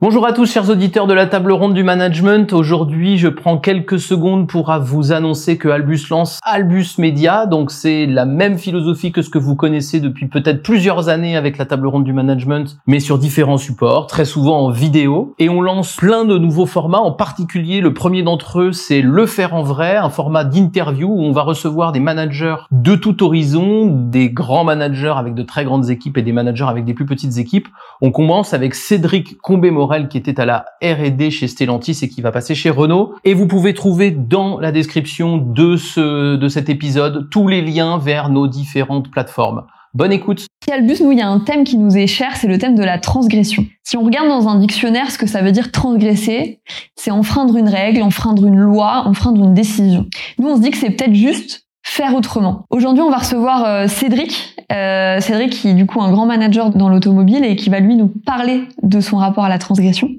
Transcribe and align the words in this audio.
Bonjour 0.00 0.24
à 0.28 0.32
tous 0.32 0.46
chers 0.46 0.70
auditeurs 0.70 1.08
de 1.08 1.12
la 1.12 1.26
table 1.26 1.50
ronde 1.50 1.74
du 1.74 1.82
management. 1.82 2.52
Aujourd'hui, 2.52 3.18
je 3.18 3.26
prends 3.26 3.58
quelques 3.58 3.98
secondes 3.98 4.46
pour 4.46 4.72
vous 4.80 5.10
annoncer 5.10 5.58
que 5.58 5.66
Albus 5.66 6.08
lance 6.08 6.38
Albus 6.44 6.98
Media. 6.98 7.46
Donc 7.46 7.72
c'est 7.72 8.06
la 8.06 8.24
même 8.24 8.58
philosophie 8.58 9.10
que 9.10 9.22
ce 9.22 9.28
que 9.28 9.38
vous 9.38 9.56
connaissez 9.56 9.98
depuis 9.98 10.28
peut-être 10.28 10.62
plusieurs 10.62 11.08
années 11.08 11.36
avec 11.36 11.58
la 11.58 11.66
table 11.66 11.88
ronde 11.88 12.04
du 12.04 12.12
management, 12.12 12.78
mais 12.86 13.00
sur 13.00 13.18
différents 13.18 13.56
supports, 13.56 14.06
très 14.06 14.24
souvent 14.24 14.60
en 14.60 14.70
vidéo. 14.70 15.34
Et 15.40 15.48
on 15.48 15.60
lance 15.60 15.96
plein 15.96 16.24
de 16.24 16.38
nouveaux 16.38 16.66
formats. 16.66 17.00
En 17.00 17.10
particulier, 17.10 17.80
le 17.80 17.92
premier 17.92 18.22
d'entre 18.22 18.60
eux, 18.60 18.70
c'est 18.70 19.02
le 19.02 19.26
faire 19.26 19.52
en 19.52 19.64
vrai, 19.64 19.96
un 19.96 20.10
format 20.10 20.44
d'interview 20.44 21.08
où 21.08 21.22
on 21.22 21.32
va 21.32 21.42
recevoir 21.42 21.90
des 21.90 21.98
managers 21.98 22.58
de 22.70 22.94
tout 22.94 23.24
horizon, 23.24 23.86
des 23.88 24.30
grands 24.30 24.62
managers 24.62 25.14
avec 25.16 25.34
de 25.34 25.42
très 25.42 25.64
grandes 25.64 25.90
équipes 25.90 26.18
et 26.18 26.22
des 26.22 26.32
managers 26.32 26.66
avec 26.68 26.84
des 26.84 26.94
plus 26.94 27.06
petites 27.06 27.36
équipes. 27.38 27.66
On 28.00 28.12
commence 28.12 28.54
avec 28.54 28.76
Cédric 28.76 29.38
combé 29.38 29.72
qui 30.08 30.18
était 30.18 30.40
à 30.40 30.44
la 30.44 30.66
R&D 30.82 31.30
chez 31.30 31.48
Stellantis 31.48 31.98
et 32.02 32.08
qui 32.08 32.20
va 32.20 32.30
passer 32.30 32.54
chez 32.54 32.70
Renault. 32.70 33.14
Et 33.24 33.34
vous 33.34 33.46
pouvez 33.46 33.74
trouver 33.74 34.10
dans 34.10 34.60
la 34.60 34.72
description 34.72 35.38
de 35.38 35.76
ce 35.76 36.36
de 36.36 36.48
cet 36.48 36.68
épisode 36.68 37.28
tous 37.30 37.48
les 37.48 37.62
liens 37.62 37.98
vers 37.98 38.28
nos 38.28 38.46
différentes 38.46 39.10
plateformes. 39.10 39.64
Bonne 39.94 40.12
écoute. 40.12 40.46
Chez 40.64 40.72
Albus, 40.72 41.00
nous, 41.00 41.12
il 41.12 41.18
y 41.18 41.22
a 41.22 41.28
un 41.28 41.40
thème 41.40 41.64
qui 41.64 41.78
nous 41.78 41.96
est 41.96 42.06
cher, 42.06 42.36
c'est 42.36 42.46
le 42.46 42.58
thème 42.58 42.74
de 42.74 42.84
la 42.84 42.98
transgression. 42.98 43.66
Si 43.82 43.96
on 43.96 44.04
regarde 44.04 44.28
dans 44.28 44.46
un 44.46 44.58
dictionnaire 44.58 45.10
ce 45.10 45.16
que 45.16 45.26
ça 45.26 45.40
veut 45.40 45.50
dire 45.50 45.72
transgresser, 45.72 46.60
c'est 46.94 47.10
enfreindre 47.10 47.56
une 47.56 47.68
règle, 47.68 48.02
enfreindre 48.02 48.46
une 48.46 48.58
loi, 48.58 49.04
enfreindre 49.06 49.42
une 49.42 49.54
décision. 49.54 50.06
Nous, 50.38 50.48
on 50.48 50.56
se 50.56 50.60
dit 50.60 50.70
que 50.70 50.76
c'est 50.76 50.90
peut-être 50.90 51.14
juste 51.14 51.67
faire 51.88 52.14
autrement. 52.14 52.64
Aujourd'hui, 52.70 53.02
on 53.02 53.10
va 53.10 53.16
recevoir 53.16 53.64
euh, 53.64 53.88
Cédric. 53.88 54.56
Euh, 54.70 55.20
Cédric 55.20 55.50
qui 55.50 55.68
est 55.68 55.74
du 55.74 55.86
coup 55.86 56.00
un 56.02 56.10
grand 56.10 56.26
manager 56.26 56.70
dans 56.70 56.88
l'automobile 56.88 57.44
et 57.44 57.56
qui 57.56 57.70
va 57.70 57.80
lui 57.80 57.96
nous 57.96 58.08
parler 58.08 58.64
de 58.82 59.00
son 59.00 59.16
rapport 59.16 59.44
à 59.44 59.48
la 59.48 59.58
transgression. 59.58 60.10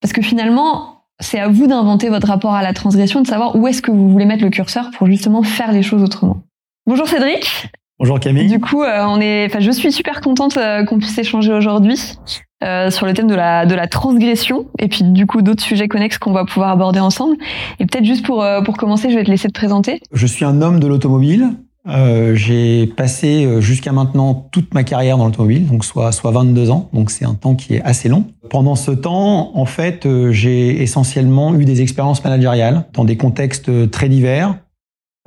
Parce 0.00 0.12
que 0.12 0.22
finalement, 0.22 1.04
c'est 1.18 1.40
à 1.40 1.48
vous 1.48 1.66
d'inventer 1.66 2.08
votre 2.08 2.28
rapport 2.28 2.54
à 2.54 2.62
la 2.62 2.74
transgression, 2.74 3.22
de 3.22 3.26
savoir 3.26 3.56
où 3.56 3.66
est-ce 3.66 3.80
que 3.80 3.90
vous 3.90 4.10
voulez 4.10 4.26
mettre 4.26 4.44
le 4.44 4.50
curseur 4.50 4.90
pour 4.96 5.06
justement 5.06 5.42
faire 5.42 5.72
les 5.72 5.82
choses 5.82 6.02
autrement. 6.02 6.42
Bonjour 6.86 7.08
Cédric. 7.08 7.70
Bonjour 7.98 8.20
Camille. 8.20 8.48
Du 8.48 8.60
coup, 8.60 8.82
euh, 8.82 9.04
on 9.06 9.20
est, 9.20 9.46
enfin, 9.46 9.60
je 9.60 9.70
suis 9.70 9.92
super 9.92 10.20
contente 10.20 10.58
qu'on 10.88 10.98
puisse 10.98 11.16
échanger 11.16 11.52
aujourd'hui 11.52 11.98
sur 12.90 13.06
le 13.06 13.12
thème 13.12 13.26
de 13.26 13.34
la 13.34 13.66
de 13.66 13.74
la 13.74 13.86
transgression 13.86 14.66
et 14.78 14.88
puis 14.88 15.02
du 15.02 15.26
coup 15.26 15.42
d'autres 15.42 15.62
sujets 15.62 15.88
connexes 15.88 16.18
qu'on 16.18 16.32
va 16.32 16.44
pouvoir 16.44 16.70
aborder 16.70 17.00
ensemble. 17.00 17.36
Et 17.80 17.86
peut-être 17.86 18.04
juste 18.04 18.24
pour 18.24 18.44
pour 18.64 18.76
commencer, 18.76 19.10
je 19.10 19.16
vais 19.16 19.24
te 19.24 19.30
laisser 19.30 19.48
te 19.48 19.54
présenter. 19.54 20.00
Je 20.12 20.26
suis 20.26 20.44
un 20.44 20.62
homme 20.62 20.80
de 20.80 20.86
l'automobile. 20.86 21.50
Euh, 21.88 22.36
j'ai 22.36 22.86
passé 22.86 23.44
euh, 23.44 23.60
jusqu'à 23.60 23.90
maintenant 23.90 24.48
toute 24.52 24.72
ma 24.72 24.84
carrière 24.84 25.18
dans 25.18 25.24
l'automobile, 25.24 25.66
donc 25.66 25.84
soit 25.84 26.12
soit 26.12 26.30
22 26.30 26.70
ans, 26.70 26.88
donc 26.92 27.10
c'est 27.10 27.24
un 27.24 27.34
temps 27.34 27.56
qui 27.56 27.74
est 27.74 27.82
assez 27.82 28.08
long. 28.08 28.26
Pendant 28.50 28.76
ce 28.76 28.92
temps, 28.92 29.56
en 29.56 29.64
fait, 29.64 30.06
euh, 30.06 30.30
j'ai 30.30 30.80
essentiellement 30.80 31.56
eu 31.56 31.64
des 31.64 31.82
expériences 31.82 32.22
managériales 32.22 32.84
dans 32.92 33.04
des 33.04 33.16
contextes 33.16 33.90
très 33.90 34.08
divers, 34.08 34.56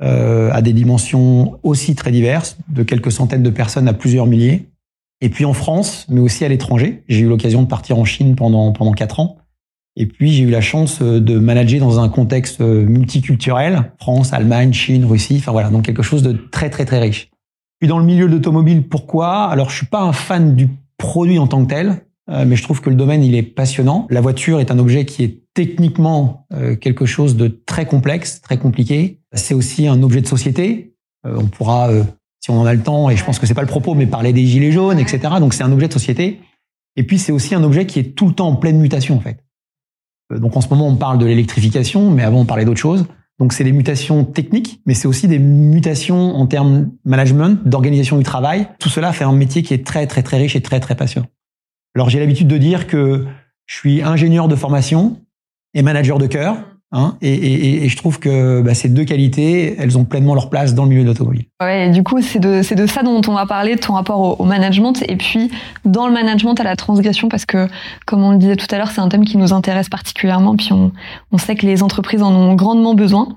euh, 0.02 0.50
à 0.50 0.62
des 0.62 0.72
dimensions 0.72 1.58
aussi 1.62 1.94
très 1.94 2.10
diverses, 2.10 2.56
de 2.70 2.82
quelques 2.82 3.12
centaines 3.12 3.42
de 3.42 3.50
personnes 3.50 3.88
à 3.88 3.92
plusieurs 3.92 4.26
milliers. 4.26 4.66
Et 5.20 5.28
puis 5.28 5.44
en 5.44 5.54
France, 5.54 6.06
mais 6.08 6.20
aussi 6.20 6.44
à 6.44 6.48
l'étranger. 6.48 7.02
J'ai 7.08 7.20
eu 7.20 7.28
l'occasion 7.28 7.62
de 7.62 7.68
partir 7.68 7.98
en 7.98 8.04
Chine 8.04 8.36
pendant 8.36 8.72
pendant 8.72 8.92
quatre 8.92 9.20
ans. 9.20 9.38
Et 9.96 10.06
puis 10.06 10.32
j'ai 10.32 10.44
eu 10.44 10.50
la 10.50 10.60
chance 10.60 11.00
euh, 11.00 11.20
de 11.20 11.38
manager 11.38 11.80
dans 11.80 11.98
un 11.98 12.08
contexte 12.08 12.60
euh, 12.60 12.84
multiculturel, 12.84 13.92
France, 13.98 14.32
Allemagne, 14.32 14.72
Chine, 14.72 15.06
Russie, 15.06 15.36
enfin 15.38 15.52
voilà, 15.52 15.70
donc 15.70 15.84
quelque 15.84 16.02
chose 16.02 16.22
de 16.22 16.32
très 16.32 16.68
très 16.68 16.84
très 16.84 17.00
riche. 17.00 17.30
Puis 17.80 17.88
dans 17.88 17.98
le 17.98 18.04
milieu 18.04 18.28
de 18.28 18.32
l'automobile, 18.32 18.86
pourquoi? 18.86 19.44
Alors 19.44 19.70
je 19.70 19.76
suis 19.76 19.86
pas 19.86 20.02
un 20.02 20.12
fan 20.12 20.54
du 20.54 20.68
produit 20.98 21.38
en 21.38 21.46
tant 21.46 21.64
que 21.64 21.70
tel, 21.70 22.04
euh, 22.30 22.44
mais 22.46 22.56
je 22.56 22.62
trouve 22.62 22.82
que 22.82 22.90
le 22.90 22.96
domaine 22.96 23.24
il 23.24 23.34
est 23.34 23.42
passionnant. 23.42 24.06
La 24.10 24.20
voiture 24.20 24.60
est 24.60 24.70
un 24.70 24.78
objet 24.78 25.06
qui 25.06 25.24
est 25.24 25.42
techniquement 25.54 26.46
quelque 26.82 27.06
chose 27.06 27.34
de 27.34 27.48
très 27.48 27.86
complexe, 27.86 28.42
très 28.42 28.58
compliqué. 28.58 29.20
C'est 29.32 29.54
aussi 29.54 29.86
un 29.86 30.02
objet 30.02 30.20
de 30.20 30.26
société. 30.26 30.94
on 31.24 31.46
pourra, 31.46 31.88
si 32.46 32.52
on 32.52 32.60
en 32.60 32.64
a 32.64 32.74
le 32.74 32.80
temps, 32.80 33.10
et 33.10 33.16
je 33.16 33.24
pense 33.24 33.40
que 33.40 33.46
c'est 33.46 33.54
pas 33.54 33.62
le 33.62 33.66
propos, 33.66 33.94
mais 33.94 34.06
parler 34.06 34.32
des 34.32 34.46
gilets 34.46 34.70
jaunes, 34.70 35.00
etc. 35.00 35.34
Donc 35.40 35.52
c'est 35.52 35.64
un 35.64 35.72
objet 35.72 35.88
de 35.88 35.92
société. 35.92 36.38
Et 36.94 37.02
puis 37.02 37.18
c'est 37.18 37.32
aussi 37.32 37.56
un 37.56 37.64
objet 37.64 37.86
qui 37.86 37.98
est 37.98 38.14
tout 38.14 38.28
le 38.28 38.34
temps 38.34 38.46
en 38.46 38.54
pleine 38.54 38.78
mutation 38.78 39.16
en 39.16 39.20
fait. 39.20 39.44
Euh, 40.32 40.38
donc 40.38 40.56
en 40.56 40.60
ce 40.60 40.68
moment, 40.68 40.86
on 40.86 40.94
parle 40.94 41.18
de 41.18 41.26
l'électrification, 41.26 42.08
mais 42.08 42.22
avant, 42.22 42.42
on 42.42 42.44
parlait 42.44 42.64
d'autre 42.64 42.78
chose. 42.78 43.04
Donc 43.40 43.52
c'est 43.52 43.64
des 43.64 43.72
mutations 43.72 44.24
techniques, 44.24 44.80
mais 44.86 44.94
c'est 44.94 45.08
aussi 45.08 45.26
des 45.26 45.40
mutations 45.40 46.36
en 46.36 46.46
termes 46.46 46.92
management, 47.04 47.66
d'organisation 47.66 48.16
du 48.16 48.22
travail. 48.22 48.68
Tout 48.78 48.90
cela 48.90 49.12
fait 49.12 49.24
un 49.24 49.32
métier 49.32 49.64
qui 49.64 49.74
est 49.74 49.84
très 49.84 50.06
très 50.06 50.22
très 50.22 50.36
riche 50.36 50.54
et 50.54 50.62
très 50.62 50.78
très 50.78 50.94
passionnant. 50.94 51.26
Alors 51.96 52.10
j'ai 52.10 52.20
l'habitude 52.20 52.46
de 52.46 52.58
dire 52.58 52.86
que 52.86 53.26
je 53.66 53.74
suis 53.74 54.02
ingénieur 54.02 54.46
de 54.46 54.54
formation 54.54 55.20
et 55.74 55.82
manager 55.82 56.18
de 56.18 56.28
cœur. 56.28 56.58
Hein, 56.98 57.18
et, 57.20 57.34
et, 57.34 57.84
et, 57.84 57.88
je 57.90 57.96
trouve 57.98 58.18
que 58.18 58.62
bah, 58.62 58.72
ces 58.72 58.88
deux 58.88 59.04
qualités, 59.04 59.76
elles 59.78 59.98
ont 59.98 60.04
pleinement 60.04 60.34
leur 60.34 60.48
place 60.48 60.74
dans 60.74 60.84
le 60.84 60.88
milieu 60.88 61.02
de 61.02 61.08
l'automobile. 61.08 61.44
Ouais, 61.60 61.90
du 61.90 62.02
coup, 62.02 62.22
c'est 62.22 62.38
de, 62.38 62.62
ça 62.62 63.02
dont 63.02 63.20
on 63.28 63.34
va 63.34 63.44
parler, 63.44 63.74
de 63.74 63.80
ton 63.80 63.92
rapport 63.92 64.18
au, 64.18 64.42
au, 64.42 64.46
management, 64.46 65.04
et 65.06 65.16
puis 65.16 65.50
dans 65.84 66.06
le 66.06 66.14
management 66.14 66.58
à 66.58 66.64
la 66.64 66.74
transgression, 66.74 67.28
parce 67.28 67.44
que, 67.44 67.68
comme 68.06 68.22
on 68.24 68.30
le 68.30 68.38
disait 68.38 68.56
tout 68.56 68.66
à 68.70 68.78
l'heure, 68.78 68.90
c'est 68.90 69.02
un 69.02 69.10
thème 69.10 69.26
qui 69.26 69.36
nous 69.36 69.52
intéresse 69.52 69.90
particulièrement, 69.90 70.56
puis 70.56 70.72
on, 70.72 70.90
on 71.32 71.36
sait 71.36 71.54
que 71.54 71.66
les 71.66 71.82
entreprises 71.82 72.22
en 72.22 72.32
ont 72.32 72.54
grandement 72.54 72.94
besoin. 72.94 73.28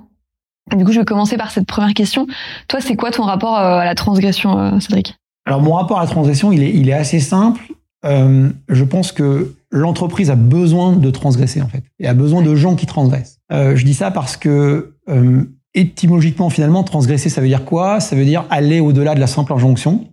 Et 0.71 0.77
du 0.77 0.85
coup, 0.85 0.93
je 0.93 0.99
vais 0.99 1.05
commencer 1.05 1.35
par 1.35 1.51
cette 1.51 1.65
première 1.65 1.93
question. 1.93 2.27
Toi, 2.69 2.79
c'est 2.79 2.95
quoi 2.95 3.11
ton 3.11 3.23
rapport 3.23 3.57
euh, 3.57 3.79
à 3.79 3.83
la 3.83 3.95
transgression, 3.95 4.57
euh, 4.57 4.79
Cédric? 4.79 5.15
Alors, 5.45 5.61
mon 5.61 5.73
rapport 5.73 5.97
à 5.97 6.03
la 6.03 6.07
transgression, 6.07 6.53
il 6.53 6.63
est, 6.63 6.71
il 6.73 6.87
est 6.87 6.93
assez 6.93 7.19
simple. 7.19 7.61
Euh, 8.05 8.49
je 8.69 8.83
pense 8.85 9.11
que 9.11 9.53
l'entreprise 9.72 10.30
a 10.31 10.35
besoin 10.35 10.96
de 10.96 11.09
transgresser 11.12 11.62
en 11.62 11.68
fait, 11.68 11.84
et 12.00 12.07
a 12.07 12.13
besoin 12.13 12.41
de 12.41 12.56
gens 12.56 12.75
qui 12.75 12.85
transgressent. 12.85 13.40
Euh, 13.52 13.75
je 13.75 13.85
dis 13.85 13.94
ça 13.94 14.12
parce 14.12 14.38
que 14.38 14.96
euh, 15.09 15.44
étymologiquement 15.74 16.50
finalement, 16.50 16.84
transgresser, 16.84 17.30
ça 17.30 17.41
veut 17.41 17.47
dire 17.47 17.66
quoi? 17.66 18.00
Ça 18.00 18.16
veut 18.16 18.25
dire 18.25 18.46
aller 18.50 18.80
au-delà 18.80 19.16
de 19.16 19.19
la 19.19 19.28
simple 19.28 19.53
injonction. 19.53 20.07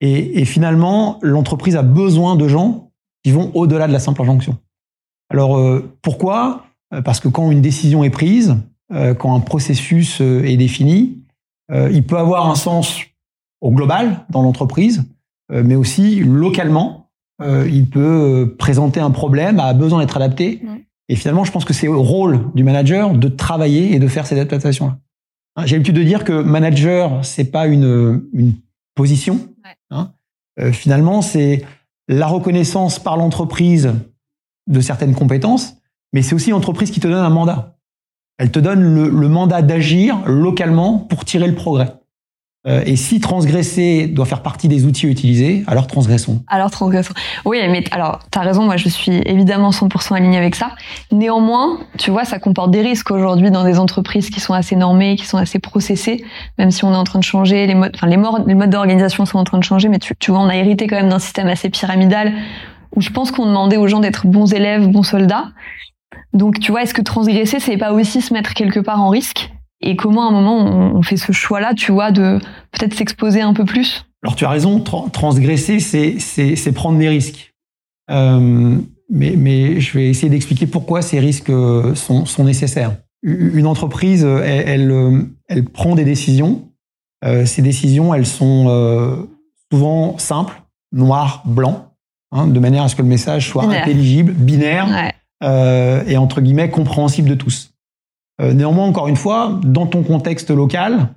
Et, 0.00 0.40
et 0.40 0.44
finalement, 0.44 1.18
l'entreprise 1.22 1.76
a 1.76 1.82
besoin 1.82 2.36
de 2.36 2.46
gens 2.48 2.90
qui 3.24 3.32
vont 3.32 3.50
au-delà 3.54 3.86
de 3.86 3.92
la 3.92 4.00
simple 4.00 4.22
injonction. 4.22 4.58
Alors 5.30 5.56
euh, 5.56 5.92
pourquoi? 6.02 6.66
Parce 7.04 7.18
que 7.18 7.28
quand 7.28 7.50
une 7.50 7.62
décision 7.62 8.04
est 8.04 8.10
prise, 8.10 8.56
euh, 8.92 9.14
quand 9.14 9.34
un 9.34 9.40
processus 9.40 10.20
est 10.20 10.56
défini, 10.56 11.20
il 11.72 12.04
peut 12.04 12.18
avoir 12.18 12.50
un 12.50 12.56
sens 12.56 13.00
au 13.62 13.70
global 13.70 14.26
dans 14.28 14.42
l'entreprise, 14.42 15.02
mais 15.50 15.76
aussi 15.76 16.20
localement 16.20 17.03
euh, 17.42 17.68
il 17.70 17.88
peut 17.88 18.00
euh, 18.00 18.56
présenter 18.56 19.00
un 19.00 19.10
problème, 19.10 19.58
a 19.58 19.72
besoin 19.74 20.00
d'être 20.00 20.16
adapté. 20.16 20.62
Et 21.08 21.16
finalement, 21.16 21.44
je 21.44 21.52
pense 21.52 21.64
que 21.64 21.72
c'est 21.72 21.88
au 21.88 22.02
rôle 22.02 22.52
du 22.54 22.64
manager 22.64 23.12
de 23.14 23.28
travailler 23.28 23.94
et 23.94 23.98
de 23.98 24.08
faire 24.08 24.26
ces 24.26 24.38
adaptations-là. 24.38 24.98
Hein, 25.56 25.66
j'ai 25.66 25.76
l'habitude 25.76 25.96
de 25.96 26.02
dire 26.02 26.24
que 26.24 26.32
manager, 26.32 27.24
c'est 27.24 27.44
pas 27.44 27.66
une, 27.66 28.24
une 28.32 28.54
position. 28.94 29.40
Hein. 29.90 30.12
Euh, 30.60 30.72
finalement, 30.72 31.22
c'est 31.22 31.64
la 32.08 32.26
reconnaissance 32.26 32.98
par 32.98 33.16
l'entreprise 33.16 33.92
de 34.66 34.80
certaines 34.80 35.14
compétences, 35.14 35.76
mais 36.12 36.22
c'est 36.22 36.34
aussi 36.34 36.50
l'entreprise 36.50 36.90
qui 36.90 37.00
te 37.00 37.08
donne 37.08 37.24
un 37.24 37.30
mandat. 37.30 37.76
Elle 38.38 38.50
te 38.50 38.58
donne 38.58 38.82
le, 38.82 39.08
le 39.08 39.28
mandat 39.28 39.62
d'agir 39.62 40.22
localement 40.26 40.98
pour 40.98 41.24
tirer 41.24 41.46
le 41.46 41.54
progrès. 41.54 41.94
Euh, 42.66 42.82
et 42.86 42.96
si 42.96 43.20
transgresser 43.20 44.06
doit 44.06 44.24
faire 44.24 44.40
partie 44.40 44.68
des 44.68 44.86
outils 44.86 45.06
utilisés, 45.06 45.64
alors 45.66 45.86
transgressons. 45.86 46.42
Alors 46.48 46.70
transgressons. 46.70 47.12
Oui, 47.44 47.58
mais 47.68 47.84
alors, 47.90 48.20
tu 48.32 48.38
as 48.38 48.42
raison, 48.42 48.64
moi 48.64 48.78
je 48.78 48.88
suis 48.88 49.20
évidemment 49.26 49.68
100% 49.68 50.14
alignée 50.14 50.38
avec 50.38 50.54
ça. 50.54 50.70
Néanmoins, 51.12 51.78
tu 51.98 52.10
vois, 52.10 52.24
ça 52.24 52.38
comporte 52.38 52.70
des 52.70 52.80
risques 52.80 53.10
aujourd'hui 53.10 53.50
dans 53.50 53.64
des 53.64 53.78
entreprises 53.78 54.30
qui 54.30 54.40
sont 54.40 54.54
assez 54.54 54.76
normées, 54.76 55.16
qui 55.16 55.26
sont 55.26 55.36
assez 55.36 55.58
processées, 55.58 56.24
même 56.56 56.70
si 56.70 56.84
on 56.84 56.92
est 56.92 56.96
en 56.96 57.04
train 57.04 57.18
de 57.18 57.24
changer, 57.24 57.66
les 57.66 57.74
modes, 57.74 57.92
enfin 57.94 58.06
les, 58.06 58.16
les 58.46 58.54
modes 58.54 58.70
d'organisation 58.70 59.26
sont 59.26 59.38
en 59.38 59.44
train 59.44 59.58
de 59.58 59.64
changer, 59.64 59.88
mais 59.88 59.98
tu, 59.98 60.14
tu 60.18 60.30
vois, 60.30 60.40
on 60.40 60.48
a 60.48 60.56
hérité 60.56 60.86
quand 60.86 60.96
même 60.96 61.10
d'un 61.10 61.18
système 61.18 61.48
assez 61.48 61.68
pyramidal 61.68 62.32
où 62.96 63.02
je 63.02 63.10
pense 63.10 63.30
qu'on 63.30 63.46
demandait 63.46 63.76
aux 63.76 63.88
gens 63.88 64.00
d'être 64.00 64.26
bons 64.26 64.54
élèves, 64.54 64.86
bons 64.86 65.02
soldats. 65.02 65.48
Donc, 66.32 66.60
tu 66.60 66.70
vois, 66.70 66.82
est-ce 66.82 66.94
que 66.94 67.02
transgresser, 67.02 67.60
c'est 67.60 67.76
pas 67.76 67.92
aussi 67.92 68.22
se 68.22 68.32
mettre 68.32 68.54
quelque 68.54 68.80
part 68.80 69.00
en 69.00 69.08
risque? 69.08 69.50
Et 69.84 69.96
comment 69.96 70.26
à 70.26 70.28
un 70.28 70.32
moment 70.32 70.94
on, 70.94 71.02
fait 71.02 71.16
ce 71.16 71.32
choix-là, 71.32 71.74
tu 71.74 71.92
vois, 71.92 72.10
de 72.10 72.38
peut-être 72.72 72.94
s'exposer 72.94 73.40
un 73.40 73.54
peu 73.54 73.64
plus? 73.64 74.06
Alors 74.22 74.36
tu 74.36 74.44
as 74.44 74.50
raison, 74.50 74.80
transgresser, 74.80 75.80
c'est 75.80 76.72
prendre 76.72 76.98
des 76.98 77.08
risques. 77.08 77.52
Euh, 78.10 78.76
mais, 79.10 79.34
mais 79.36 79.80
je 79.80 79.96
vais 79.96 80.08
essayer 80.08 80.30
d'expliquer 80.30 80.66
pourquoi 80.66 81.02
ces 81.02 81.20
risques 81.20 81.50
euh, 81.50 81.94
sont, 81.94 82.24
sont 82.24 82.44
nécessaires. 82.44 82.96
Une 83.22 83.66
entreprise, 83.66 84.24
elle, 84.24 84.68
elle, 84.68 85.26
elle 85.48 85.64
prend 85.64 85.94
des 85.94 86.04
décisions. 86.04 86.68
Euh, 87.24 87.46
ces 87.46 87.62
décisions, 87.62 88.14
elles 88.14 88.26
sont 88.26 88.66
euh, 88.68 89.16
souvent 89.72 90.18
simples, 90.18 90.62
noir, 90.92 91.42
blanc, 91.46 91.92
hein, 92.32 92.46
de 92.46 92.60
manière 92.60 92.82
à 92.82 92.88
ce 92.88 92.96
que 92.96 93.02
le 93.02 93.08
message 93.08 93.48
soit 93.48 93.64
intelligible, 93.64 94.32
binaire 94.32 94.88
ouais. 94.88 95.12
euh, 95.42 96.04
et 96.06 96.16
entre 96.16 96.40
guillemets 96.40 96.70
compréhensible 96.70 97.30
de 97.30 97.34
tous. 97.34 97.73
Euh, 98.40 98.52
néanmoins, 98.52 98.86
encore 98.86 99.08
une 99.08 99.16
fois, 99.16 99.60
dans 99.62 99.86
ton 99.86 100.02
contexte 100.02 100.50
local, 100.50 101.14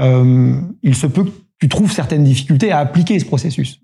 euh, 0.00 0.60
il 0.82 0.94
se 0.94 1.06
peut 1.06 1.24
que 1.24 1.30
tu 1.60 1.68
trouves 1.68 1.92
certaines 1.92 2.24
difficultés 2.24 2.72
à 2.72 2.78
appliquer 2.78 3.18
ce 3.18 3.24
processus. 3.24 3.80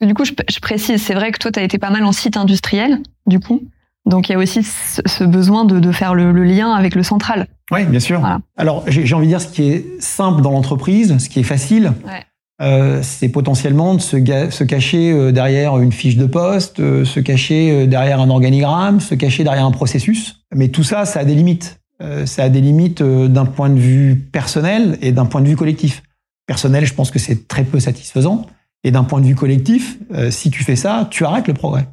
Du 0.00 0.14
coup, 0.14 0.24
je, 0.24 0.32
je 0.50 0.60
précise, 0.60 1.00
c'est 1.02 1.14
vrai 1.14 1.32
que 1.32 1.38
toi, 1.38 1.52
tu 1.52 1.60
as 1.60 1.62
été 1.62 1.78
pas 1.78 1.90
mal 1.90 2.04
en 2.04 2.12
site 2.12 2.36
industriel, 2.36 3.00
du 3.26 3.40
coup. 3.40 3.62
Donc 4.06 4.28
il 4.28 4.32
y 4.32 4.34
a 4.34 4.38
aussi 4.38 4.62
ce, 4.62 5.24
besoin 5.24 5.64
de, 5.64 5.80
de 5.80 5.92
faire 5.92 6.14
le, 6.14 6.30
le, 6.30 6.44
lien 6.44 6.72
avec 6.72 6.94
le 6.94 7.02
central. 7.02 7.46
Oui, 7.70 7.84
bien 7.84 8.00
sûr. 8.00 8.20
Voilà. 8.20 8.40
Alors 8.56 8.84
j'ai 8.86 9.14
envie 9.14 9.26
de 9.26 9.30
dire 9.30 9.40
ce 9.40 9.48
qui 9.48 9.62
est 9.62 9.86
simple 9.98 10.42
dans 10.42 10.50
l'entreprise, 10.50 11.16
ce 11.16 11.28
qui 11.30 11.40
est 11.40 11.44
facile, 11.44 11.92
ouais. 12.06 12.22
euh, 12.60 13.00
c'est 13.02 13.30
potentiellement 13.30 13.94
de 13.94 14.02
se, 14.02 14.18
se, 14.50 14.64
cacher 14.64 15.32
derrière 15.32 15.78
une 15.78 15.90
fiche 15.90 16.16
de 16.16 16.26
poste, 16.26 16.80
euh, 16.80 17.06
se 17.06 17.18
cacher 17.18 17.86
derrière 17.86 18.20
un 18.20 18.28
organigramme, 18.28 19.00
se 19.00 19.14
cacher 19.14 19.42
derrière 19.42 19.64
un 19.64 19.70
processus. 19.70 20.44
Mais 20.54 20.68
tout 20.68 20.84
ça, 20.84 21.06
ça 21.06 21.20
a 21.20 21.24
des 21.24 21.34
limites. 21.34 21.80
Euh, 22.04 22.26
ça 22.26 22.44
a 22.44 22.48
des 22.48 22.60
limites 22.60 23.02
d'un 23.02 23.46
point 23.46 23.70
de 23.70 23.78
vue 23.78 24.16
personnel 24.16 24.98
et 25.00 25.10
d'un 25.10 25.26
point 25.26 25.40
de 25.40 25.48
vue 25.48 25.56
collectif. 25.56 26.02
Personnel, 26.46 26.84
je 26.84 26.94
pense 26.94 27.10
que 27.10 27.18
c'est 27.18 27.48
très 27.48 27.64
peu 27.64 27.80
satisfaisant. 27.80 28.46
Et 28.84 28.90
d'un 28.90 29.04
point 29.04 29.20
de 29.20 29.26
vue 29.26 29.34
collectif, 29.34 29.98
si 30.28 30.50
tu 30.50 30.62
fais 30.62 30.76
ça, 30.76 31.08
tu 31.10 31.24
arrêtes 31.24 31.48
le 31.48 31.54
progrès. 31.54 31.88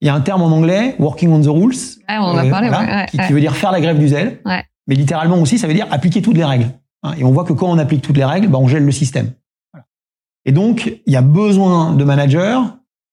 Il 0.00 0.06
y 0.06 0.08
a 0.08 0.14
un 0.14 0.20
terme 0.20 0.42
en 0.42 0.52
anglais, 0.52 0.94
working 1.00 1.30
on 1.30 1.40
the 1.40 1.48
rules, 1.48 1.74
on 2.08 2.48
parlé, 2.48 2.70
ouais, 2.70 3.06
qui, 3.10 3.18
qui, 3.18 3.32
veut 3.32 3.40
dire 3.40 3.56
faire 3.56 3.72
la 3.72 3.80
grève 3.80 3.98
du 3.98 4.06
zèle. 4.06 4.40
Mais 4.86 4.94
littéralement 4.94 5.38
aussi, 5.40 5.58
ça 5.58 5.66
veut 5.66 5.74
dire 5.74 5.88
appliquer 5.90 6.22
toutes 6.22 6.36
les 6.36 6.44
règles. 6.44 6.70
Hein. 7.02 7.14
Et 7.18 7.24
on 7.24 7.32
voit 7.32 7.44
que 7.44 7.52
quand 7.52 7.68
on 7.68 7.78
applique 7.78 8.02
toutes 8.02 8.16
les 8.16 8.24
règles, 8.24 8.48
bah, 8.48 8.58
on 8.58 8.68
gèle 8.68 8.84
le 8.84 8.92
système. 8.92 9.32
Voilà. 9.72 9.86
Et 10.44 10.52
donc, 10.52 11.00
il 11.06 11.12
y 11.12 11.16
a 11.16 11.22
besoin 11.22 11.94
de 11.94 12.04
managers 12.04 12.60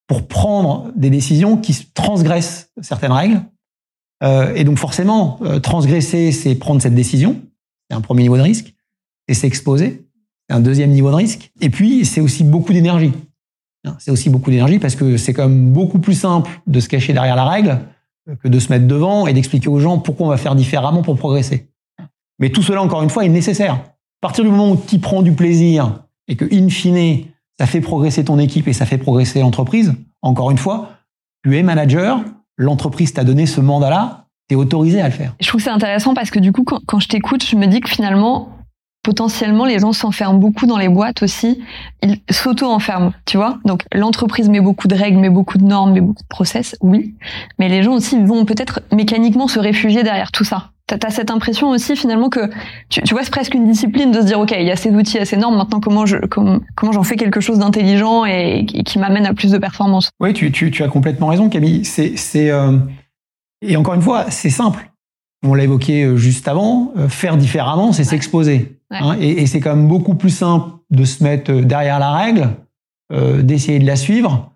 pour 0.08 0.28
prendre 0.28 0.92
des 0.96 1.10
décisions 1.10 1.58
qui 1.58 1.76
transgressent 1.94 2.70
certaines 2.82 3.12
règles. 3.12 3.42
Euh, 4.24 4.54
et 4.56 4.64
donc, 4.64 4.78
forcément, 4.78 5.40
euh, 5.44 5.60
transgresser, 5.60 6.32
c'est 6.32 6.56
prendre 6.56 6.82
cette 6.82 6.96
décision. 6.96 7.42
C'est 7.90 7.96
un 7.96 8.02
premier 8.02 8.24
niveau 8.24 8.38
de 8.38 8.42
risque. 8.42 8.74
Et 9.28 9.34
s'exposer. 9.34 10.06
C'est 10.50 10.56
un 10.56 10.60
deuxième 10.60 10.92
niveau 10.92 11.10
de 11.10 11.16
risque. 11.16 11.52
Et 11.62 11.70
puis, 11.70 12.06
c'est 12.06 12.22
aussi 12.22 12.44
beaucoup 12.44 12.74
d'énergie. 12.74 13.12
C'est 14.00 14.12
aussi 14.12 14.30
beaucoup 14.30 14.50
d'énergie 14.50 14.80
parce 14.80 14.96
que 14.96 15.18
c'est 15.18 15.34
quand 15.34 15.48
même 15.48 15.72
beaucoup 15.72 16.00
plus 16.00 16.16
simple 16.16 16.50
de 16.66 16.80
se 16.80 16.90
cacher 16.90 17.14
derrière 17.14 17.36
la 17.36 17.48
règle 17.48 17.80
que 18.42 18.48
de 18.48 18.58
se 18.58 18.72
mettre 18.72 18.88
devant 18.88 19.28
et 19.28 19.34
d'expliquer 19.34 19.68
aux 19.68 19.80
gens 19.80 20.00
pourquoi 20.00 20.26
on 20.26 20.30
va 20.30 20.38
faire 20.38 20.56
différemment 20.56 21.04
pour 21.04 21.16
progresser. 21.18 21.70
Mais 22.40 22.50
tout 22.50 22.64
cela, 22.64 22.82
encore 22.82 23.04
une 23.04 23.10
fois, 23.10 23.26
est 23.26 23.30
nécessaire. 23.30 23.74
À 23.74 24.22
partir 24.22 24.44
du 24.44 24.50
moment 24.50 24.72
où 24.72 24.78
tu 24.88 24.98
prends 25.00 25.22
du 25.22 25.34
plaisir 25.34 26.04
et 26.28 26.36
que, 26.36 26.46
in 26.52 26.70
fine, 26.70 27.26
ça 27.60 27.68
fait 27.68 27.82
progresser 27.82 28.26
ton 28.26 28.40
équipe 28.40 28.68
et 28.68 28.74
ça 28.74 28.86
fait 28.86 28.98
progresser 28.98 29.40
l'entreprise, 29.40 29.94
encore 30.22 30.52
une 30.52 30.58
fois, 30.58 30.90
tu 31.44 31.56
es 31.56 31.64
manager, 31.64 32.24
l'entreprise 32.58 33.14
t'a 33.14 33.24
donné 33.24 33.46
ce 33.46 33.62
mandat-là, 33.62 34.26
tu 34.50 34.56
es 34.56 34.58
autorisé 34.58 35.02
à 35.02 35.08
le 35.08 35.14
faire. 35.14 35.34
Je 35.40 35.48
trouve 35.48 35.62
c'est 35.62 35.70
intéressant 35.70 36.14
parce 36.14 36.32
que 36.32 36.40
du 36.40 36.52
coup, 36.52 36.64
quand, 36.64 36.80
quand 36.86 37.00
je 37.00 37.08
t'écoute, 37.08 37.44
je 37.46 37.56
me 37.56 37.68
dis 37.68 37.80
que 37.82 37.90
finalement, 37.90 38.50
potentiellement 39.06 39.66
les 39.66 39.80
gens 39.80 39.94
s'enferment 39.94 40.40
beaucoup 40.40 40.66
dans 40.66 40.78
les 40.78 40.90
boîtes 40.90 41.22
aussi, 41.22 41.62
ils 42.02 42.20
s'auto-enferment, 42.30 43.14
tu 43.26 43.38
vois. 43.38 43.60
Donc 43.64 43.84
l'entreprise 43.94 44.50
met 44.50 44.62
beaucoup 44.62 44.88
de 44.88 44.96
règles, 44.96 45.20
met 45.20 45.30
beaucoup 45.30 45.58
de 45.58 45.64
normes, 45.64 45.94
met 45.94 46.02
beaucoup 46.02 46.24
de 46.24 46.28
process, 46.28 46.76
oui, 46.82 47.16
mais 47.60 47.70
les 47.70 47.84
gens 47.84 47.94
aussi 47.94 48.22
vont 48.24 48.46
peut-être 48.46 48.82
mécaniquement 48.92 49.48
se 49.48 49.60
réfugier 49.60 50.04
derrière 50.04 50.32
tout 50.32 50.44
ça. 50.44 50.72
T'as 50.88 51.08
as 51.08 51.10
cette 51.10 51.32
impression 51.32 51.70
aussi 51.70 51.96
finalement 51.96 52.30
que 52.30 52.50
tu, 52.90 53.02
tu 53.02 53.14
vois 53.14 53.24
c'est 53.24 53.32
presque 53.32 53.56
une 53.56 53.66
discipline 53.66 54.12
de 54.12 54.22
se 54.22 54.26
dire 54.26 54.40
ok 54.40 54.54
il 54.58 54.66
y 54.66 54.72
a 54.72 54.76
ces 54.76 54.92
outils, 54.92 55.16
il 55.16 55.20
y 55.20 55.22
a 55.22 55.26
ces 55.26 55.38
normes, 55.38 55.58
maintenant 55.58 55.80
comment 55.80 56.06
je 56.06 56.18
comment, 56.18 56.60
comment 56.76 56.92
j'en 56.92 57.04
fais 57.04 57.16
quelque 57.16 57.40
chose 57.40 57.60
d'intelligent 57.60 58.26
et 58.26 58.66
qui, 58.68 58.84
qui 58.84 59.00
m'amène 59.00 59.26
à 59.26 59.34
plus 59.34 59.52
de 59.52 59.58
performance? 59.58 60.12
Oui, 60.20 60.34
tu, 60.34 60.52
tu, 60.52 60.70
tu 60.70 60.84
as 60.84 60.88
complètement 60.88 61.28
raison 61.28 61.50
Camille. 61.50 61.86
C'est 61.86 62.18
c'est 62.18 62.52
euh... 62.52 62.78
et 63.62 63.76
encore 63.78 63.96
une 63.96 64.02
fois 64.02 64.30
c'est 64.30 64.52
simple 64.52 64.92
on 65.44 65.54
l'a 65.54 65.64
évoqué 65.64 66.18
juste 66.18 66.48
avant, 66.48 66.92
faire 67.08 67.38
différemment, 67.38 67.92
c'est 67.94 68.04
s'exposer. 68.04 68.80
Ouais. 68.90 68.98
Hein, 69.00 69.16
et, 69.20 69.44
et 69.44 69.48
c'est 69.48 69.60
quand 69.60 69.76
même 69.76 69.88
beaucoup 69.88 70.16
plus 70.16 70.32
simple 70.32 70.72
de 70.90 71.06
se 71.06 71.24
mettre 71.24 71.52
derrière 71.52 72.00
la 72.00 72.14
règle, 72.14 72.50
euh, 73.12 73.42
d'essayer 73.42 73.80
de 73.80 73.86
la 73.86 73.96
suivre, 73.96 74.52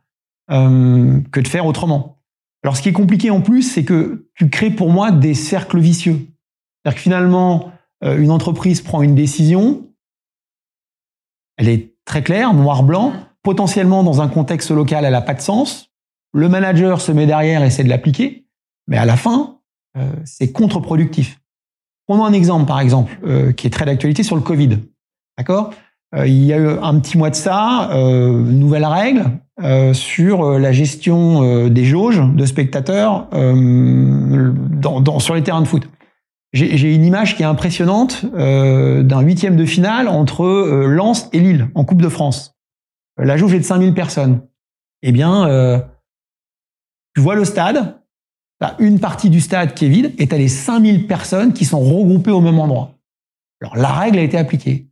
euh, 0.52 1.20
que 1.32 1.40
de 1.40 1.48
faire 1.48 1.66
autrement. 1.66 2.19
Alors 2.64 2.76
ce 2.76 2.82
qui 2.82 2.90
est 2.90 2.94
compliqué 2.94 3.30
en 3.30 3.42
plus, 3.42 3.64
c'est 3.64 3.84
que 3.84 4.28
tu 4.36 4.50
crées 4.50 4.72
pour 4.72 4.90
moi 4.90 5.12
des 5.12 5.34
cercles 5.34 5.80
vicieux. 5.80 6.28
C'est-à-dire 6.84 6.96
que 6.96 7.02
finalement, 7.02 7.72
euh, 8.04 8.18
une 8.18 8.32
entreprise 8.32 8.82
prend 8.82 9.02
une 9.02 9.16
décision, 9.16 9.88
elle 11.58 11.70
est 11.70 11.96
très 12.06 12.24
claire, 12.24 12.54
noir-blanc, 12.54 13.14
potentiellement 13.44 14.04
dans 14.04 14.22
un 14.22 14.28
contexte 14.28 14.72
local, 14.72 15.06
elle 15.06 15.12
n'a 15.12 15.22
pas 15.22 15.34
de 15.34 15.42
sens. 15.42 15.92
Le 16.34 16.48
manager 16.50 17.02
se 17.02 17.12
met 17.12 17.26
derrière 17.26 17.64
et 17.64 17.68
essaie 17.68 17.84
de 17.84 17.90
l'appliquer, 17.90 18.46
mais 18.88 18.98
à 18.98 19.06
la 19.06 19.18
fin, 19.18 19.60
euh, 19.98 20.12
c'est 20.26 20.52
contre-productif. 20.52 21.40
Prenons 22.08 22.26
un 22.26 22.34
exemple, 22.34 22.66
par 22.66 22.80
exemple, 22.80 23.18
euh, 23.24 23.52
qui 23.52 23.68
est 23.68 23.70
très 23.70 23.86
d'actualité 23.86 24.24
sur 24.24 24.36
le 24.36 24.42
Covid. 24.42 24.80
D'accord? 25.38 25.74
Il 26.16 26.44
y 26.44 26.54
a 26.54 26.58
eu 26.58 26.70
un 26.82 27.00
petit 27.00 27.18
mois 27.18 27.30
de 27.30 27.36
ça, 27.36 27.92
nouvelle 27.94 28.86
règle 28.86 29.26
sur 29.94 30.58
la 30.58 30.72
gestion 30.72 31.70
des 31.70 31.86
jauges 31.86 32.22
de 32.34 32.46
spectateurs 32.48 33.28
dans, 33.32 35.02
dans, 35.02 35.20
sur 35.20 35.36
les 35.36 35.44
terrains 35.44 35.62
de 35.62 35.68
foot. 35.68 35.88
J'ai 36.52 36.96
une 36.96 37.06
image 37.06 37.36
qui 37.38 37.44
est 37.44 37.46
impressionnante 37.46 38.26
d'un 38.34 39.22
huitième 39.22 39.56
de 39.56 39.66
finale 39.66 40.08
entre 40.08 40.46
Lens 40.88 41.30
et 41.32 41.40
Lille 41.40 41.70
en 41.76 41.86
Coupe 41.86 42.02
de 42.02 42.10
France. 42.10 42.56
La 43.18 43.38
jauge 43.38 43.54
est 43.54 43.60
de 43.60 43.64
5000 43.64 43.94
personnes. 43.94 44.42
Eh 45.04 45.12
bien, 45.12 45.84
tu 47.14 47.22
vois 47.22 47.36
le 47.36 47.46
stade, 47.46 48.00
T'as 48.60 48.76
une 48.80 49.00
partie 49.00 49.30
du 49.30 49.40
stade 49.40 49.74
qui 49.74 49.86
est 49.86 49.90
vide 49.90 50.14
et 50.18 50.28
tu 50.28 50.36
as 50.36 50.38
les 50.38 50.50
5000 50.50 51.08
personnes 51.08 51.54
qui 51.54 51.64
sont 51.64 51.80
regroupées 51.80 52.32
au 52.32 52.42
même 52.42 52.60
endroit. 52.60 52.96
Alors 53.62 53.78
la 53.78 53.88
règle 53.88 54.20
a 54.20 54.22
été 54.22 54.38
appliquée. 54.38 54.88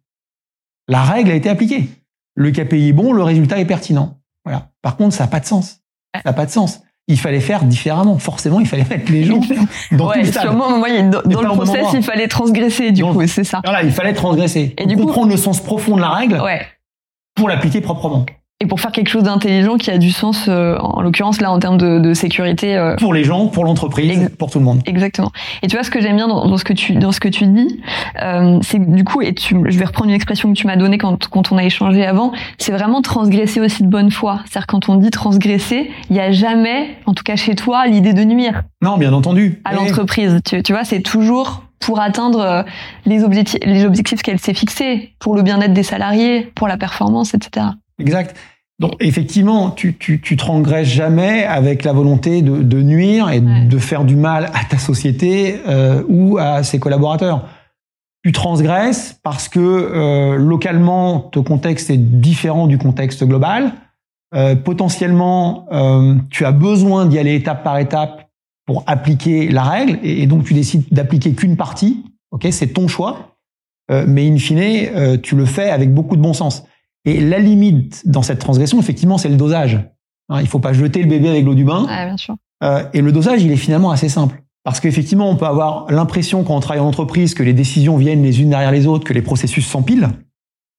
La 0.88 1.04
règle 1.04 1.32
a 1.32 1.36
été 1.36 1.50
appliquée. 1.50 1.90
Le 2.36 2.52
KPI 2.52 2.90
est 2.90 2.94
bon, 2.94 3.14
le 3.14 3.24
résultat 3.24 3.60
est 3.60 3.66
pertinent. 3.66 4.20
Voilà. 4.46 4.70
Par 4.82 4.96
contre, 4.96 5.16
ça 5.16 5.26
n'a 5.26 5.30
pas 5.30 5.40
de 5.40 5.46
sens. 5.46 5.82
Ça 6.16 6.22
n'a 6.26 6.34
pas 6.34 6.46
de 6.46 6.52
sens. 6.52 6.82
Il 7.08 7.20
fallait 7.20 7.40
faire 7.40 7.64
différemment. 7.64 8.18
Forcément, 8.20 8.60
il 8.60 8.68
fallait 8.68 8.86
mettre 8.90 9.12
les 9.12 9.24
gens 9.24 9.40
dans 9.92 10.10
ouais, 10.10 10.24
tout 10.24 10.52
moi, 10.54 10.90
dans, 11.02 11.22
dans 11.22 11.42
le 11.42 11.50
process, 11.50 11.88
il 11.94 12.04
fallait 12.04 12.28
transgresser, 12.28 12.92
du 12.92 13.04
coup, 13.04 13.28
c'est 13.28 13.44
ça. 13.44 13.62
Voilà, 13.64 13.84
il 13.84 13.92
fallait 13.92 14.14
transgresser. 14.14 14.74
Et 14.78 14.86
du 14.86 14.96
comprendre 14.96 15.28
coup, 15.28 15.32
le 15.32 15.38
sens 15.38 15.62
profond 15.62 15.96
de 15.96 16.02
la 16.02 16.10
règle 16.10 16.42
ouais. 16.42 16.62
pour 17.36 17.48
l'appliquer 17.48 17.82
proprement 17.82 18.26
et 18.60 18.66
pour 18.66 18.80
faire 18.80 18.92
quelque 18.92 19.10
chose 19.10 19.24
d'intelligent 19.24 19.78
qui 19.78 19.92
a 19.92 20.00
du 20.00 20.12
sens, 20.12 20.46
euh, 20.48 20.78
en 20.80 21.02
l'occurrence 21.04 21.42
là 21.42 21.52
en 21.52 21.60
termes 21.60 21.78
de, 21.78 22.00
de 22.00 22.14
sécurité. 22.16 22.76
Euh... 22.76 22.96
Pour 22.96 23.14
les 23.14 23.24
gens, 23.24 23.48
pour 23.48 23.66
l'entreprise, 23.66 24.32
pour 24.40 24.50
tout 24.50 24.58
le 24.58 24.66
monde. 24.66 24.82
Exactement. 24.88 25.32
Et 25.62 25.68
tu 25.68 25.76
vois 25.76 25.84
ce 25.84 25.92
que 25.92 26.02
j'aime 26.02 26.16
bien 26.16 26.28
dans, 26.28 26.48
dans, 26.48 26.58
ce 26.58 26.64
que 26.64 26.74
tu 26.74 26.94
dans 26.94 27.12
ce 27.12 27.20
que 27.20 27.28
tu 27.28 27.46
dis, 27.46 27.80
euh, 28.24 28.58
c'est 28.64 28.80
que 28.80 28.90
du 28.90 29.04
coup, 29.04 29.22
et 29.22 29.36
tu, 29.36 29.56
je 29.68 29.78
vais 29.78 29.86
reprendre 29.86 30.10
une 30.10 30.16
expression 30.16 30.52
que 30.52 30.58
tu 30.58 30.66
m'as 30.66 30.76
donnée 30.76 30.98
quand 30.98 31.28
quand 31.28 31.52
on 31.52 31.58
a 31.58 31.64
échangé 31.64 32.04
avant, 32.04 32.32
c'est 32.58 32.72
vraiment 32.72 33.04
transgresser 33.04 33.60
aussi 33.60 33.84
de 33.84 33.90
bonne 33.90 34.10
foi. 34.10 34.40
C'est-à-dire 34.46 34.66
quand 34.66 34.90
on 34.90 34.96
dit 34.96 35.12
transgresser, 35.12 35.92
il 36.10 36.14
n'y 36.14 36.20
a 36.20 36.32
jamais, 36.32 36.98
en 37.06 37.14
tout 37.14 37.24
cas 37.24 37.36
chez 37.36 37.54
toi, 37.54 37.86
l'idée 37.86 38.14
de 38.14 38.24
nuire. 38.24 38.64
Non, 38.82 38.98
bien 38.98 39.14
entendu. 39.14 39.62
À 39.66 39.76
l'entreprise, 39.76 40.40
tu, 40.44 40.64
tu 40.64 40.74
vois, 40.74 40.84
c'est 40.84 41.02
toujours 41.02 41.64
pour 41.80 42.00
atteindre 42.00 42.40
euh, 42.40 42.64
les 43.06 43.24
objectifs, 43.24 43.60
les 43.64 43.86
objectifs 43.86 44.24
qu'elle 44.24 44.40
s'est 44.40 44.56
fixés, 44.56 45.14
pour 45.20 45.36
le 45.36 45.44
bien-être 45.44 45.74
des 45.74 45.84
salariés, 45.84 46.52
pour 46.56 46.68
la 46.68 46.78
performance, 46.78 47.36
etc. 47.36 47.68
Exact. 48.00 48.36
Donc 48.80 48.94
effectivement, 49.00 49.72
tu, 49.72 49.96
tu, 49.98 50.22
tu 50.22 50.38
transgresses 50.38 50.88
jamais 50.88 51.44
avec 51.44 51.84
la 51.84 51.94
volonté 51.94 52.42
de, 52.44 52.62
de 52.62 52.82
nuire 52.82 53.30
et 53.32 53.40
Ouais. 53.40 53.66
de 53.66 53.78
faire 53.80 54.04
du 54.04 54.16
mal 54.16 54.46
à 54.54 54.66
ta 54.70 54.78
société 54.78 55.56
euh, 55.68 56.04
ou 56.08 56.38
à 56.38 56.62
ses 56.64 56.78
collaborateurs. 56.80 57.48
Tu 58.24 58.32
transgresses 58.32 59.20
parce 59.24 59.50
que 59.50 59.60
euh, 59.60 60.36
localement, 60.36 61.20
ton 61.20 61.44
contexte 61.44 61.90
est 61.90 61.98
différent 61.98 62.68
du 62.68 62.78
contexte 62.78 63.24
global. 63.24 63.72
Euh, 64.36 64.56
potentiellement, 64.56 65.66
euh, 65.72 66.16
tu 66.30 66.46
as 66.46 66.52
besoin 66.52 67.06
d'y 67.08 67.18
aller 67.18 67.34
étape 67.36 67.64
par 67.64 67.80
étape 67.80 68.30
pour 68.68 68.84
appliquer 68.86 69.48
la 69.50 69.64
règle 69.64 69.98
et, 70.04 70.22
et 70.24 70.28
donc 70.28 70.44
tu 70.44 70.54
décides 70.54 70.84
d'appliquer 70.92 71.34
qu'une 71.34 71.56
partie. 71.56 72.04
Ok, 72.32 72.46
c'est 72.52 72.68
ton 72.68 72.88
choix, 72.88 73.34
Euh, 73.90 74.04
mais 74.06 74.30
in 74.30 74.38
fine, 74.38 74.60
euh, 74.60 75.18
tu 75.18 75.36
le 75.38 75.46
fais 75.46 75.70
avec 75.70 75.94
beaucoup 75.94 76.18
de 76.18 76.22
bon 76.22 76.34
sens. 76.34 76.66
Et 77.08 77.22
la 77.22 77.40
limite 77.40 78.04
dans 78.06 78.22
cette 78.22 78.40
transgression, 78.40 78.80
effectivement, 78.80 79.18
c'est 79.18 79.30
le 79.30 79.38
dosage. 79.38 79.80
Hein, 80.28 80.42
il 80.42 80.48
faut 80.48 80.60
pas 80.60 80.74
jeter 80.74 81.02
le 81.02 81.08
bébé 81.08 81.30
avec 81.30 81.46
l'eau 81.46 81.56
du 81.56 81.64
bain. 81.64 81.86
Ouais, 81.86 82.06
bien 82.06 82.18
sûr. 82.18 82.36
Euh, 82.64 82.84
et 82.94 83.00
le 83.00 83.14
dosage, 83.14 83.44
il 83.44 83.52
est 83.52 83.58
finalement 83.58 83.92
assez 83.92 84.10
simple. 84.10 84.44
Parce 84.66 84.82
qu'effectivement, 84.82 85.30
on 85.30 85.38
peut 85.38 85.46
avoir 85.46 85.90
l'impression 85.90 86.44
quand 86.44 86.54
on 86.54 86.60
travaille 86.60 86.82
en 86.82 86.88
entreprise 86.88 87.34
que 87.34 87.44
les 87.44 87.54
décisions 87.54 87.96
viennent 87.96 88.24
les 88.24 88.42
unes 88.42 88.50
derrière 88.50 88.74
les 88.74 88.88
autres, 88.88 89.06
que 89.06 89.14
les 89.14 89.22
processus 89.22 89.66
s'empilent. 89.66 90.10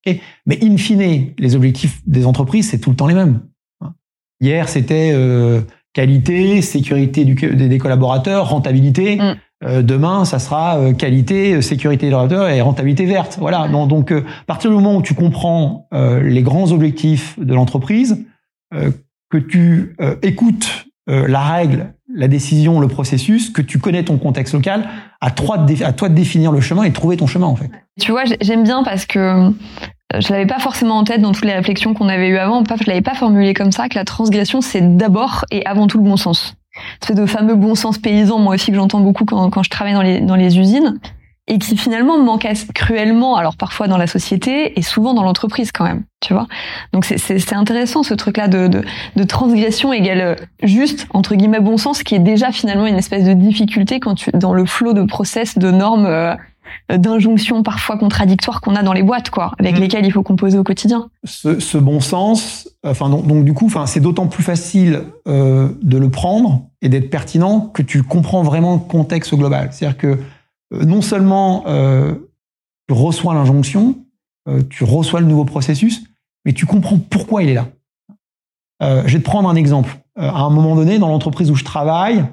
Okay 0.06 0.20
Mais 0.44 0.58
in 0.62 0.76
fine, 0.76 1.32
les 1.38 1.56
objectifs 1.56 2.02
des 2.06 2.26
entreprises, 2.26 2.68
c'est 2.68 2.78
tout 2.78 2.90
le 2.90 2.96
temps 2.96 3.06
les 3.06 3.14
mêmes. 3.14 3.40
Hein. 3.80 3.94
Hier, 4.42 4.68
c'était 4.68 5.12
euh, 5.14 5.62
qualité, 5.94 6.60
sécurité 6.60 7.24
du, 7.24 7.36
des, 7.36 7.78
collaborateurs, 7.78 8.50
rentabilité. 8.50 9.16
Mm. 9.16 9.36
Euh, 9.64 9.82
demain, 9.82 10.24
ça 10.24 10.38
sera 10.38 10.78
euh, 10.78 10.92
qualité, 10.92 11.60
sécurité 11.62 12.06
des 12.06 12.12
collaborateurs 12.12 12.48
et 12.48 12.60
rentabilité 12.60 13.06
verte. 13.06 13.38
Voilà. 13.40 13.66
Donc, 13.68 14.12
euh, 14.12 14.24
à 14.42 14.44
partir 14.46 14.70
du 14.70 14.76
moment 14.76 14.96
où 14.96 15.02
tu 15.02 15.14
comprends 15.14 15.88
euh, 15.92 16.20
les 16.22 16.42
grands 16.42 16.70
objectifs 16.70 17.38
de 17.40 17.54
l'entreprise, 17.54 18.24
euh, 18.74 18.90
que 19.30 19.38
tu 19.38 19.94
écoutes 20.22 20.86
la 21.06 21.40
règle, 21.40 21.94
la 22.14 22.28
décision, 22.28 22.80
le 22.80 22.88
processus, 22.88 23.50
que 23.50 23.60
tu 23.62 23.78
connais 23.78 24.04
ton 24.04 24.16
contexte 24.16 24.54
local, 24.54 24.88
à 25.20 25.30
toi, 25.30 25.58
de, 25.58 25.84
à 25.84 25.92
toi 25.92 26.08
de 26.08 26.14
définir 26.14 26.50
le 26.50 26.60
chemin 26.60 26.82
et 26.84 26.88
de 26.88 26.94
trouver 26.94 27.18
ton 27.18 27.26
chemin 27.26 27.46
en 27.46 27.56
fait. 27.56 27.70
Tu 28.00 28.10
vois, 28.10 28.24
j'aime 28.40 28.62
bien 28.62 28.82
parce 28.82 29.04
que 29.04 29.50
je 30.18 30.32
l'avais 30.32 30.46
pas 30.46 30.58
forcément 30.58 30.96
en 30.96 31.04
tête 31.04 31.20
dans 31.20 31.32
toutes 31.32 31.44
les 31.44 31.52
réflexions 31.52 31.92
qu'on 31.92 32.08
avait 32.08 32.28
eues 32.28 32.38
avant. 32.38 32.62
Je 32.62 32.86
l'avais 32.86 33.02
pas 33.02 33.14
formulé 33.14 33.52
comme 33.52 33.72
ça, 33.72 33.88
que 33.90 33.96
la 33.96 34.04
transgression, 34.04 34.62
c'est 34.62 34.96
d'abord 34.96 35.44
et 35.50 35.64
avant 35.66 35.86
tout 35.86 35.98
le 35.98 36.04
bon 36.04 36.16
sens. 36.16 36.54
C'est 37.00 37.14
de 37.14 37.26
fameux 37.26 37.54
bon 37.54 37.74
sens 37.74 37.98
paysan, 37.98 38.38
moi 38.38 38.54
aussi, 38.54 38.70
que 38.70 38.76
j'entends 38.76 39.00
beaucoup 39.00 39.24
quand, 39.24 39.50
quand 39.50 39.62
je 39.62 39.70
travaille 39.70 39.94
dans 39.94 40.02
les, 40.02 40.20
dans 40.20 40.36
les 40.36 40.58
usines 40.58 40.98
et 41.48 41.58
qui 41.58 41.76
finalement 41.76 42.22
manque 42.22 42.46
cruellement, 42.74 43.36
alors 43.36 43.56
parfois 43.56 43.88
dans 43.88 43.96
la 43.96 44.06
société 44.06 44.78
et 44.78 44.82
souvent 44.82 45.14
dans 45.14 45.22
l'entreprise 45.22 45.72
quand 45.72 45.84
même, 45.84 46.04
tu 46.20 46.34
vois. 46.34 46.46
Donc 46.92 47.04
c'est 47.04 47.52
intéressant 47.54 48.02
ce 48.02 48.14
truc-là 48.14 48.48
de, 48.48 48.68
de, 48.68 48.82
de, 49.16 49.24
transgression 49.24 49.92
égale 49.92 50.20
euh, 50.20 50.34
juste 50.62 51.06
entre 51.10 51.34
guillemets 51.34 51.60
bon 51.60 51.78
sens, 51.78 52.02
qui 52.02 52.14
est 52.14 52.20
déjà 52.20 52.52
finalement 52.52 52.86
une 52.86 52.96
espèce 52.96 53.24
de 53.24 53.32
difficulté 53.32 53.98
quand 53.98 54.14
tu 54.14 54.30
dans 54.32 54.52
le 54.52 54.66
flot 54.66 54.92
de 54.92 55.02
process, 55.02 55.56
de 55.56 55.70
normes, 55.70 56.06
euh, 56.06 56.34
d'injonctions 56.94 57.62
parfois 57.62 57.96
contradictoires 57.96 58.60
qu'on 58.60 58.76
a 58.76 58.82
dans 58.82 58.92
les 58.92 59.02
boîtes, 59.02 59.30
quoi, 59.30 59.52
avec 59.58 59.76
mmh. 59.76 59.80
lesquelles 59.80 60.06
il 60.06 60.12
faut 60.12 60.22
composer 60.22 60.58
au 60.58 60.64
quotidien. 60.64 61.08
Ce, 61.24 61.60
ce 61.60 61.78
bon 61.78 62.00
sens, 62.00 62.68
enfin 62.84 63.08
donc, 63.08 63.26
donc 63.26 63.44
du 63.44 63.54
coup, 63.54 63.66
enfin 63.66 63.86
c'est 63.86 64.00
d'autant 64.00 64.26
plus 64.26 64.44
facile 64.44 65.04
euh, 65.26 65.70
de 65.82 65.96
le 65.96 66.10
prendre 66.10 66.67
et 66.82 66.88
d'être 66.88 67.10
pertinent 67.10 67.60
que 67.60 67.82
tu 67.82 68.02
comprends 68.02 68.42
vraiment 68.42 68.74
le 68.74 68.80
contexte 68.80 69.34
global. 69.34 69.70
C'est-à-dire 69.72 69.98
que 69.98 70.18
euh, 70.72 70.84
non 70.84 71.02
seulement 71.02 71.64
euh, 71.66 72.14
tu 72.88 72.94
reçois 72.94 73.34
l'injonction, 73.34 73.96
euh, 74.48 74.62
tu 74.68 74.84
reçois 74.84 75.20
le 75.20 75.26
nouveau 75.26 75.44
processus, 75.44 76.04
mais 76.44 76.52
tu 76.52 76.66
comprends 76.66 76.98
pourquoi 76.98 77.42
il 77.42 77.50
est 77.50 77.54
là. 77.54 77.68
je 78.80 79.12
vais 79.12 79.18
te 79.18 79.24
prendre 79.24 79.48
un 79.48 79.56
exemple. 79.56 79.98
à 80.16 80.40
un 80.40 80.50
moment 80.50 80.76
donné, 80.76 80.98
dans 80.98 81.08
l'entreprise 81.08 81.50
où 81.50 81.56
je 81.56 81.64
travaille, 81.64 82.24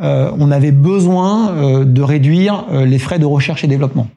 on 0.00 0.50
avait 0.50 0.72
besoin 0.72 1.84
de 1.84 2.02
réduire 2.02 2.66
les 2.84 2.98
frais 2.98 3.20
de 3.20 3.24
recherche 3.24 3.62
et 3.62 3.68
développement. 3.68 4.08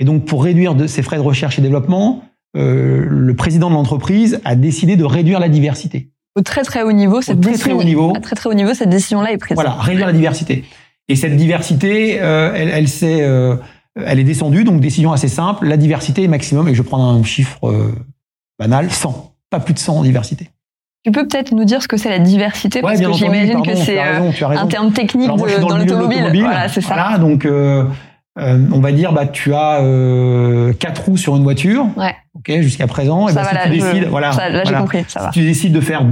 Et 0.00 0.04
donc, 0.04 0.24
pour 0.24 0.42
réduire 0.42 0.74
ces 0.88 1.02
frais 1.02 1.16
de 1.16 1.22
recherche 1.22 1.58
et 1.58 1.62
développement, 1.62 2.24
le 2.54 3.32
président 3.34 3.70
de 3.70 3.74
l'entreprise 3.74 4.40
a 4.44 4.56
décidé 4.56 4.96
de 4.96 5.04
réduire 5.04 5.38
la 5.38 5.48
diversité. 5.48 6.10
Au 6.38 6.40
très 6.40 6.62
très 6.62 6.82
haut 6.82 6.92
niveau, 6.92 7.20
cette 7.20 7.40
très, 7.40 7.58
très 7.58 7.72
haut 7.72 7.82
niveau, 7.82 8.12
à 8.14 8.20
très 8.20 8.36
très 8.36 8.48
haut 8.48 8.54
niveau, 8.54 8.72
cette 8.72 8.90
décision-là 8.90 9.32
est 9.32 9.38
prise. 9.38 9.56
Voilà, 9.56 9.72
réduire 9.72 10.06
la 10.06 10.12
diversité. 10.12 10.64
Et 11.08 11.16
cette 11.16 11.36
diversité, 11.36 12.18
euh, 12.20 12.52
elle, 12.54 12.68
elle, 12.68 12.86
euh, 13.02 13.56
elle 13.96 14.20
est 14.20 14.24
descendue, 14.24 14.62
donc 14.62 14.80
décision 14.80 15.10
assez 15.10 15.26
simple. 15.26 15.66
La 15.66 15.76
diversité 15.76 16.22
est 16.22 16.28
maximum, 16.28 16.68
et 16.68 16.76
je 16.76 16.82
prends 16.82 17.10
un 17.10 17.24
chiffre 17.24 17.68
euh, 17.68 17.92
banal, 18.56 18.92
100. 18.92 19.34
Pas 19.50 19.58
plus 19.58 19.74
de 19.74 19.80
100 19.80 19.96
en 19.96 20.02
diversité. 20.04 20.48
Tu 21.04 21.10
peux 21.10 21.26
peut-être 21.26 21.50
nous 21.50 21.64
dire 21.64 21.82
ce 21.82 21.88
que 21.88 21.96
c'est 21.96 22.10
la 22.10 22.20
diversité, 22.20 22.82
parce 22.82 23.00
que 23.00 23.12
j'imagine 23.14 23.62
que 23.62 23.74
c'est 23.74 23.98
un 23.98 24.66
terme 24.68 24.92
technique 24.92 25.32
de, 25.32 25.60
dans, 25.60 25.76
l'automobile. 25.76 26.30
Voilà, 26.34 26.68
c'est 26.68 26.82
ça. 26.82 26.94
Voilà, 26.94 27.18
donc 27.18 27.48
euh, 28.38 28.58
on 28.72 28.80
va 28.80 28.92
dire, 28.92 29.12
bah, 29.12 29.26
tu 29.26 29.54
as 29.54 29.80
euh, 29.80 30.72
quatre 30.72 31.04
roues 31.06 31.16
sur 31.16 31.36
une 31.36 31.42
voiture, 31.42 31.86
ouais. 31.96 32.14
ok, 32.34 32.60
jusqu'à 32.60 32.86
présent. 32.86 33.28
et 33.28 33.34
bah, 33.34 33.44
si 33.44 33.70
tu 33.70 33.78
décides, 33.78 34.08
voilà, 34.08 34.32
ça, 34.32 34.48
là 34.48 34.64
compris, 34.78 35.04
ça 35.08 35.20
si 35.20 35.26
va. 35.26 35.30
tu 35.32 35.40
décides 35.40 35.72
de 35.72 35.80
faire 35.80 36.04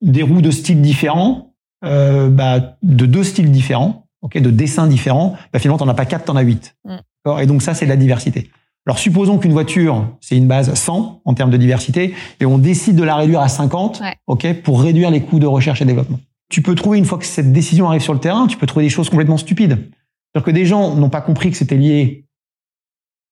des 0.00 0.22
roues 0.22 0.40
de 0.40 0.50
styles 0.50 0.80
différents, 0.80 1.54
euh, 1.84 2.28
bah, 2.28 2.76
de 2.82 3.06
deux 3.06 3.24
styles 3.24 3.50
différents, 3.50 4.06
de 4.34 4.50
dessins 4.50 4.86
différents, 4.86 5.36
bah 5.52 5.58
finalement, 5.58 5.76
tu 5.76 5.84
n'en 5.84 5.90
as 5.90 5.94
pas 5.94 6.06
quatre, 6.06 6.24
tu 6.24 6.30
en 6.30 6.36
as 6.36 6.42
huit. 6.42 6.76
Mm. 6.86 7.40
Et 7.40 7.46
donc 7.46 7.60
ça, 7.60 7.74
c'est 7.74 7.84
de 7.84 7.90
la 7.90 7.96
diversité. 7.96 8.50
Alors 8.86 8.98
supposons 8.98 9.38
qu'une 9.38 9.52
voiture, 9.52 10.06
c'est 10.20 10.36
une 10.36 10.46
base 10.46 10.72
100 10.72 11.22
en 11.24 11.34
termes 11.34 11.50
de 11.50 11.56
diversité, 11.56 12.14
et 12.40 12.46
on 12.46 12.58
décide 12.58 12.96
de 12.96 13.02
la 13.02 13.16
réduire 13.16 13.40
à 13.40 13.48
50 13.48 14.02
ok, 14.26 14.62
pour 14.62 14.82
réduire 14.82 15.10
les 15.10 15.22
coûts 15.22 15.38
de 15.38 15.46
recherche 15.46 15.82
et 15.82 15.84
développement. 15.84 16.20
Tu 16.50 16.62
peux 16.62 16.74
trouver, 16.74 16.98
une 16.98 17.04
fois 17.04 17.18
que 17.18 17.24
cette 17.24 17.52
décision 17.52 17.88
arrive 17.88 18.02
sur 18.02 18.12
le 18.12 18.20
terrain, 18.20 18.46
tu 18.46 18.56
peux 18.56 18.66
trouver 18.66 18.84
des 18.84 18.90
choses 18.90 19.08
complètement 19.08 19.38
stupides. 19.38 19.78
C'est-à-dire 20.34 20.46
que 20.46 20.50
des 20.50 20.66
gens 20.66 20.94
n'ont 20.94 21.10
pas 21.10 21.20
compris 21.20 21.52
que 21.52 21.56
c'était 21.56 21.76
lié 21.76 22.24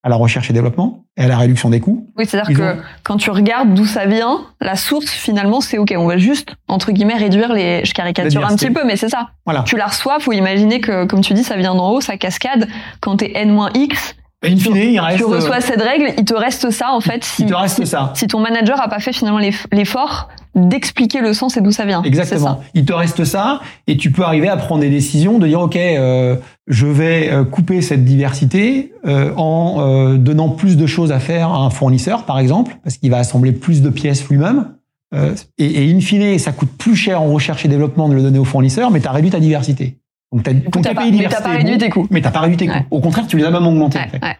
à 0.04 0.08
la 0.08 0.16
recherche 0.16 0.50
et 0.50 0.52
développement 0.52 1.04
et 1.16 1.22
à 1.22 1.28
la 1.28 1.36
réduction 1.36 1.68
des 1.68 1.80
coûts. 1.80 2.08
Oui, 2.16 2.26
c'est-à-dire 2.26 2.56
que 2.56 2.76
quand 3.02 3.16
tu 3.16 3.30
regardes 3.30 3.74
d'où 3.74 3.84
ça 3.84 4.06
vient, 4.06 4.46
la 4.60 4.76
source 4.76 5.10
finalement 5.10 5.60
c'est 5.60 5.78
ok, 5.78 5.94
on 5.96 6.06
va 6.06 6.16
juste 6.16 6.54
entre 6.68 6.92
guillemets 6.92 7.16
réduire 7.16 7.52
les, 7.52 7.84
je 7.84 7.92
caricature 7.92 8.44
un 8.44 8.54
petit 8.54 8.70
peu, 8.70 8.84
mais 8.84 8.96
c'est 8.96 9.08
ça. 9.08 9.30
Voilà. 9.44 9.62
Tu 9.62 9.76
la 9.76 9.86
reçois, 9.86 10.18
faut 10.20 10.32
imaginer 10.32 10.80
que 10.80 11.04
comme 11.04 11.22
tu 11.22 11.34
dis, 11.34 11.44
ça 11.44 11.56
vient 11.56 11.74
d'en 11.74 11.90
haut, 11.90 12.00
ça 12.00 12.16
cascade. 12.16 12.68
Quand 13.00 13.16
t'es 13.16 13.32
n-x, 13.34 14.14
In 14.44 14.56
fine, 14.56 14.76
il 14.76 14.98
reste, 14.98 15.18
tu 15.18 15.24
reçois 15.24 15.60
cette 15.60 15.80
règle, 15.80 16.14
il 16.18 16.24
te 16.24 16.34
reste 16.34 16.70
ça 16.70 16.92
en 16.92 17.00
fait. 17.00 17.22
Si, 17.22 17.42
il 17.42 17.48
te 17.48 17.54
reste 17.54 17.84
ça. 17.84 18.12
Si 18.16 18.26
ton 18.26 18.40
manager 18.40 18.80
a 18.80 18.88
pas 18.88 18.98
fait 18.98 19.12
finalement 19.12 19.40
l'effort 19.70 20.28
d'expliquer 20.54 21.20
le 21.20 21.32
sens 21.32 21.56
et 21.56 21.60
d'où 21.60 21.70
ça 21.70 21.84
vient. 21.86 22.02
Exactement. 22.02 22.60
Il 22.74 22.84
te 22.84 22.92
reste 22.92 23.24
ça 23.24 23.60
et 23.86 23.96
tu 23.96 24.10
peux 24.10 24.22
arriver 24.22 24.48
à 24.48 24.56
prendre 24.56 24.82
des 24.82 24.90
décisions 24.90 25.38
de 25.38 25.46
dire 25.46 25.60
ok, 25.60 25.76
euh, 25.76 26.36
je 26.66 26.86
vais 26.86 27.30
euh, 27.30 27.44
couper 27.44 27.80
cette 27.80 28.04
diversité 28.04 28.92
euh, 29.06 29.32
en 29.36 29.78
euh, 29.80 30.16
donnant 30.16 30.50
plus 30.50 30.76
de 30.76 30.86
choses 30.86 31.10
à 31.10 31.18
faire 31.20 31.48
à 31.50 31.58
un 31.58 31.70
fournisseur 31.70 32.24
par 32.24 32.38
exemple 32.38 32.76
parce 32.84 32.98
qu'il 32.98 33.10
va 33.10 33.18
assembler 33.18 33.52
plus 33.52 33.82
de 33.82 33.88
pièces 33.90 34.28
lui-même. 34.28 34.74
Euh, 35.14 35.34
et, 35.58 35.84
et 35.88 35.92
in 35.94 36.00
fine, 36.00 36.38
ça 36.38 36.52
coûte 36.52 36.70
plus 36.78 36.96
cher 36.96 37.20
en 37.20 37.26
recherche 37.32 37.64
et 37.64 37.68
développement 37.68 38.08
de 38.08 38.14
le 38.14 38.22
donner 38.22 38.38
au 38.38 38.44
fournisseur, 38.44 38.90
mais 38.90 39.00
tu 39.00 39.08
as 39.08 39.12
réduit 39.12 39.30
ta 39.30 39.40
diversité. 39.40 39.98
Donc, 40.32 40.42
t'as, 40.42 40.54
donc 40.54 40.82
t'as 40.82 40.94
pas, 40.94 41.04
mais 41.10 41.28
t'as 41.28 41.42
pas 41.42 41.50
réduit 41.50 41.76
tes 41.76 41.90
coûts. 41.90 42.06
Mais 42.10 42.22
t'as 42.22 42.30
pas 42.30 42.40
réduit 42.40 42.56
tes 42.56 42.66
coûts. 42.66 42.78
Au 42.90 43.00
contraire, 43.00 43.26
tu 43.26 43.36
les 43.36 43.44
as 43.44 43.50
même 43.50 43.66
augmentés. 43.66 43.98
Ouais, 43.98 44.04
en 44.06 44.08
fait. 44.10 44.22
ouais. 44.24 44.36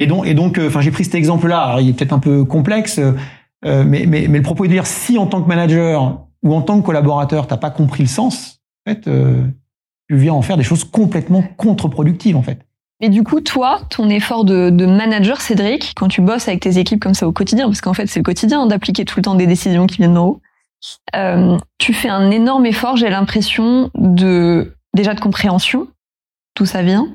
Et 0.00 0.06
donc, 0.06 0.26
et 0.26 0.34
donc, 0.34 0.58
euh, 0.58 0.66
enfin, 0.66 0.80
j'ai 0.80 0.90
pris 0.90 1.04
cet 1.04 1.14
exemple-là. 1.14 1.76
Il 1.80 1.90
est 1.90 1.92
peut-être 1.92 2.12
un 2.12 2.18
peu 2.18 2.44
complexe, 2.44 3.00
euh, 3.66 3.84
mais, 3.84 4.06
mais, 4.06 4.26
mais 4.28 4.38
le 4.38 4.42
propos 4.42 4.64
est 4.64 4.68
de 4.68 4.72
dire 4.72 4.86
si 4.86 5.18
en 5.18 5.26
tant 5.26 5.42
que 5.42 5.48
manager 5.48 6.26
ou 6.42 6.54
en 6.54 6.62
tant 6.62 6.80
que 6.80 6.86
collaborateur, 6.86 7.46
t'as 7.46 7.56
pas 7.56 7.70
compris 7.70 8.02
le 8.02 8.08
sens, 8.08 8.60
en 8.86 8.92
fait, 8.92 9.08
euh, 9.08 9.42
tu 10.08 10.16
viens 10.16 10.34
en 10.34 10.42
faire 10.42 10.56
des 10.56 10.62
choses 10.62 10.84
complètement 10.84 11.42
contre-productives, 11.56 12.36
en 12.36 12.42
fait. 12.42 12.60
Et 13.00 13.08
du 13.08 13.24
coup, 13.24 13.40
toi, 13.40 13.80
ton 13.90 14.08
effort 14.08 14.44
de, 14.44 14.70
manager, 14.86 15.40
Cédric, 15.40 15.92
quand 15.96 16.08
tu 16.08 16.22
bosses 16.22 16.48
avec 16.48 16.60
tes 16.60 16.78
équipes 16.78 17.02
comme 17.02 17.14
ça 17.14 17.28
au 17.28 17.32
quotidien, 17.32 17.66
parce 17.66 17.80
qu'en 17.80 17.92
fait, 17.92 18.06
c'est 18.06 18.20
le 18.20 18.24
quotidien 18.24 18.66
d'appliquer 18.66 19.04
tout 19.04 19.18
le 19.18 19.22
temps 19.22 19.34
des 19.34 19.46
décisions 19.46 19.86
qui 19.86 19.96
viennent 19.96 20.14
d'en 20.14 20.28
haut, 20.28 20.40
euh, 21.14 21.58
tu 21.78 21.92
fais 21.92 22.08
un 22.08 22.30
énorme 22.30 22.64
effort, 22.64 22.96
j'ai 22.96 23.10
l'impression, 23.10 23.90
de 23.94 24.74
déjà 24.94 25.12
de 25.14 25.20
compréhension, 25.20 25.88
d'où 26.56 26.64
ça 26.64 26.82
vient. 26.82 27.08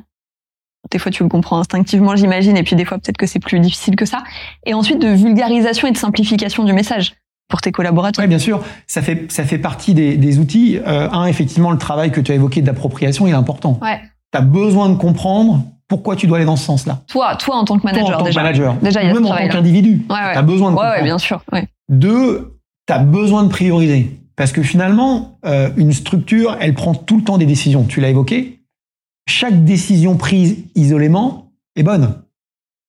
Des 0.90 0.98
fois, 1.00 1.12
tu 1.12 1.24
le 1.24 1.30
comprends 1.30 1.60
instinctivement, 1.60 2.16
j'imagine, 2.16 2.58
et 2.58 2.64
puis 2.64 2.76
des 2.76 2.86
fois, 2.86 2.98
peut-être 2.98 3.18
que 3.18 3.28
c'est 3.28 3.40
plus 3.40 3.60
difficile 3.60 3.96
que 3.96 4.06
ça. 4.06 4.24
Et 4.66 4.74
ensuite, 4.74 5.00
de 5.00 5.08
vulgarisation 5.08 5.88
et 5.88 5.92
de 5.92 5.98
simplification 5.98 6.64
du 6.64 6.74
message 6.74 7.14
pour 7.50 7.62
tes 7.62 7.72
collaborateurs. 7.72 8.24
Oui, 8.24 8.28
bien 8.30 8.40
sûr, 8.40 8.62
ça 8.88 9.02
fait 9.02 9.32
ça 9.32 9.44
fait 9.44 9.58
partie 9.58 9.94
des, 9.94 10.18
des 10.18 10.40
outils. 10.40 10.80
Euh, 10.86 11.10
un, 11.12 11.26
effectivement, 11.28 11.72
le 11.72 11.78
travail 11.78 12.12
que 12.12 12.20
tu 12.22 12.32
as 12.32 12.36
évoqué 12.36 12.62
d'appropriation, 12.62 13.28
il 13.28 13.32
est 13.32 13.36
important. 13.36 13.78
Ouais. 13.82 14.00
Tu 14.34 14.38
as 14.40 14.42
besoin 14.42 14.90
de 14.90 14.96
comprendre 14.96 15.64
pourquoi 15.88 16.16
tu 16.16 16.26
dois 16.28 16.38
aller 16.38 16.46
dans 16.46 16.56
ce 16.56 16.64
sens-là. 16.66 17.02
Toi, 17.08 17.36
toi 17.36 17.58
en 17.58 17.66
tant 17.66 17.78
que 17.78 17.84
manager 17.86 18.08
toi, 18.08 18.16
en 18.16 18.20
tant 18.20 18.26
déjà. 18.26 18.40
Que 18.40 18.46
manager. 18.46 18.76
Déjà, 18.82 19.02
il 19.04 19.08
y 19.08 19.10
a 19.10 19.14
même 19.14 19.26
ce 19.26 19.30
en 19.30 19.36
tant 19.38 19.48
qu'individu. 19.50 20.06
Ouais, 20.10 20.16
ouais. 20.16 20.32
Tu 20.32 20.38
as 20.38 20.42
besoin 20.42 20.72
de 20.72 20.76
comprendre. 20.76 20.96
ouais, 20.98 21.04
bien 21.04 21.18
sûr. 21.20 21.44
Deux, 21.90 22.58
tu 22.88 22.94
as 22.94 23.00
besoin 23.00 23.44
de 23.44 23.50
prioriser. 23.50 24.18
Parce 24.38 24.54
que 24.54 24.64
finalement, 24.64 25.38
euh, 25.46 25.70
une 25.76 25.92
structure, 25.92 26.58
elle 26.62 26.74
prend 26.74 26.94
tout 26.96 27.18
le 27.18 27.24
temps 27.24 27.38
des 27.38 27.46
décisions. 27.46 27.84
Tu 27.84 28.00
l'as 28.00 28.10
évoqué. 28.10 28.61
Chaque 29.28 29.64
décision 29.64 30.18
prise 30.18 30.58
isolément 30.76 31.52
est 31.76 31.84
bonne. 31.84 32.22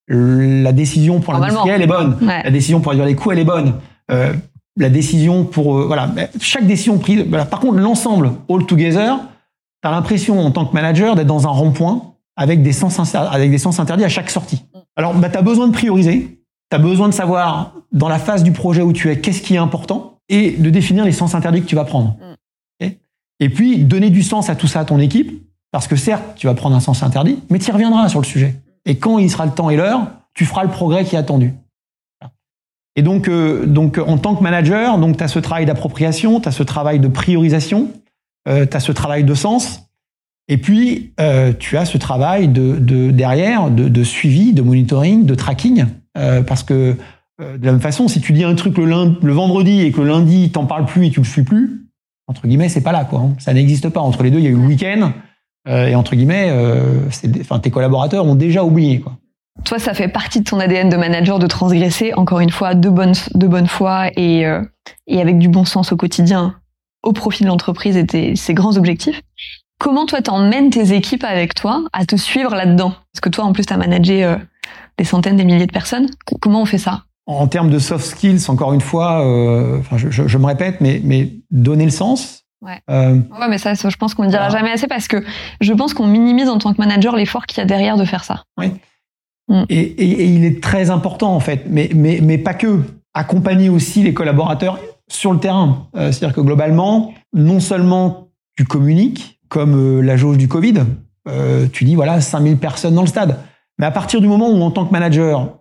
La 0.09 0.73
décision 0.73 1.21
pour 1.21 1.33
l'industriel 1.33 1.81
est 1.83 1.87
bonne. 1.87 2.19
Ouais. 2.21 2.43
La 2.43 2.51
décision 2.51 2.81
pour 2.81 2.91
réduire 2.91 3.07
les 3.07 3.15
coûts, 3.15 3.33
elle 3.33 3.39
est 3.39 3.45
bonne. 3.45 3.75
Euh, 4.11 4.33
la 4.77 4.89
décision 4.89 5.45
pour 5.45 5.79
euh, 5.79 5.87
voilà, 5.87 6.11
chaque 6.41 6.67
décision 6.67 6.99
prise. 6.99 7.25
Voilà. 7.29 7.45
Par 7.45 7.61
contre, 7.61 7.79
l'ensemble, 7.79 8.33
all 8.49 8.67
together, 8.67 9.19
tu 9.83 9.89
as 9.89 9.91
l'impression 9.91 10.41
en 10.41 10.51
tant 10.51 10.67
que 10.67 10.75
manager 10.75 11.15
d'être 11.15 11.27
dans 11.27 11.47
un 11.47 11.51
rond-point 11.51 12.15
avec 12.37 12.63
des 12.63 12.73
sens 12.73 13.15
avec 13.15 13.51
des 13.51 13.59
sens 13.59 13.79
interdits 13.79 14.05
à 14.05 14.09
chaque 14.09 14.31
sortie. 14.31 14.65
Alors, 14.97 15.15
bah, 15.15 15.29
tu 15.31 15.39
as 15.39 15.43
besoin 15.43 15.69
de 15.69 15.73
prioriser. 15.73 16.41
Tu 16.71 16.77
as 16.77 16.79
besoin 16.79 17.09
de 17.09 17.15
savoir 17.15 17.75
dans 17.93 18.09
la 18.09 18.19
phase 18.19 18.43
du 18.43 18.53
projet 18.53 18.83
où 18.83 18.93
tu 18.93 19.11
es 19.11 19.21
qu'est-ce 19.21 19.43
qui 19.43 19.55
est 19.55 19.59
important 19.59 20.19
et 20.29 20.53
de 20.53 20.71
définir 20.71 21.05
les 21.05 21.13
sens 21.13 21.35
interdits 21.35 21.63
que 21.63 21.67
tu 21.67 21.77
vas 21.77 21.85
prendre. 21.85 22.17
Mm. 22.19 22.35
Okay 22.81 22.99
et 23.43 23.49
puis 23.49 23.79
donner 23.79 24.11
du 24.11 24.23
sens 24.23 24.49
à 24.51 24.55
tout 24.55 24.69
ça 24.69 24.81
à 24.81 24.85
ton 24.85 25.01
équipe 25.01 25.43
parce 25.73 25.89
que 25.89 25.97
certes, 25.97 26.23
tu 26.37 26.47
vas 26.47 26.55
prendre 26.55 26.77
un 26.77 26.81
sens 26.81 27.03
interdit, 27.03 27.41
mais 27.51 27.59
tu 27.59 27.69
y 27.69 27.73
reviendras 27.73 28.09
sur 28.09 28.21
le 28.21 28.27
sujet. 28.27 28.55
Et 28.87 28.99
quand 28.99 29.19
il 29.19 29.31
sera 29.31 29.47
le 29.47 29.53
temps 29.53 29.71
et 29.71 29.77
l'heure, 29.77 30.07
tu 30.35 30.45
feras 30.45 30.63
le 30.63 30.71
progrès 30.71 31.05
qui 31.05 31.17
est 31.17 31.19
attendu. 31.19 31.55
Et 32.95 33.03
donc, 33.03 33.29
euh, 33.29 33.67
donc 33.67 33.99
en 33.99 34.19
tant 34.19 34.37
que 34.37 34.43
manager, 34.43 34.99
tu 35.17 35.25
as 35.25 35.29
ce 35.29 35.41
travail 35.41 35.67
d'appropriation, 35.67 36.41
tu 36.41 36.49
as 36.49 36.53
ce 36.53 36.63
travail 36.63 37.01
de 37.01 37.09
priorisation, 37.09 37.91
euh, 38.49 38.67
tu 38.67 38.77
as 38.77 38.81
ce 38.81 38.93
travail 38.93 39.25
de 39.25 39.35
sens, 39.35 39.89
et 40.49 40.59
puis 40.59 41.13
euh, 41.21 41.53
tu 41.59 41.77
as 41.77 41.85
ce 41.85 41.99
travail 41.99 42.49
de, 42.49 42.77
de 42.79 43.11
derrière 43.11 43.71
de, 43.71 44.05
suivi, 44.05 44.53
de 44.53 44.63
monitoring, 44.63 45.25
de 45.25 45.35
tracking, 45.35 45.87
euh, 46.19 46.43
parce 46.43 46.63
que 46.63 46.97
euh, 47.41 47.57
de 47.59 47.65
la 47.65 47.73
même 47.73 47.81
façon, 47.81 48.09
si 48.09 48.21
tu 48.21 48.33
dis 48.33 48.45
un 48.45 48.55
truc 48.55 48.77
le 48.77 49.33
vendredi 49.33 49.81
et 49.81 49.93
que 49.93 50.01
le 50.01 50.09
lundi 50.09 50.51
t'en 50.51 50.67
parles 50.67 50.87
plus 50.87 51.07
et 51.07 51.11
tu 51.11 51.21
le 51.21 51.27
suis 51.27 51.43
plus, 51.43 51.87
entre 52.27 52.47
guillemets, 52.47 52.69
c'est 52.69 52.83
pas 52.83 52.93
là 52.93 53.05
quoi. 53.05 53.21
Hein. 53.21 53.35
Ça 53.39 53.55
n'existe 53.55 53.89
pas. 53.89 54.01
Entre 54.01 54.23
les 54.23 54.31
deux, 54.31 54.39
il 54.39 54.45
y 54.45 54.49
a 54.49 54.51
eu 54.51 54.57
le 54.57 54.67
week-end. 54.67 55.13
Euh, 55.69 55.87
et 55.87 55.95
entre 55.95 56.17
guillemets, 56.17 56.49
euh, 56.51 57.09
enfin, 57.41 57.59
tes 57.61 57.71
collaborateurs 57.71 58.27
ont 58.27 58.35
déjà 58.35 58.65
oublié. 58.65 59.01
Quoi. 59.01 59.13
Toi, 59.65 59.79
ça 59.79 59.95
fait 59.95 60.09
partie 60.09 60.41
de 60.41 60.45
ton 60.45 60.59
ADN 60.59 60.89
de 60.89 60.97
manager 60.97 61.39
de 61.39 61.47
transgresser, 61.47 62.15
encore 62.15 62.41
une 62.41 62.51
fois, 62.51 62.75
de 62.75 62.89
bonne, 62.89 63.13
de 63.35 63.47
bonne 63.47 63.69
foi 63.69 64.09
et, 64.17 64.47
euh, 64.47 64.63
et 65.07 65.21
avec 65.21 65.39
du 65.39 65.49
bon 65.49 65.65
sens 65.65 65.93
au 65.93 65.97
quotidien, 65.97 66.57
au 67.03 67.13
profit 67.13 67.45
de 67.45 67.49
l'entreprise 67.49 67.97
et 67.97 68.07
tes, 68.07 68.35
ses 68.35 68.55
grands 68.55 68.77
objectifs. 68.77 69.21
Comment 69.79 70.07
toi, 70.07 70.23
t'emmènes 70.23 70.71
tes 70.71 70.95
équipes 70.95 71.25
avec 71.25 71.55
toi 71.55 71.85
à 71.93 72.07
te 72.07 72.17
suivre 72.17 72.55
là-dedans? 72.55 72.95
Parce 73.13 73.21
que 73.21 73.29
toi, 73.29 73.45
en 73.45 73.53
plus, 73.53 73.67
t'as 73.67 73.77
managé 73.77 74.25
euh, 74.25 74.37
des 74.99 75.05
centaines, 75.05 75.37
des 75.37 75.45
milliers 75.45 75.67
de 75.67 75.73
personnes. 75.73 76.07
Comment 76.41 76.63
on 76.63 76.67
fait 76.67 76.79
ça? 76.79 77.05
En 77.27 77.47
termes 77.47 77.71
de 77.71 77.79
soft 77.79 78.05
skills, 78.05 78.49
encore 78.49 78.73
une 78.73 78.81
fois, 78.81 79.25
euh, 79.25 79.79
enfin, 79.79 79.97
je, 79.97 80.11
je, 80.11 80.27
je, 80.27 80.39
me 80.39 80.47
répète, 80.47 80.81
mais, 80.81 81.01
mais 81.05 81.35
donner 81.51 81.85
le 81.85 81.91
sens. 81.91 82.42
Ouais. 82.63 82.81
Euh, 82.89 83.17
ouais, 83.17 83.49
mais 83.49 83.59
ça, 83.59 83.75
je 83.75 83.97
pense 83.97 84.15
qu'on 84.15 84.25
ne 84.25 84.29
dira 84.29 84.49
voilà. 84.49 84.61
jamais 84.61 84.73
assez 84.73 84.87
parce 84.87 85.09
que 85.09 85.23
je 85.61 85.73
pense 85.73 85.95
qu'on 85.95 86.07
minimise 86.07 86.49
en 86.49 86.59
tant 86.59 86.73
que 86.73 86.79
manager 86.79 87.17
l'effort 87.17 87.47
qu'il 87.47 87.59
y 87.59 87.61
a 87.61 87.65
derrière 87.65 87.97
de 87.97 88.05
faire 88.05 88.25
ça. 88.25 88.45
Oui. 88.57 88.73
Mm. 89.49 89.65
Et, 89.69 89.81
et, 89.81 90.11
et, 90.23 90.27
il 90.27 90.45
est 90.45 90.63
très 90.63 90.91
important 90.91 91.35
en 91.35 91.41
fait, 91.41 91.65
mais, 91.69 91.91
mais, 91.95 92.21
mais 92.23 92.39
pas 92.39 92.55
que. 92.55 92.83
Accompagner 93.15 93.69
aussi 93.69 94.03
les 94.03 94.15
collaborateurs 94.15 94.79
sur 95.07 95.35
le 95.35 95.39
terrain. 95.39 95.87
Euh, 95.97 96.13
C'est-à-dire 96.13 96.35
que 96.35 96.41
globalement, 96.41 97.13
non 97.35 97.61
seulement 97.61 98.29
tu 98.57 98.65
communiques, 98.65 99.39
comme 99.51 99.75
euh, 99.75 100.01
la 100.01 100.17
jauge 100.17 100.39
du 100.39 100.49
Covid, 100.49 100.85
tu 101.73 101.85
dis 101.85 101.95
voilà 101.95 102.23
5000 102.23 102.57
personnes 102.57 102.95
dans 102.95 103.03
le 103.03 103.07
stade. 103.07 103.39
Mais 103.79 103.85
à 103.85 103.91
partir 103.91 104.23
du 104.23 104.29
moment 104.29 104.49
où 104.49 104.63
en 104.63 104.71
tant 104.71 104.87
que 104.87 104.93
manager, 104.93 105.59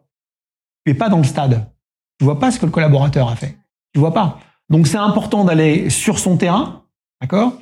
tu 0.86 0.94
es 0.94 0.96
pas 0.96 1.10
dans 1.10 1.18
le 1.18 1.26
stade, 1.26 1.68
tu 2.20 2.26
vois 2.26 2.40
pas 2.40 2.52
ce 2.52 2.60
que 2.60 2.66
le 2.66 2.72
collaborateur 2.72 3.30
a 3.30 3.36
fait. 3.36 3.58
Tu 3.94 4.00
vois 4.00 4.14
pas. 4.14 4.40
Donc 4.70 4.88
c'est 4.88 4.98
important 4.98 5.44
d'aller 5.44 5.90
sur 5.90 6.18
son 6.18 6.38
terrain, 6.38 6.81
d'accord? 7.22 7.54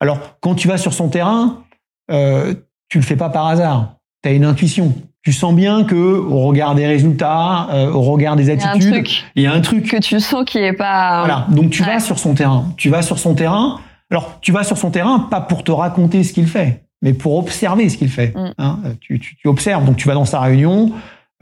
Alors 0.00 0.38
quand 0.40 0.54
tu 0.54 0.68
vas 0.68 0.78
sur 0.78 0.92
son 0.92 1.08
terrain, 1.08 1.64
euh, 2.10 2.54
tu 2.88 2.98
le 2.98 3.04
fais 3.04 3.16
pas 3.16 3.28
par 3.28 3.46
hasard. 3.46 3.96
Tu 4.22 4.28
as 4.28 4.32
une 4.32 4.44
intuition. 4.44 4.94
Tu 5.22 5.32
sens 5.32 5.54
bien 5.54 5.84
que 5.84 5.94
au 5.94 6.40
regard 6.40 6.74
des 6.74 6.86
résultats, 6.86 7.68
euh, 7.70 7.90
au 7.92 8.02
regard 8.02 8.36
des 8.36 8.50
attitudes, 8.50 9.06
il 9.34 9.42
y 9.42 9.46
a 9.46 9.52
un 9.52 9.60
truc, 9.60 9.88
que 9.88 9.98
tu 9.98 10.18
sens 10.20 10.44
qui 10.46 10.58
est 10.58 10.72
pas. 10.72 11.20
Voilà. 11.20 11.46
Donc 11.50 11.70
tu 11.70 11.82
ouais. 11.82 11.94
vas 11.94 12.00
sur 12.00 12.18
son 12.18 12.34
terrain. 12.34 12.72
Tu 12.76 12.88
vas 12.88 13.02
sur 13.02 13.18
son 13.18 13.34
terrain. 13.34 13.80
Alors 14.10 14.38
tu 14.40 14.52
vas 14.52 14.64
sur 14.64 14.78
son 14.78 14.90
terrain 14.90 15.18
pas 15.30 15.40
pour 15.40 15.64
te 15.64 15.72
raconter 15.72 16.24
ce 16.24 16.32
qu'il 16.32 16.46
fait, 16.46 16.84
mais 17.02 17.12
pour 17.12 17.36
observer 17.36 17.88
ce 17.88 17.98
qu'il 17.98 18.08
fait. 18.08 18.32
Mm. 18.34 18.52
Hein 18.58 18.78
tu, 19.00 19.18
tu, 19.18 19.36
tu, 19.36 19.48
observes. 19.48 19.84
Donc 19.84 19.96
tu 19.96 20.08
vas 20.08 20.14
dans 20.14 20.24
sa 20.24 20.40
réunion. 20.40 20.92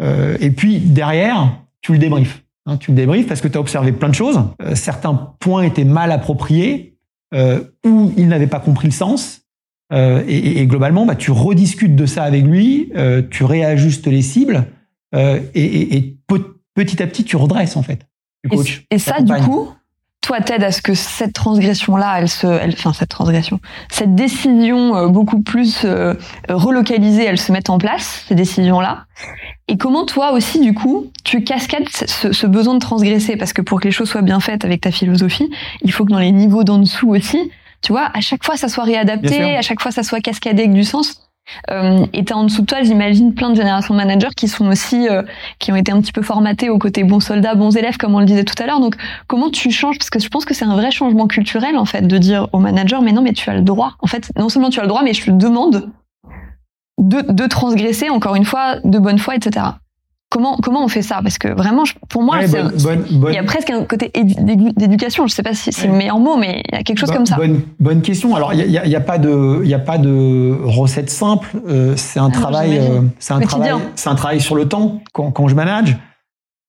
Euh, 0.01 0.37
et 0.41 0.51
puis 0.51 0.79
derrière, 0.79 1.53
tu 1.81 1.93
le 1.93 1.99
débriefes. 1.99 2.43
Hein, 2.67 2.79
tu 2.79 2.91
le 2.91 2.97
débriefes 2.97 3.29
parce 3.29 3.41
que 3.41 3.49
tu 3.49 3.57
as 3.57 3.61
observé 3.61 3.93
plein 3.93 4.09
de 4.09 4.15
choses. 4.15 4.41
Euh, 4.63 4.75
certains 4.75 5.15
points 5.39 5.63
étaient 5.63 5.85
mal 5.85 6.11
appropriés 6.11 6.96
euh, 7.35 7.61
ou 7.85 8.13
il 8.17 8.29
n'avait 8.29 8.47
pas 8.47 8.61
compris 8.61 8.89
le 8.89 8.93
sens. 8.93 9.43
Euh, 9.93 10.25
et, 10.27 10.61
et, 10.61 10.67
globalement, 10.67 11.07
bah, 11.07 11.15
tu 11.15 11.31
rediscutes 11.31 11.95
de 11.95 12.07
ça 12.07 12.25
avec 12.25 12.45
lui, 12.45 12.91
euh, 12.97 13.23
tu 13.31 13.45
réajustes 13.45 14.07
les 14.07 14.23
cibles 14.23 14.67
et, 15.15 15.97
et, 15.97 16.19
petit 16.75 17.03
à 17.03 17.07
petit, 17.07 17.25
tu 17.25 17.37
redresses 17.37 17.77
en 17.77 17.83
fait. 17.83 18.07
Tu 18.45 18.85
et, 18.91 18.99
ça, 18.99 19.21
du 19.21 19.33
coup, 19.33 19.71
toi, 20.21 20.41
t'aides 20.41 20.63
à 20.63 20.73
ce 20.73 20.83
que 20.83 20.93
cette 20.93 21.33
transgression-là, 21.33 22.17
elle 22.19 22.29
se, 22.29 22.47
elle, 22.47 22.75
enfin 22.75 22.93
cette 22.93 23.09
transgression, 23.09 23.59
cette 23.89 24.15
décision 24.15 25.09
beaucoup 25.09 25.41
plus 25.41 25.87
relocalisée, 26.49 27.25
elle 27.25 27.39
se 27.39 27.51
mette 27.51 27.71
en 27.71 27.79
place, 27.79 28.25
ces 28.29 28.35
décisions-là. 28.35 29.07
Et 29.69 29.77
comment 29.77 30.07
toi 30.07 30.33
aussi, 30.33 30.61
du 30.61 30.75
coup, 30.75 31.11
tu 31.25 31.43
cascades 31.43 31.89
ce, 31.89 32.33
ce, 32.33 32.47
besoin 32.47 32.75
de 32.75 32.79
transgresser? 32.79 33.37
Parce 33.37 33.53
que 33.53 33.63
pour 33.63 33.81
que 33.81 33.89
les 33.89 33.91
choses 33.91 34.09
soient 34.09 34.23
bien 34.23 34.39
faites 34.39 34.65
avec 34.65 34.81
ta 34.81 34.93
philosophie, 34.93 35.51
il 35.83 35.91
faut 35.91 36.05
que 36.05 36.13
dans 36.13 36.21
les 36.21 36.31
niveaux 36.31 36.63
d'en 36.63 36.79
dessous 36.79 37.09
aussi, 37.09 37.51
tu 37.83 37.93
vois, 37.93 38.11
à 38.15 38.21
chaque 38.21 38.45
fois 38.45 38.57
ça 38.57 38.69
soit 38.69 38.85
réadapté, 38.85 39.57
à 39.57 39.63
chaque 39.63 39.81
fois 39.81 39.91
ça 39.91 40.03
soit 40.03 40.21
cascadé 40.21 40.63
avec 40.63 40.73
du 40.73 40.85
sens. 40.85 41.27
Euh, 41.71 42.07
et 42.13 42.25
t'as 42.25 42.35
en 42.35 42.45
dessous 42.45 42.63
de 42.63 42.67
toi, 42.67 42.83
j'imagine, 42.83 43.35
plein 43.35 43.51
de 43.51 43.55
générations 43.55 43.95
de 43.95 43.99
managers 43.99 44.35
qui 44.37 44.49
sont 44.49 44.67
aussi, 44.67 45.09
euh, 45.09 45.23
qui 45.59 45.71
ont 45.71 45.77
été 45.77 45.93
un 45.93 46.01
petit 46.01 46.13
peu 46.13 46.23
formatés 46.23 46.71
au 46.71 46.79
côté 46.79 47.05
bons 47.05 47.21
soldats, 47.21 47.55
bons 47.55 47.77
élèves, 47.77 47.97
comme 47.97 48.15
on 48.15 48.21
le 48.21 48.27
disait 48.27 48.45
tout 48.45 48.61
à 48.61 48.67
l'heure. 48.67 48.81
Donc, 48.81 48.97
comment 49.29 49.51
tu 49.51 49.71
changes? 49.71 49.99
Parce 49.99 50.11
que 50.11 50.19
je 50.19 50.29
pense 50.29 50.45
que 50.45 50.55
c'est 50.55 50.65
un 50.65 50.75
vrai 50.75 50.91
changement 50.91 51.29
culturel, 51.29 51.77
en 51.77 51.85
fait, 51.85 52.03
de 52.03 52.19
dire 52.19 52.49
au 52.53 52.59
manager, 52.59 53.03
mais 53.03 53.13
non, 53.13 53.23
mais 53.23 53.33
tu 53.33 53.49
as 53.49 53.55
le 53.55 53.63
droit. 53.63 53.93
En 54.01 54.07
fait, 54.07 54.31
non 54.37 54.49
seulement 54.49 54.71
tu 54.71 54.81
as 54.81 54.83
le 54.83 54.89
droit, 54.89 55.03
mais 55.05 55.15
je 55.15 55.25
te 55.25 55.31
demande 55.31 55.89
de, 56.99 57.33
de 57.33 57.47
transgresser, 57.47 58.09
encore 58.11 58.37
une 58.37 58.45
fois, 58.45 58.77
de 58.85 58.99
bonne 58.99 59.19
foi, 59.19 59.37
etc. 59.37 59.67
Comment, 60.29 60.57
comment 60.57 60.85
on 60.85 60.89
fait 60.89 61.03
ça? 61.03 61.21
Parce 61.23 61.39
que 61.39 61.49
vraiment, 61.49 61.85
pour 62.09 62.23
moi, 62.23 62.39
ouais, 62.39 62.49
bonne, 62.49 62.73
bonne, 62.83 63.05
bonne. 63.13 63.33
il 63.33 63.37
y 63.37 63.39
a 63.39 63.45
presque 63.45 63.71
un 63.71 63.85
côté 63.85 64.11
d'éducation. 64.13 65.27
Je 65.29 65.33
sais 65.33 65.45
pas 65.45 65.55
si 65.55 65.73
c'est 65.73 65.83
ouais. 65.83 65.93
le 65.93 65.99
meilleur 65.99 66.19
mot, 66.19 66.37
mais 66.37 66.63
il 66.69 66.75
y 66.75 66.79
a 66.79 66.83
quelque 66.83 66.99
chose 66.99 67.13
comme 67.13 67.27
ça. 67.27 67.39
Bonne, 67.79 68.03
question. 68.03 68.35
Alors, 68.35 68.53
il 68.53 68.69
n'y 68.69 68.97
a, 68.97 69.01
pas 69.01 69.19
de, 69.19 69.61
il 69.63 69.69
y 69.69 69.75
a 69.75 69.79
pas 69.79 69.99
de 69.99 70.59
recette 70.65 71.11
simple. 71.11 71.49
Euh, 71.69 71.95
c'est 71.97 72.19
un 72.19 72.31
ah, 72.31 72.33
travail, 72.33 72.79
euh, 72.79 73.03
c'est 73.21 73.35
un 73.35 73.41
travail, 73.41 73.71
c'est 73.95 74.09
un 74.09 74.17
travail 74.17 74.41
sur 74.41 74.57
le 74.57 74.69
temps. 74.69 75.01
Quand, 75.13 75.31
quand 75.31 75.47
je 75.47 75.55
manage, 75.55 75.97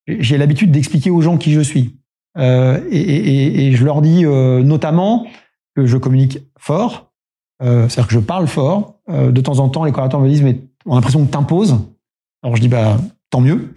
j'ai 0.07 0.37
l'habitude 0.37 0.71
d'expliquer 0.71 1.09
aux 1.09 1.21
gens 1.21 1.37
qui 1.37 1.51
je 1.51 1.61
suis, 1.61 1.95
euh, 2.37 2.79
et, 2.91 2.99
et, 2.99 3.67
et, 3.67 3.71
je 3.71 3.83
leur 3.83 4.01
dis 4.01 4.23
euh, 4.23 4.61
notamment 4.61 5.25
que 5.75 5.87
je 5.87 5.97
communique 5.97 6.39
fort, 6.59 7.11
c'est-à-dire 7.59 8.07
que 8.07 8.13
je 8.13 8.19
parle 8.19 8.47
fort. 8.47 8.96
Euh, 9.09 9.31
de 9.31 9.41
temps 9.41 9.59
en 9.59 9.69
temps, 9.69 9.83
les 9.83 9.91
collaborateurs 9.91 10.19
me 10.19 10.29
disent 10.29 10.43
mais 10.43 10.59
on 10.85 10.93
a 10.93 10.95
l'impression 10.95 11.25
que 11.25 11.31
t'imposes. 11.31 11.79
Alors 12.43 12.55
je 12.55 12.61
dis 12.61 12.67
bah 12.67 12.97
tant 13.29 13.41
mieux. 13.41 13.73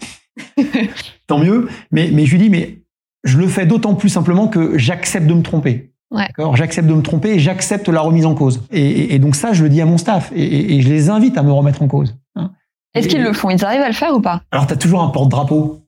tant 1.26 1.38
mieux. 1.38 1.68
Mais, 1.90 2.10
mais 2.12 2.26
je 2.26 2.32
lui 2.32 2.38
dis, 2.38 2.50
mais 2.50 2.78
je 3.24 3.38
le 3.38 3.46
fais 3.48 3.66
d'autant 3.66 3.94
plus 3.94 4.08
simplement 4.08 4.48
que 4.48 4.78
j'accepte 4.78 5.26
de 5.26 5.34
me 5.34 5.42
tromper. 5.42 5.92
Ouais. 6.10 6.28
J'accepte 6.54 6.88
de 6.88 6.94
me 6.94 7.02
tromper 7.02 7.30
et 7.30 7.38
j'accepte 7.38 7.88
la 7.88 8.00
remise 8.00 8.26
en 8.26 8.34
cause. 8.34 8.62
Et, 8.72 8.80
et, 8.80 9.14
et, 9.14 9.18
donc 9.18 9.36
ça, 9.36 9.52
je 9.52 9.62
le 9.62 9.68
dis 9.68 9.80
à 9.80 9.86
mon 9.86 9.96
staff 9.96 10.32
et, 10.34 10.76
et 10.76 10.82
je 10.82 10.88
les 10.88 11.08
invite 11.08 11.38
à 11.38 11.42
me 11.42 11.52
remettre 11.52 11.82
en 11.82 11.86
cause. 11.86 12.16
Hein? 12.34 12.50
Est-ce 12.94 13.06
qu'ils 13.06 13.22
le 13.22 13.32
font? 13.32 13.50
Ils 13.50 13.64
arrivent 13.64 13.82
à 13.82 13.88
le 13.88 13.94
faire 13.94 14.14
ou 14.14 14.20
pas? 14.20 14.42
Alors, 14.50 14.66
tu 14.66 14.72
as 14.72 14.76
toujours 14.76 15.02
un 15.02 15.08
porte-drapeau. 15.08 15.82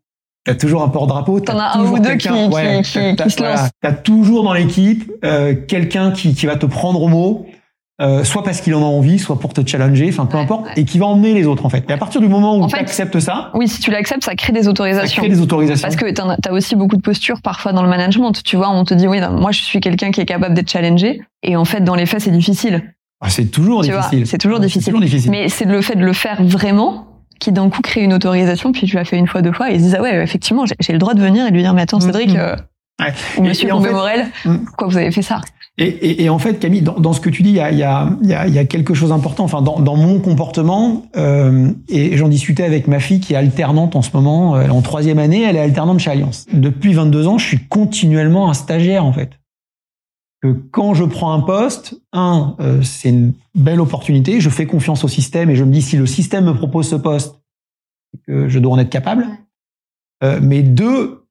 Tu 0.45 0.53
as 0.53 0.55
toujours 0.55 0.83
un 0.83 0.89
porte-drapeau. 0.89 1.41
T'en 1.41 1.59
as 1.59 1.77
un 1.77 1.85
ou 1.85 1.99
deux 1.99 2.15
qui, 2.15 2.29
ouais, 2.31 2.83
qui, 2.83 2.93
qui, 2.93 3.17
qui 3.17 3.31
se 3.31 3.43
lancent. 3.43 3.71
Tu 3.83 3.89
as 3.89 3.93
toujours 3.93 4.45
dans 4.45 4.53
l'équipe 4.53 5.11
euh, 5.25 5.55
quelqu'un 5.67 6.13
qui, 6.13 6.35
qui 6.35 6.47
va 6.47 6.57
te 6.57 6.67
prendre 6.67 7.03
au 7.03 7.09
mot, 7.09 7.47
euh, 8.01 8.25
soit 8.25 8.43
parce 8.43 8.61
qu'il 8.61 8.75
en 8.75 8.81
a 8.81 8.87
envie, 8.87 9.19
soit 9.19 9.39
pour 9.39 9.53
te 9.53 9.67
challenger, 9.67 10.09
enfin 10.09 10.27
peu 10.27 10.37
ouais, 10.37 10.43
importe, 10.43 10.65
ouais. 10.67 10.73
et 10.77 10.85
qui 10.85 10.99
va 10.99 11.07
emmener 11.07 11.35
les 11.35 11.47
autres 11.47 11.67
en 11.67 11.69
fait. 11.69 11.85
Et 11.89 11.93
à 11.93 11.99
partir 11.99 12.21
du 12.21 12.29
moment 12.29 12.59
où 12.59 12.67
tu 12.67 12.75
acceptes 12.75 13.21
ça, 13.21 13.51
oui, 13.55 13.69
si 13.69 13.81
tu 13.81 13.91
l'acceptes, 13.91 14.25
ça 14.25 14.35
crée 14.35 14.53
des 14.53 14.67
autorisations. 14.67 15.09
Ça 15.09 15.21
crée 15.21 15.29
des 15.29 15.41
autorisations. 15.41 15.87
Parce 15.87 15.97
que 15.97 16.11
tu 16.11 16.49
as 16.49 16.53
aussi 16.53 16.75
beaucoup 16.75 16.97
de 16.97 17.03
postures 17.03 17.43
parfois 17.43 17.73
dans 17.73 17.83
le 17.83 17.89
management. 17.89 18.33
Tu 18.43 18.57
vois, 18.57 18.71
on 18.71 18.85
te 18.85 18.95
dit 18.95 19.07
oui, 19.07 19.21
non, 19.21 19.33
moi 19.33 19.53
je 19.53 19.63
suis 19.63 19.81
quelqu'un 19.81 20.11
qui 20.11 20.21
est 20.21 20.27
capable 20.27 20.55
d'être 20.55 20.71
challengé, 20.71 21.21
et 21.43 21.57
en 21.57 21.65
fait 21.65 21.83
dans 21.83 21.95
les 21.95 22.07
faits 22.07 22.23
c'est 22.23 22.31
difficile. 22.31 22.95
Ah, 23.21 23.29
c'est 23.29 23.47
toujours, 23.47 23.83
difficile. 23.83 24.27
C'est 24.27 24.39
toujours, 24.39 24.59
toujours 24.59 25.01
difficile. 25.01 25.31
Mais 25.31 25.49
c'est 25.49 25.65
le 25.65 25.81
fait 25.81 25.95
de 25.95 26.05
le 26.05 26.13
faire 26.13 26.43
vraiment 26.43 27.07
qui 27.39 27.53
d'un 27.53 27.69
coup 27.69 27.83
crée 27.83 28.03
une 28.03 28.15
autorisation, 28.15 28.73
puis 28.73 28.87
tu 28.87 28.97
l'as 28.97 29.05
fait 29.05 29.17
une 29.17 29.27
fois, 29.27 29.43
deux 29.43 29.53
fois, 29.53 29.71
et 29.71 29.75
ils 29.75 29.81
se 29.81 29.85
disent 29.85 29.97
ah 29.99 30.03
ouais, 30.03 30.23
effectivement, 30.23 30.65
j'ai 30.81 30.93
le 30.93 30.99
droit 30.99 31.15
de 31.15 31.21
venir 31.21 31.47
et 31.47 31.51
de 31.51 31.55
lui 31.55 31.63
dire 31.63 31.75
mais 31.75 31.83
attends 31.83 32.01
Cédric, 32.01 32.33
mmh. 32.33 32.37
euh, 32.37 32.57
ouais. 33.01 33.13
ou 33.37 33.43
Monsieur 33.43 33.69
Combé 33.69 33.91
Morel, 33.91 34.27
mmh. 34.45 34.57
pourquoi 34.65 34.89
vous 34.89 34.97
avez 34.97 35.11
fait 35.11 35.23
ça? 35.23 35.41
Et, 35.83 35.89
et, 35.89 36.23
et, 36.25 36.29
en 36.29 36.39
fait, 36.39 36.59
Camille, 36.59 36.83
dans, 36.83 36.99
dans, 36.99 37.13
ce 37.13 37.21
que 37.21 37.31
tu 37.31 37.43
dis, 37.43 37.51
il 37.51 37.57
y 37.57 37.61
a, 37.61 37.73
y, 37.73 37.83
a, 37.83 38.17
y, 38.23 38.33
a, 38.33 38.47
y 38.47 38.59
a, 38.59 38.65
quelque 38.65 38.95
chose 38.95 39.09
d'important. 39.09 39.45
Enfin, 39.45 39.63
dans, 39.63 39.81
dans, 39.81 39.97
mon 39.97 40.21
comportement, 40.21 41.07
euh, 41.17 41.73
et 41.89 42.17
j'en 42.17 42.29
discutais 42.29 42.65
avec 42.65 42.87
ma 42.87 43.01
fille 43.01 43.21
qui 43.21 43.33
est 43.33 43.37
alternante 43.37 43.97
en 43.97 44.03
ce 44.03 44.11
moment, 44.15 44.61
elle 44.61 44.69
est 44.69 44.71
en 44.71 44.83
troisième 44.83 45.19
année, 45.19 45.43
elle 45.43 45.57
est 45.57 45.61
alternante 45.61 45.99
chez 45.99 46.11
Alliance. 46.11 46.47
Depuis 46.53 46.93
22 46.93 47.27
ans, 47.27 47.39
je 47.39 47.47
suis 47.47 47.67
continuellement 47.67 48.49
un 48.49 48.55
stagiaire 48.55 49.05
en 49.05 49.13
fait. 49.13 49.31
Que 50.43 50.53
quand 50.71 50.95
je 50.95 51.05
prends 51.05 51.33
un 51.33 51.41
poste, 51.41 52.01
un, 52.13 52.57
euh, 52.61 52.83
c'est 52.83 53.11
une 53.11 53.33
belle 53.55 53.81
opportunité, 53.81 54.41
je 54.41 54.51
fais 54.51 54.67
confiance 54.67 55.05
au 55.05 55.09
système 55.09 55.51
et 55.51 55.57
je 55.57 55.65
me 55.65 55.73
dis 55.73 55.83
si 55.83 55.97
le 55.97 56.07
système 56.07 56.45
me 56.45 56.55
propose 56.55 56.89
ce 56.89 56.97
poste, 56.97 57.41
que 58.27 58.49
je 58.49 58.59
dois 58.59 58.73
en 58.73 58.79
être 58.79 58.91
capable. 58.91 59.27
Euh, 60.23 60.39
mais 60.43 60.63
deux, 60.63 61.22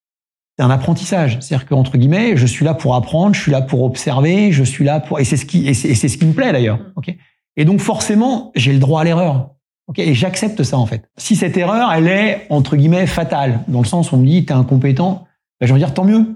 un 0.62 0.69
apprentissage. 0.69 1.38
C'est-à-dire 1.39 1.67
qu'entre 1.67 1.97
guillemets, 1.97 2.36
je 2.38 2.45
suis 2.45 2.65
là 2.65 2.74
pour 2.74 2.95
apprendre, 2.95 3.36
je 3.36 3.41
suis 3.41 3.52
là 3.52 3.62
pour 3.62 3.84
observer, 3.84 4.52
je 4.52 4.63
suis 4.63 4.84
là 4.86 5.00
pour 5.00 5.19
et 5.19 5.24
c'est 5.24 5.38
ce 5.38 5.45
qui 5.45 5.67
et 5.67 5.74
c'est 5.74 6.08
ce 6.08 6.17
qui 6.17 6.26
me 6.26 6.34
plaît 6.34 6.52
d'ailleurs. 6.52 6.78
Mm. 6.78 6.93
Ok? 6.95 7.15
Et 7.58 7.65
donc 7.65 7.80
forcément, 7.80 8.52
j'ai 8.56 8.74
le 8.74 8.80
droit 8.80 9.02
à 9.02 9.04
l'erreur. 9.04 9.52
Ok? 9.88 10.00
Et 10.00 10.13
j'accepte 10.13 10.63
ça 10.63 10.78
en 10.78 10.86
fait. 10.86 11.10
Si 11.17 11.36
cette 11.36 11.58
erreur, 11.58 11.91
elle 11.91 12.08
est 12.08 12.47
entre 12.50 12.76
guillemets 12.76 13.08
fatale, 13.08 13.60
dans 13.67 13.82
le 13.82 13.88
sens 13.88 14.12
où 14.12 14.15
on 14.15 14.19
me 14.19 14.26
dit 14.26 14.45
t'es 14.45 14.54
incompétent, 14.54 15.26
ben, 15.60 15.67
je 15.67 15.74
vais 15.74 15.80
dire 15.80 15.93
tant 15.93 16.06
mieux. 16.06 16.36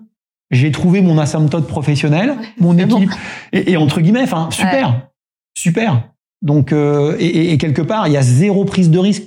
J'ai 0.51 0.71
trouvé 0.71 1.01
mon 1.01 1.17
asymptote 1.17 1.67
professionnel, 1.67 2.35
mon 2.59 2.77
équipe 2.77 2.89
bon. 2.89 3.07
et, 3.51 3.71
et, 3.71 3.77
entre 3.77 3.99
guillemets, 3.99 4.21
enfin 4.21 4.49
super, 4.51 4.89
ouais. 4.89 4.95
super. 5.55 6.03
Donc 6.43 6.71
euh, 6.71 7.15
et, 7.19 7.51
et, 7.51 7.57
quelque 7.57 7.81
part, 7.81 8.07
il 8.07 8.13
y 8.13 8.17
a 8.17 8.21
zéro 8.21 8.63
prise 8.63 8.91
de 8.91 8.99
risque 8.99 9.23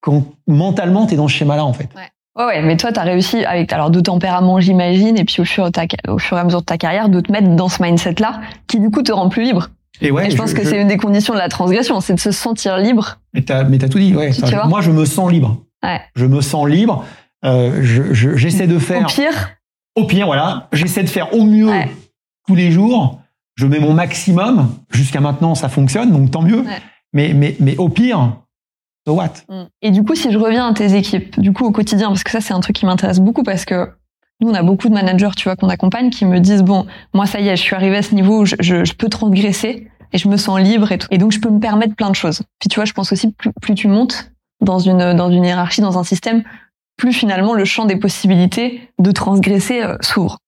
quand 0.00 0.24
mentalement 0.46 1.06
t'es 1.06 1.16
dans 1.16 1.26
ce 1.26 1.34
schéma-là 1.34 1.64
en 1.64 1.72
fait. 1.72 1.88
Ouais. 1.96 2.08
Ouais, 2.38 2.46
ouais, 2.46 2.62
mais 2.62 2.76
toi, 2.76 2.92
tu 2.92 2.98
as 2.98 3.02
réussi 3.02 3.44
avec 3.44 3.72
alors 3.72 3.90
de 3.90 4.00
tempérament, 4.00 4.58
j'imagine, 4.58 5.18
et 5.18 5.24
puis 5.24 5.40
au 5.40 5.44
fur, 5.44 5.70
ta, 5.70 5.84
au 6.08 6.18
fur 6.18 6.36
et 6.36 6.40
à 6.40 6.44
mesure 6.44 6.60
de 6.60 6.66
ta 6.66 6.78
carrière, 6.78 7.08
de 7.08 7.20
te 7.20 7.30
mettre 7.30 7.48
dans 7.48 7.68
ce 7.68 7.82
mindset-là, 7.82 8.40
qui 8.66 8.80
du 8.80 8.90
coup 8.90 9.02
te 9.02 9.12
rend 9.12 9.28
plus 9.28 9.42
libre. 9.42 9.68
Et, 10.00 10.10
ouais, 10.10 10.26
et 10.26 10.30
je 10.30 10.36
pense 10.36 10.50
je, 10.50 10.54
que 10.54 10.64
je... 10.64 10.68
c'est 10.70 10.80
une 10.80 10.88
des 10.88 10.96
conditions 10.96 11.34
de 11.34 11.38
la 11.38 11.48
transgression, 11.48 12.00
c'est 12.00 12.14
de 12.14 12.20
se 12.20 12.32
sentir 12.32 12.78
libre. 12.78 13.18
Mais 13.34 13.42
t'as, 13.42 13.64
mais 13.64 13.78
t'as 13.78 13.88
tout 13.88 13.98
dit, 13.98 14.16
ouais. 14.16 14.30
Tu, 14.30 14.42
tu 14.42 14.54
moi, 14.66 14.80
je 14.80 14.90
me 14.90 15.04
sens 15.04 15.30
libre. 15.30 15.58
Ouais. 15.82 16.00
Je 16.16 16.24
me 16.24 16.40
sens 16.40 16.66
libre. 16.66 17.04
Euh, 17.44 17.80
je, 17.82 18.34
j'essaie 18.36 18.66
de 18.66 18.78
faire. 18.78 19.02
Au 19.02 19.06
pire. 19.06 19.50
Au 19.94 20.04
pire, 20.04 20.26
voilà. 20.26 20.68
J'essaie 20.72 21.02
de 21.02 21.08
faire 21.10 21.34
au 21.34 21.44
mieux 21.44 21.68
ouais. 21.68 21.90
tous 22.48 22.54
les 22.54 22.70
jours. 22.70 23.20
Je 23.56 23.66
mets 23.66 23.78
mon 23.78 23.92
maximum. 23.92 24.70
Jusqu'à 24.90 25.20
maintenant, 25.20 25.54
ça 25.54 25.68
fonctionne, 25.68 26.10
donc 26.10 26.30
tant 26.30 26.42
mieux. 26.42 26.60
Ouais. 26.60 26.80
Mais, 27.12 27.34
mais, 27.34 27.56
mais 27.60 27.76
au 27.76 27.90
pire, 27.90 28.36
So 29.06 29.14
what? 29.14 29.32
Mm. 29.48 29.64
Et 29.82 29.90
du 29.90 30.04
coup, 30.04 30.14
si 30.14 30.30
je 30.30 30.38
reviens 30.38 30.68
à 30.68 30.74
tes 30.74 30.94
équipes, 30.94 31.38
du 31.40 31.52
coup 31.52 31.64
au 31.64 31.72
quotidien, 31.72 32.08
parce 32.08 32.24
que 32.24 32.30
ça 32.30 32.40
c'est 32.40 32.54
un 32.54 32.60
truc 32.60 32.76
qui 32.76 32.86
m'intéresse 32.86 33.20
beaucoup 33.20 33.42
parce 33.42 33.64
que 33.64 33.88
nous 34.40 34.50
on 34.50 34.54
a 34.54 34.62
beaucoup 34.62 34.88
de 34.88 34.94
managers, 34.94 35.30
tu 35.36 35.44
vois, 35.44 35.56
qu'on 35.56 35.68
accompagne, 35.68 36.10
qui 36.10 36.24
me 36.24 36.40
disent 36.40 36.62
bon, 36.62 36.86
moi 37.14 37.26
ça 37.26 37.40
y 37.40 37.48
est, 37.48 37.56
je 37.56 37.62
suis 37.62 37.74
arrivé 37.74 37.96
à 37.96 38.02
ce 38.02 38.14
niveau 38.14 38.42
où 38.42 38.44
je, 38.46 38.94
peux 38.94 39.08
transgresser 39.08 39.88
et 40.12 40.18
je 40.18 40.28
me 40.28 40.36
sens 40.36 40.60
libre 40.60 40.92
et 40.92 40.98
tout, 40.98 41.08
et 41.10 41.18
donc 41.18 41.32
je 41.32 41.40
peux 41.40 41.50
me 41.50 41.60
permettre 41.60 41.94
plein 41.94 42.10
de 42.10 42.14
choses. 42.14 42.42
Puis 42.58 42.68
tu 42.68 42.76
vois, 42.76 42.84
je 42.84 42.92
pense 42.92 43.12
aussi 43.12 43.32
plus, 43.32 43.50
plus 43.60 43.74
tu 43.74 43.88
montes 43.88 44.30
dans 44.60 44.78
une 44.78 45.14
dans 45.14 45.30
une 45.30 45.44
hiérarchie, 45.44 45.80
dans 45.80 45.98
un 45.98 46.04
système, 46.04 46.44
plus 46.96 47.12
finalement 47.12 47.54
le 47.54 47.64
champ 47.64 47.84
des 47.84 47.96
possibilités 47.96 48.88
de 48.98 49.10
transgresser 49.10 49.82
euh, 49.82 49.96
s'ouvre. 50.00 50.38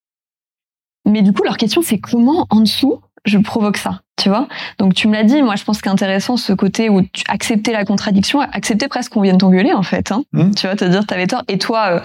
Mais 1.06 1.22
du 1.22 1.32
coup, 1.32 1.42
leur 1.42 1.56
question, 1.56 1.82
c'est 1.82 1.98
comment 1.98 2.46
en 2.50 2.60
dessous 2.60 3.00
je 3.24 3.38
provoque 3.38 3.76
ça, 3.78 4.02
tu 4.16 4.28
vois 4.28 4.48
Donc 4.78 4.94
tu 4.94 5.08
me 5.08 5.14
l'as 5.14 5.24
dit, 5.24 5.42
moi 5.42 5.56
je 5.56 5.64
pense 5.64 5.80
qu'intéressant 5.80 6.36
ce 6.36 6.52
côté 6.52 6.88
où 6.90 7.02
tu 7.02 7.24
accepter 7.28 7.72
la 7.72 7.84
contradiction, 7.84 8.40
accepter 8.40 8.88
presque 8.88 9.12
qu'on 9.12 9.22
vienne 9.22 9.38
t'engueuler 9.38 9.72
en 9.72 9.82
fait, 9.82 10.12
hein, 10.12 10.24
Mmh. 10.32 10.50
tu 10.54 10.66
vois, 10.66 10.76
te 10.76 10.84
dire 10.84 11.06
t'avais 11.06 11.26
tort, 11.26 11.42
et 11.48 11.58
toi 11.58 11.86
euh, 11.90 12.00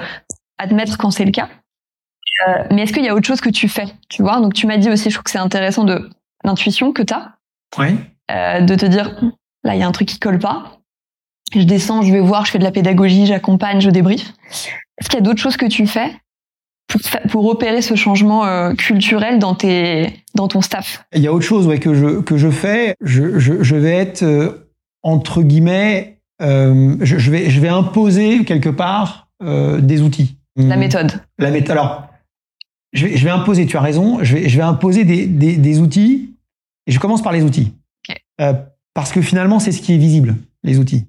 admettre 0.58 0.98
quand 0.98 1.12
c'est 1.12 1.26
le 1.26 1.32
cas. 1.32 1.50
Euh, 2.48 2.64
mais 2.72 2.84
est-ce 2.84 2.94
qu'il 2.94 3.04
y 3.04 3.10
a 3.10 3.16
autre 3.16 3.28
chose 3.28 3.42
que 3.42 3.50
tu 3.50 3.68
fais, 3.68 3.86
tu 4.08 4.22
vois? 4.22 4.40
Donc 4.40 4.54
tu 4.54 4.66
m'as 4.66 4.78
dit 4.78 4.90
aussi, 4.90 5.10
je 5.10 5.16
trouve 5.16 5.24
que 5.24 5.32
c'est 5.32 5.38
intéressant 5.40 5.84
de 5.84 6.10
l'intuition 6.46 6.94
que 6.94 7.02
t'as, 7.04 7.34
Oui. 7.78 7.98
euh, 8.32 8.62
de 8.62 8.76
te 8.76 8.86
dire 8.86 9.20
là 9.66 9.76
il 9.76 9.80
y 9.80 9.84
a 9.84 9.88
un 9.88 9.92
truc 9.92 10.08
qui 10.08 10.20
colle 10.20 10.40
pas. 10.40 10.78
Je 11.54 11.64
descends, 11.64 12.02
je 12.04 12.14
vais 12.14 12.20
voir, 12.22 12.46
je 12.46 12.52
fais 12.52 12.60
de 12.60 12.64
la 12.64 12.72
pédagogie, 12.72 13.26
j'accompagne, 13.26 13.82
je 13.82 13.90
débrief. 13.90 14.34
Est-ce 15.00 15.10
qu'il 15.10 15.20
y 15.20 15.22
a 15.22 15.26
d'autres 15.26 15.42
choses 15.42 15.58
que 15.58 15.66
tu 15.66 15.86
fais 15.88 16.12
pour, 16.89 17.02
pour 17.30 17.45
opérer 17.45 17.82
ce 17.82 17.95
changement 17.95 18.45
euh, 18.45 18.73
culturel 18.73 19.39
dans 19.39 19.56
tes 19.56 20.13
dans 20.36 20.49
ton 20.49 20.60
staff? 20.60 21.06
Il 21.15 21.21
y 21.21 21.28
a 21.28 21.34
autre 21.34 21.45
chose 21.45 21.65
ouais, 21.67 21.80
que, 21.80 21.93
je, 21.93 22.19
que 22.19 22.36
je 22.36 22.49
fais. 22.49 22.95
Je, 22.99 23.39
je, 23.39 23.63
je 23.63 23.75
vais 23.78 23.93
être, 23.93 24.23
euh, 24.23 24.69
entre 25.04 25.41
guillemets, 25.41 26.19
euh, 26.41 26.97
je, 26.99 27.17
je, 27.17 27.32
vais, 27.32 27.49
je 27.49 27.62
vais 27.62 27.69
imposer 27.69 28.43
quelque 28.43 28.69
part 28.69 29.30
des 29.41 30.02
outils. 30.02 30.38
La 30.58 30.75
méthode. 30.75 31.13
La 31.38 31.49
méthode. 31.49 31.71
Alors, 31.71 32.10
je 32.91 33.08
vais, 33.08 33.15
je 33.15 33.23
vais 33.23 33.30
imposer, 33.30 33.65
tu 33.65 33.78
as 33.78 33.82
raison, 33.82 34.21
je 34.21 34.36
vais, 34.36 34.49
je 34.49 34.58
vais 34.58 34.63
imposer 34.63 35.06
des, 35.06 35.28
des, 35.28 35.56
des 35.56 35.80
outils. 35.80 36.36
Et 36.88 36.91
je 36.91 36.99
commence 36.99 37.21
par 37.21 37.32
les 37.32 37.43
outils. 37.43 37.71
Parce 38.93 39.13
que 39.13 39.21
finalement, 39.21 39.60
c'est 39.60 39.71
ce 39.71 39.82
qui 39.82 39.93
est 39.93 39.97
visible, 39.97 40.36
les 40.63 40.78
outils. 40.80 41.06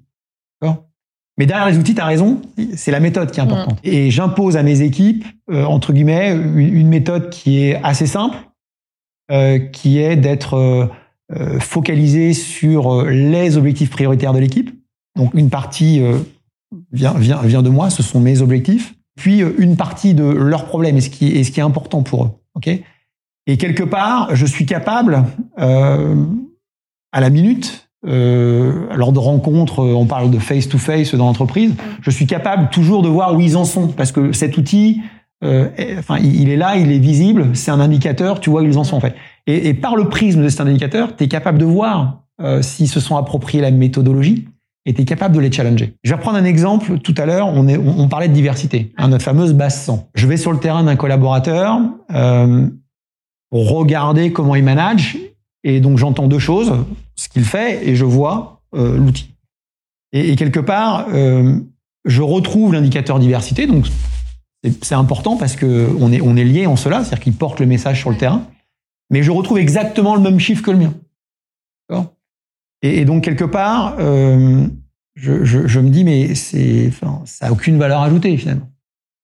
D'accord? 0.61 0.85
Mais 1.41 1.47
derrière 1.47 1.67
les 1.67 1.79
outils, 1.79 1.95
tu 1.95 2.01
as 2.01 2.05
raison, 2.05 2.39
c'est 2.75 2.91
la 2.91 2.99
méthode 2.99 3.31
qui 3.31 3.39
est 3.39 3.43
importante. 3.43 3.79
Et 3.83 4.11
j'impose 4.11 4.57
à 4.57 4.61
mes 4.61 4.83
équipes, 4.83 5.25
euh, 5.49 5.63
entre 5.63 5.91
guillemets, 5.91 6.33
une, 6.33 6.59
une 6.59 6.87
méthode 6.87 7.31
qui 7.31 7.63
est 7.63 7.81
assez 7.81 8.05
simple, 8.05 8.37
euh, 9.31 9.57
qui 9.57 9.97
est 9.97 10.15
d'être 10.17 10.53
euh, 10.53 10.85
euh, 11.31 11.59
focalisé 11.59 12.35
sur 12.35 13.05
les 13.05 13.57
objectifs 13.57 13.89
prioritaires 13.89 14.33
de 14.33 14.37
l'équipe. 14.37 14.69
Donc 15.15 15.33
une 15.33 15.49
partie 15.49 16.03
vient, 16.91 17.15
vient, 17.15 17.41
vient 17.41 17.63
de 17.63 17.69
moi, 17.69 17.89
ce 17.89 18.03
sont 18.03 18.19
mes 18.19 18.43
objectifs. 18.43 18.93
Puis 19.15 19.39
une 19.39 19.77
partie 19.77 20.13
de 20.13 20.25
leurs 20.25 20.65
problèmes 20.65 20.97
et 20.97 21.01
ce 21.01 21.09
qui, 21.09 21.29
et 21.29 21.43
ce 21.43 21.49
qui 21.49 21.59
est 21.59 21.63
important 21.63 22.03
pour 22.03 22.25
eux. 22.25 22.29
ok? 22.53 22.69
Et 23.47 23.57
quelque 23.57 23.81
part, 23.81 24.35
je 24.35 24.45
suis 24.45 24.67
capable, 24.67 25.23
à 25.57 27.19
la 27.19 27.29
minute, 27.31 27.80
euh, 28.07 28.87
lors 28.95 29.11
de 29.11 29.19
rencontres, 29.19 29.79
on 29.79 30.05
parle 30.05 30.31
de 30.31 30.39
face-to-face 30.39 31.13
dans 31.15 31.25
l'entreprise, 31.25 31.73
je 32.01 32.09
suis 32.11 32.25
capable 32.25 32.69
toujours 32.69 33.01
de 33.03 33.09
voir 33.09 33.35
où 33.35 33.41
ils 33.41 33.55
en 33.57 33.65
sont. 33.65 33.87
Parce 33.89 34.11
que 34.11 34.31
cet 34.31 34.57
outil, 34.57 35.01
euh, 35.43 35.69
est- 35.77 35.97
enfin, 35.97 36.17
il 36.19 36.49
est 36.49 36.55
là, 36.57 36.77
il 36.77 36.91
est 36.91 36.99
visible, 36.99 37.49
c'est 37.55 37.71
un 37.71 37.79
indicateur, 37.79 38.39
tu 38.39 38.49
vois 38.49 38.61
où 38.61 38.65
ils 38.65 38.77
en 38.77 38.83
sont 38.83 38.97
en 38.97 38.99
fait. 39.01 39.15
Et, 39.47 39.69
et 39.69 39.73
par 39.73 39.95
le 39.95 40.09
prisme 40.09 40.43
de 40.43 40.49
cet 40.49 40.61
indicateur, 40.61 41.15
tu 41.15 41.23
es 41.23 41.27
capable 41.27 41.57
de 41.57 41.65
voir 41.65 42.23
euh, 42.41 42.61
s'ils 42.61 42.87
se 42.87 42.99
sont 42.99 43.17
appropriés 43.17 43.61
la 43.61 43.71
méthodologie 43.71 44.47
et 44.87 44.93
tu 44.95 45.01
es 45.03 45.05
capable 45.05 45.35
de 45.35 45.39
les 45.39 45.51
challenger. 45.51 45.93
Je 46.03 46.09
vais 46.09 46.15
reprendre 46.15 46.37
un 46.39 46.43
exemple. 46.43 46.97
Tout 46.99 47.13
à 47.17 47.25
l'heure, 47.27 47.47
on, 47.53 47.67
est- 47.67 47.77
on, 47.77 47.99
on 47.99 48.07
parlait 48.07 48.27
de 48.29 48.33
diversité, 48.33 48.93
hein, 48.97 49.09
notre 49.09 49.23
fameuse 49.23 49.53
base 49.53 49.79
100. 49.83 50.09
Je 50.15 50.25
vais 50.27 50.37
sur 50.37 50.51
le 50.51 50.57
terrain 50.57 50.83
d'un 50.83 50.95
collaborateur, 50.95 51.79
euh, 52.15 52.67
regarder 53.51 54.31
comment 54.31 54.55
il 54.55 54.63
manage, 54.63 55.17
et 55.63 55.79
donc 55.79 55.97
j'entends 55.97 56.27
deux 56.27 56.39
choses, 56.39 56.73
ce 57.15 57.29
qu'il 57.29 57.43
fait, 57.45 57.87
et 57.87 57.95
je 57.95 58.05
vois 58.05 58.61
euh, 58.75 58.97
l'outil. 58.97 59.35
Et, 60.13 60.31
et 60.31 60.35
quelque 60.35 60.59
part, 60.59 61.07
euh, 61.13 61.59
je 62.05 62.21
retrouve 62.21 62.73
l'indicateur 62.73 63.19
diversité, 63.19 63.67
donc 63.67 63.87
c'est- 64.81 64.93
important 64.95 65.37
parce 65.37 65.55
que 65.55 65.89
on 65.99 66.11
est, 66.11 66.21
on 66.21 66.35
est 66.35 66.43
lié 66.43 66.65
en 66.67 66.75
cela, 66.75 67.03
c'est-à-dire 67.03 67.19
qu'il 67.23 67.33
porte 67.33 67.59
le 67.59 67.65
message 67.65 67.99
sur 67.99 68.09
le 68.09 68.17
terrain, 68.17 68.45
mais 69.09 69.23
je 69.23 69.31
retrouve 69.31 69.57
exactement 69.59 70.15
le 70.15 70.21
même 70.21 70.39
chiffre 70.39 70.63
que 70.63 70.71
le 70.71 70.77
mien. 70.77 70.93
Et, 72.83 72.99
et 72.99 73.05
donc 73.05 73.23
quelque 73.23 73.43
part, 73.43 73.95
euh, 73.99 74.65
je, 75.15 75.43
je, 75.43 75.67
je 75.67 75.79
me 75.79 75.89
dis 75.89 76.03
mais 76.03 76.33
c'est, 76.35 76.87
enfin, 76.87 77.21
ça 77.25 77.47
a 77.47 77.51
aucune 77.51 77.77
valeur 77.77 78.01
ajoutée 78.01 78.35
finalement. 78.37 78.69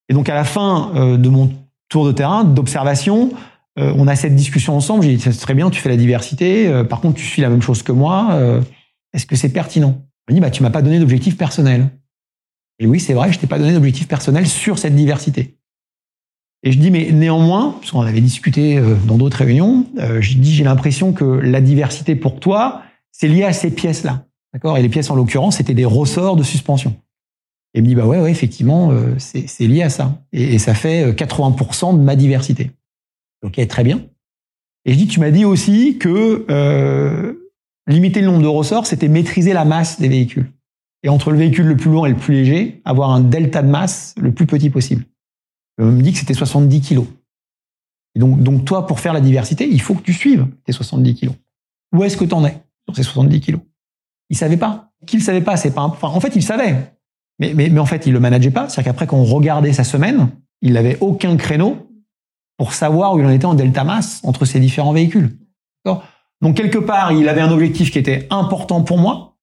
Et 0.09 0.13
donc 0.13 0.29
à 0.29 0.35
la 0.35 0.43
fin 0.43 1.17
de 1.17 1.29
mon 1.29 1.51
tour 1.89 2.05
de 2.05 2.11
terrain, 2.11 2.43
d'observation, 2.43 3.31
euh, 3.77 3.93
on 3.95 4.07
a 4.07 4.15
cette 4.15 4.35
discussion 4.35 4.75
ensemble. 4.75 5.03
J'ai 5.03 5.15
dit 5.15 5.21
c'est 5.21 5.31
très 5.31 5.53
bien, 5.53 5.69
tu 5.69 5.79
fais 5.81 5.89
la 5.89 5.97
diversité. 5.97 6.67
euh, 6.67 6.83
par 6.83 7.01
contre, 7.01 7.15
tu 7.15 7.25
suis 7.25 7.41
la 7.41 7.49
même 7.49 7.61
chose 7.61 7.83
que 7.83 7.91
moi. 7.91 8.29
euh, 8.33 8.61
Est-ce 9.13 9.25
que 9.25 9.35
c'est 9.35 9.49
pertinent? 9.49 10.01
Il 10.29 10.33
me 10.33 10.35
dit 10.35 10.41
bah 10.41 10.51
tu 10.51 10.63
m'as 10.63 10.69
pas 10.69 10.81
donné 10.81 10.99
d'objectif 10.99 11.37
personnel. 11.37 11.89
Et 12.79 12.85
oui, 12.85 12.99
c'est 12.99 13.13
vrai, 13.13 13.31
je 13.31 13.39
t'ai 13.39 13.47
pas 13.47 13.57
donné 13.59 13.73
d'objectif 13.73 14.07
personnel 14.07 14.47
sur 14.47 14.77
cette 14.77 14.95
diversité. 14.95 15.57
Et 16.63 16.71
je 16.71 16.79
dis 16.79 16.91
mais 16.91 17.11
néanmoins, 17.11 17.75
parce 17.79 17.91
qu'on 17.91 18.01
avait 18.01 18.21
discuté 18.21 18.77
euh, 18.77 18.95
dans 19.05 19.17
d'autres 19.17 19.37
réunions, 19.37 19.85
euh, 19.99 20.21
je 20.21 20.37
dis 20.37 20.53
j'ai 20.53 20.63
l'impression 20.63 21.13
que 21.13 21.23
la 21.23 21.61
diversité 21.61 22.15
pour 22.15 22.39
toi, 22.39 22.81
c'est 23.11 23.27
lié 23.27 23.43
à 23.43 23.53
ces 23.53 23.71
pièces-là. 23.71 24.25
D'accord? 24.53 24.77
Et 24.77 24.81
les 24.81 24.89
pièces 24.89 25.09
en 25.09 25.15
l'occurrence, 25.15 25.57
c'était 25.57 25.73
des 25.73 25.85
ressorts 25.85 26.35
de 26.35 26.43
suspension. 26.43 26.95
Et 27.73 27.79
il 27.79 27.83
me 27.83 27.87
dit 27.87 27.95
bah 27.95 28.05
ouais, 28.05 28.19
ouais 28.19 28.31
effectivement, 28.31 28.91
euh, 28.91 29.15
c'est 29.17 29.67
lié 29.67 29.83
à 29.83 29.89
ça. 29.89 30.21
Et, 30.31 30.57
ça 30.57 30.73
fait 30.73 31.05
euh, 31.05 31.13
80% 31.13 31.97
de 31.97 32.01
ma 32.01 32.15
diversité. 32.15 32.71
Ok, 33.47 33.65
très 33.67 33.83
bien. 33.83 34.01
Et 34.83 34.93
je 34.93 34.97
dis, 34.97 35.07
tu 35.07 35.19
m'as 35.21 35.31
dit 35.31 35.45
aussi 35.45 35.97
que 35.97 36.45
euh, 36.49 37.33
limiter 37.87 38.19
le 38.19 38.27
nombre 38.27 38.41
de 38.41 38.47
ressorts, 38.47 38.85
c'était 38.85 39.07
maîtriser 39.07 39.53
la 39.53 39.63
masse 39.63 39.99
des 39.99 40.09
véhicules. 40.09 40.51
Et 41.03 41.09
entre 41.09 41.31
le 41.31 41.37
véhicule 41.37 41.65
le 41.65 41.77
plus 41.77 41.89
lourd 41.89 42.07
et 42.07 42.09
le 42.09 42.17
plus 42.17 42.33
léger, 42.33 42.81
avoir 42.83 43.11
un 43.11 43.21
delta 43.21 43.61
de 43.61 43.69
masse 43.69 44.13
le 44.17 44.33
plus 44.33 44.45
petit 44.45 44.69
possible. 44.69 45.05
On 45.77 45.91
me 45.91 46.01
dit 46.01 46.11
que 46.11 46.19
c'était 46.19 46.33
70 46.33 46.81
kilos. 46.81 47.07
Et 48.15 48.19
donc, 48.19 48.41
donc 48.41 48.65
toi, 48.65 48.85
pour 48.85 48.99
faire 48.99 49.13
la 49.13 49.21
diversité, 49.21 49.67
il 49.69 49.79
faut 49.81 49.93
que 49.95 50.01
tu 50.01 50.13
suives 50.13 50.47
tes 50.65 50.73
70 50.73 51.15
kilos. 51.15 51.35
Où 51.93 52.03
est-ce 52.03 52.17
que 52.17 52.25
tu 52.25 52.33
en 52.33 52.45
es 52.45 52.61
sur 52.85 52.95
ces 52.95 53.03
70 53.03 53.39
kilos? 53.39 53.61
Il 54.29 54.35
savait 54.35 54.57
pas. 54.57 54.91
Qu'il 55.05 55.21
savait 55.21 55.41
pas, 55.41 55.55
c'est 55.55 55.73
pas. 55.73 55.83
en 55.83 56.19
fait, 56.19 56.35
il 56.35 56.43
savait. 56.43 56.93
Mais, 57.39 57.53
mais, 57.53 57.69
mais 57.69 57.79
en 57.79 57.85
fait, 57.85 58.07
il 58.07 58.13
le 58.13 58.19
manageait 58.19 58.51
pas. 58.51 58.67
C'est-à-dire 58.67 58.91
qu'après, 58.91 59.07
quand 59.07 59.17
on 59.17 59.23
regardait 59.23 59.71
sa 59.71 59.85
semaine, 59.85 60.29
il 60.61 60.73
n'avait 60.73 60.97
aucun 60.99 61.37
créneau 61.37 61.86
pour 62.57 62.73
savoir 62.73 63.13
où 63.13 63.19
il 63.19 63.25
en 63.25 63.29
était 63.29 63.45
en 63.45 63.53
delta 63.53 63.83
masse 63.83 64.19
entre 64.23 64.45
ces 64.45 64.59
différents 64.59 64.93
véhicules. 64.93 65.37
Donc 66.41 66.55
quelque 66.57 66.77
part, 66.79 67.11
il 67.13 67.29
avait 67.29 67.41
un 67.41 67.51
objectif 67.51 67.91
qui 67.91 67.99
était 67.99 68.27
important 68.29 68.83
pour 68.83 68.97
moi, 68.97 69.37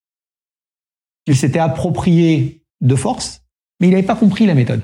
qu'il 1.27 1.37
s'était 1.37 1.59
approprié 1.59 2.65
de 2.81 2.95
force, 2.97 3.43
mais 3.81 3.89
il 3.89 3.91
n'avait 3.91 4.03
pas 4.07 4.17
compris 4.17 4.47
la 4.47 4.55
méthode. 4.55 4.83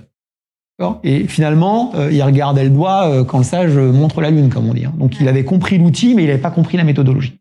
Et 1.05 1.27
finalement, 1.29 1.93
euh, 1.95 2.11
il 2.11 2.23
regardait 2.23 2.65
le 2.65 2.71
doigt 2.71 3.09
euh, 3.11 3.25
quand 3.25 3.39
le 3.39 3.45
sage 3.45 3.77
montre 3.77 4.21
la 4.23 4.31
lune, 4.31 4.49
comme 4.49 4.69
on 4.69 4.75
dit. 4.75 4.87
hein. 4.87 4.95
Donc 4.97 5.21
il 5.21 5.29
avait 5.29 5.45
compris 5.45 5.77
l'outil, 5.77 6.15
mais 6.15 6.23
il 6.23 6.27
n'avait 6.29 6.41
pas 6.41 6.51
compris 6.51 6.79
la 6.79 6.85
méthodologie. 6.85 7.40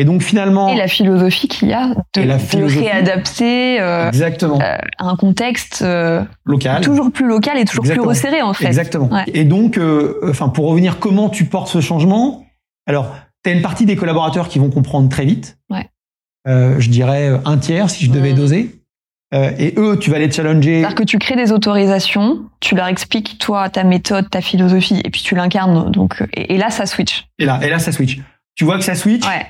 Et 0.00 0.04
donc 0.04 0.22
finalement, 0.22 0.68
Et 0.68 0.76
la 0.76 0.86
philosophie 0.86 1.48
qu'il 1.48 1.68
y 1.68 1.72
a 1.72 1.88
de, 2.14 2.22
la 2.22 2.36
réadapter 2.36 3.80
euh, 3.80 4.08
exactement, 4.08 4.60
à 4.60 5.04
un 5.04 5.16
contexte 5.16 5.82
euh, 5.82 6.22
local. 6.44 6.82
toujours 6.82 7.10
plus 7.10 7.26
local 7.26 7.58
et 7.58 7.64
toujours 7.64 7.84
Exactement. 7.84 8.06
plus 8.06 8.08
resserré 8.08 8.42
en 8.42 8.52
fait. 8.52 8.66
Exactement. 8.66 9.08
Ouais. 9.10 9.24
Et 9.34 9.42
donc, 9.42 9.76
euh, 9.76 10.20
enfin, 10.30 10.50
pour 10.50 10.68
revenir, 10.68 11.00
comment 11.00 11.28
tu 11.28 11.46
portes 11.46 11.66
ce 11.68 11.80
changement? 11.80 12.46
Alors, 12.86 13.12
tu 13.42 13.50
as 13.50 13.52
une 13.52 13.60
partie 13.60 13.86
des 13.86 13.96
collaborateurs 13.96 14.48
qui 14.48 14.60
vont 14.60 14.70
comprendre 14.70 15.08
très 15.08 15.24
vite. 15.24 15.58
Ouais. 15.68 15.88
Euh, 16.46 16.76
je 16.78 16.90
dirais 16.90 17.30
euh, 17.30 17.38
un 17.44 17.58
tiers 17.58 17.90
si 17.90 18.04
je 18.04 18.12
devais 18.12 18.34
doser. 18.34 18.76
Euh, 19.34 19.50
et 19.58 19.74
eux, 19.76 19.98
tu 19.98 20.10
vas 20.10 20.18
les 20.18 20.30
challenger. 20.30 20.80
C'est-à-dire 20.80 20.94
que 20.94 21.02
tu 21.02 21.18
crées 21.18 21.36
des 21.36 21.50
autorisations, 21.50 22.44
tu 22.60 22.76
leur 22.76 22.86
expliques 22.86 23.38
toi 23.38 23.68
ta 23.68 23.82
méthode, 23.82 24.30
ta 24.30 24.40
philosophie, 24.40 25.02
et 25.04 25.10
puis 25.10 25.22
tu 25.22 25.34
l'incarnes. 25.34 25.90
Donc 25.90 26.22
et, 26.32 26.54
et 26.54 26.56
là 26.56 26.70
ça 26.70 26.86
switch. 26.86 27.26
Et 27.38 27.44
là, 27.44 27.58
et 27.62 27.68
là, 27.68 27.78
ça 27.80 27.90
switch. 27.92 28.18
Tu 28.54 28.64
vois 28.64 28.78
que 28.78 28.84
ça 28.84 28.94
switch? 28.94 29.26
Ouais. 29.26 29.46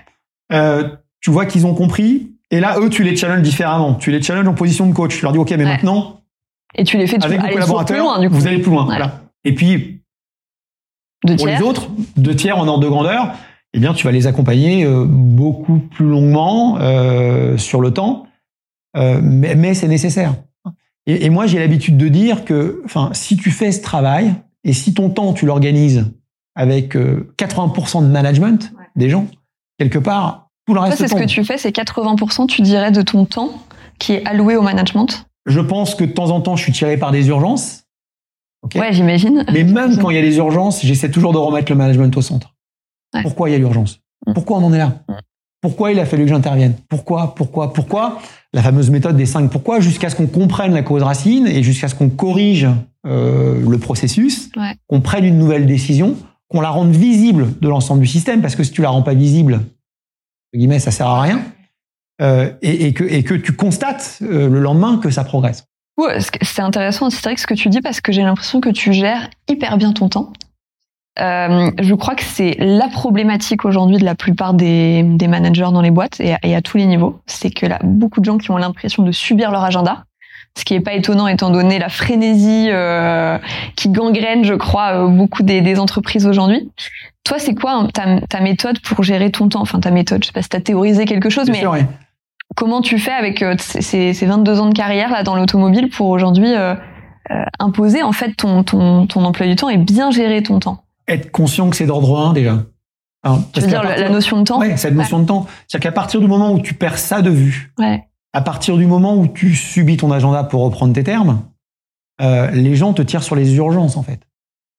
Euh, 0.52 0.88
tu 1.20 1.30
vois 1.30 1.46
qu'ils 1.46 1.66
ont 1.66 1.74
compris. 1.74 2.32
Et 2.50 2.60
là, 2.60 2.78
eux, 2.80 2.88
tu 2.88 3.02
les 3.02 3.16
challenges 3.16 3.42
différemment. 3.42 3.94
Tu 3.94 4.10
les 4.10 4.22
challenges 4.22 4.48
en 4.48 4.54
position 4.54 4.86
de 4.86 4.94
coach. 4.94 5.16
Tu 5.16 5.22
leur 5.22 5.32
dis, 5.32 5.38
OK, 5.38 5.50
mais 5.50 5.56
Ouais. 5.58 5.64
maintenant, 5.64 6.22
Et 6.74 6.84
tu 6.84 6.96
les 6.96 7.06
fais 7.06 7.22
avec 7.22 7.40
vos 7.40 7.48
collaborateurs, 7.48 7.96
plus 7.96 8.02
loin 8.04 8.18
du 8.20 8.28
coup. 8.30 8.34
vous 8.36 8.46
allez 8.46 8.58
plus 8.60 8.70
loin. 8.70 8.82
Ouais. 8.82 8.96
Voilà. 8.96 9.20
Et 9.44 9.54
puis, 9.54 10.02
de 11.24 11.34
pour 11.34 11.46
tiers. 11.46 11.58
les 11.60 11.64
autres, 11.66 11.88
deux 12.16 12.34
tiers 12.36 12.58
en 12.58 12.66
ordre 12.68 12.82
de 12.84 12.88
grandeur, 12.88 13.32
eh 13.74 13.80
bien, 13.80 13.92
tu 13.92 14.04
vas 14.06 14.12
les 14.12 14.26
accompagner 14.26 14.84
euh, 14.84 15.04
beaucoup 15.06 15.78
plus 15.78 16.06
longuement 16.06 16.78
euh, 16.80 17.56
sur 17.58 17.80
le 17.80 17.92
temps, 17.92 18.26
euh, 18.96 19.20
mais, 19.22 19.54
mais 19.54 19.74
c'est 19.74 19.88
nécessaire. 19.88 20.34
Et, 21.06 21.26
et 21.26 21.30
moi, 21.30 21.46
j'ai 21.46 21.58
l'habitude 21.58 21.96
de 21.96 22.08
dire 22.08 22.44
que, 22.44 22.80
enfin, 22.84 23.10
si 23.12 23.36
tu 23.36 23.50
fais 23.50 23.72
ce 23.72 23.82
travail 23.82 24.34
et 24.64 24.72
si 24.72 24.94
ton 24.94 25.10
temps 25.10 25.32
tu 25.32 25.44
l'organises 25.46 26.10
avec 26.54 26.96
euh, 26.96 27.32
80% 27.38 28.02
de 28.02 28.08
management 28.10 28.72
Ouais. 28.78 28.84
des 28.96 29.08
gens, 29.10 29.26
quelque 29.78 29.98
part, 29.98 30.48
tout 30.66 30.74
le 30.74 30.80
reste 30.80 30.98
c'est 30.98 31.08
ce 31.08 31.14
que 31.14 31.24
tu 31.24 31.44
fais, 31.44 31.58
c'est 31.58 31.74
80% 31.74 32.46
tu 32.46 32.62
dirais 32.62 32.90
de 32.90 33.02
ton 33.02 33.24
temps 33.24 33.50
qui 33.98 34.12
est 34.12 34.26
alloué 34.26 34.56
au 34.56 34.62
management? 34.62 35.26
Je 35.46 35.60
pense 35.60 35.94
que 35.94 36.04
de 36.04 36.12
temps 36.12 36.30
en 36.30 36.40
temps, 36.40 36.56
je 36.56 36.62
suis 36.62 36.72
tiré 36.72 36.96
par 36.98 37.10
des 37.10 37.28
urgences. 37.28 37.84
Ouais, 38.74 38.92
j'imagine. 38.92 39.44
Mais 39.52 39.64
même 39.64 39.96
quand 39.98 40.10
il 40.10 40.16
y 40.16 40.18
a 40.18 40.22
des 40.22 40.36
urgences, 40.36 40.84
j'essaie 40.84 41.10
toujours 41.10 41.32
de 41.32 41.38
remettre 41.38 41.72
le 41.72 41.76
management 41.78 42.14
au 42.16 42.20
centre. 42.22 42.54
Ouais. 43.14 43.22
Pourquoi 43.22 43.48
il 43.48 43.52
y 43.52 43.54
a 43.54 43.58
l'urgence? 43.58 44.00
Mm. 44.26 44.34
Pourquoi 44.34 44.58
on 44.58 44.64
en 44.64 44.72
est 44.72 44.78
là? 44.78 44.92
Pourquoi 45.60 45.90
il 45.90 45.98
a 45.98 46.06
fallu 46.06 46.24
que 46.24 46.28
j'intervienne? 46.28 46.74
Pourquoi 46.88 47.34
Pourquoi 47.34 47.72
Pourquoi? 47.72 48.18
La 48.52 48.62
fameuse 48.62 48.90
méthode 48.90 49.16
des 49.16 49.26
cinq 49.26 49.50
pourquoi, 49.50 49.80
jusqu'à 49.80 50.08
ce 50.10 50.16
qu'on 50.16 50.26
comprenne 50.26 50.72
la 50.72 50.82
cause 50.82 51.02
racine 51.02 51.46
et 51.46 51.62
jusqu'à 51.62 51.88
ce 51.88 51.94
qu'on 51.94 52.08
corrige 52.08 52.68
euh, 53.06 53.60
le 53.68 53.78
processus, 53.78 54.50
Ouais. 54.56 54.74
qu'on 54.86 55.00
prenne 55.00 55.24
une 55.24 55.38
nouvelle 55.38 55.66
décision, 55.66 56.16
qu'on 56.48 56.60
la 56.60 56.70
rende 56.70 56.90
visible 56.90 57.58
de 57.60 57.68
l'ensemble 57.68 58.00
du 58.00 58.06
système, 58.06 58.40
parce 58.40 58.56
que 58.56 58.64
si 58.64 58.72
tu 58.72 58.82
la 58.82 58.90
rends 58.90 59.02
pas 59.02 59.14
visible, 59.14 59.60
guillemets, 60.54 60.78
ça 60.78 60.90
sert 60.90 61.06
à 61.06 61.22
rien, 61.22 61.42
euh, 62.20 62.50
et, 62.62 62.92
que, 62.94 63.34
tu 63.34 63.52
constates 63.52 64.18
euh, 64.22 64.48
le 64.48 64.60
lendemain 64.60 64.98
que 64.98 65.10
ça 65.10 65.24
progresse. 65.24 65.64
C'est 66.42 66.62
intéressant, 66.62 67.10
c'est 67.10 67.22
vrai 67.22 67.34
que 67.34 67.40
ce 67.40 67.46
que 67.46 67.54
tu 67.54 67.68
dis 67.68 67.80
parce 67.80 68.00
que 68.00 68.12
j'ai 68.12 68.22
l'impression 68.22 68.60
que 68.60 68.68
tu 68.70 68.92
gères 68.92 69.28
hyper 69.48 69.76
bien 69.78 69.92
ton 69.92 70.08
temps. 70.08 70.32
Euh, 71.20 71.72
je 71.80 71.94
crois 71.94 72.14
que 72.14 72.22
c'est 72.22 72.56
la 72.60 72.86
problématique 72.88 73.64
aujourd'hui 73.64 73.98
de 73.98 74.04
la 74.04 74.14
plupart 74.14 74.54
des, 74.54 75.02
des 75.02 75.26
managers 75.26 75.68
dans 75.72 75.80
les 75.80 75.90
boîtes 75.90 76.20
et 76.20 76.34
à, 76.34 76.38
et 76.44 76.54
à 76.54 76.62
tous 76.62 76.76
les 76.76 76.86
niveaux. 76.86 77.20
C'est 77.26 77.50
que 77.50 77.66
là, 77.66 77.80
beaucoup 77.82 78.20
de 78.20 78.24
gens 78.24 78.38
qui 78.38 78.52
ont 78.52 78.56
l'impression 78.56 79.02
de 79.02 79.10
subir 79.10 79.50
leur 79.50 79.64
agenda, 79.64 80.04
ce 80.58 80.64
qui 80.64 80.74
est 80.74 80.80
pas 80.80 80.92
étonnant 80.94 81.26
étant 81.28 81.50
donné 81.50 81.78
la 81.78 81.88
frénésie 81.88 82.68
euh, 82.70 83.38
qui 83.76 83.88
gangrène, 83.90 84.44
je 84.44 84.54
crois, 84.54 85.04
euh, 85.04 85.08
beaucoup 85.08 85.42
des, 85.42 85.60
des 85.60 85.78
entreprises 85.78 86.26
aujourd'hui. 86.26 86.70
Toi, 87.24 87.38
c'est 87.38 87.54
quoi 87.54 87.72
hein, 87.74 87.88
ta, 87.92 88.20
ta 88.28 88.40
méthode 88.40 88.80
pour 88.80 89.02
gérer 89.02 89.30
ton 89.30 89.48
temps? 89.48 89.60
Enfin, 89.60 89.80
ta 89.80 89.90
méthode, 89.90 90.22
je 90.22 90.28
sais 90.28 90.32
pas 90.32 90.42
si 90.42 90.48
tu 90.48 90.56
as 90.56 90.60
théorisé 90.60 91.04
quelque 91.04 91.30
chose, 91.30 91.44
Bien 91.44 91.52
mais 91.54 91.60
sûr, 91.60 91.70
oui. 91.72 91.80
comment 92.56 92.80
tu 92.80 92.98
fais 92.98 93.12
avec 93.12 93.42
euh, 93.42 93.54
ces, 93.58 93.82
ces- 93.82 94.14
ces 94.14 94.26
22 94.26 94.60
ans 94.60 94.66
de 94.68 94.74
carrière 94.74 95.10
là 95.10 95.22
dans 95.22 95.36
l'automobile 95.36 95.88
pour 95.90 96.08
aujourd'hui 96.08 96.54
euh, 96.54 96.74
imposer 97.58 98.02
en 98.02 98.12
fait 98.12 98.32
ton, 98.34 98.62
ton, 98.64 99.06
ton 99.06 99.24
emploi 99.24 99.46
du 99.46 99.56
temps 99.56 99.68
et 99.68 99.76
bien 99.76 100.10
gérer 100.10 100.42
ton 100.42 100.58
temps? 100.58 100.82
Être 101.06 101.30
conscient 101.30 101.68
que 101.70 101.76
c'est 101.76 101.86
d'ordre 101.86 102.18
1 102.18 102.32
déjà. 102.32 102.58
Hein, 103.24 103.40
Tu 103.52 103.60
veux 103.60 103.66
dire 103.66 103.82
la- 103.82 103.88
partir- 103.90 104.04
la 104.06 104.10
notion 104.10 104.38
de 104.38 104.44
temps? 104.44 104.58
Ouais, 104.60 104.76
cette 104.76 104.94
notion 104.94 105.18
de 105.20 105.26
temps. 105.26 105.46
C'est-à-dire 105.66 105.90
qu'à 105.90 105.94
partir 105.94 106.20
du 106.20 106.26
moment 106.28 106.52
où 106.52 106.60
tu 106.60 106.74
perds 106.74 106.98
ça 106.98 107.20
de 107.20 107.30
vue, 107.30 107.72
Ouais. 107.78 108.04
À 108.38 108.40
partir 108.40 108.76
du 108.76 108.86
moment 108.86 109.16
où 109.16 109.26
tu 109.26 109.56
subis 109.56 109.96
ton 109.96 110.12
agenda 110.12 110.44
pour 110.44 110.62
reprendre 110.62 110.92
tes 110.92 111.02
termes, 111.02 111.42
euh, 112.20 112.52
les 112.52 112.76
gens 112.76 112.92
te 112.92 113.02
tirent 113.02 113.24
sur 113.24 113.34
les 113.34 113.56
urgences 113.56 113.96
en 113.96 114.04
fait. 114.04 114.20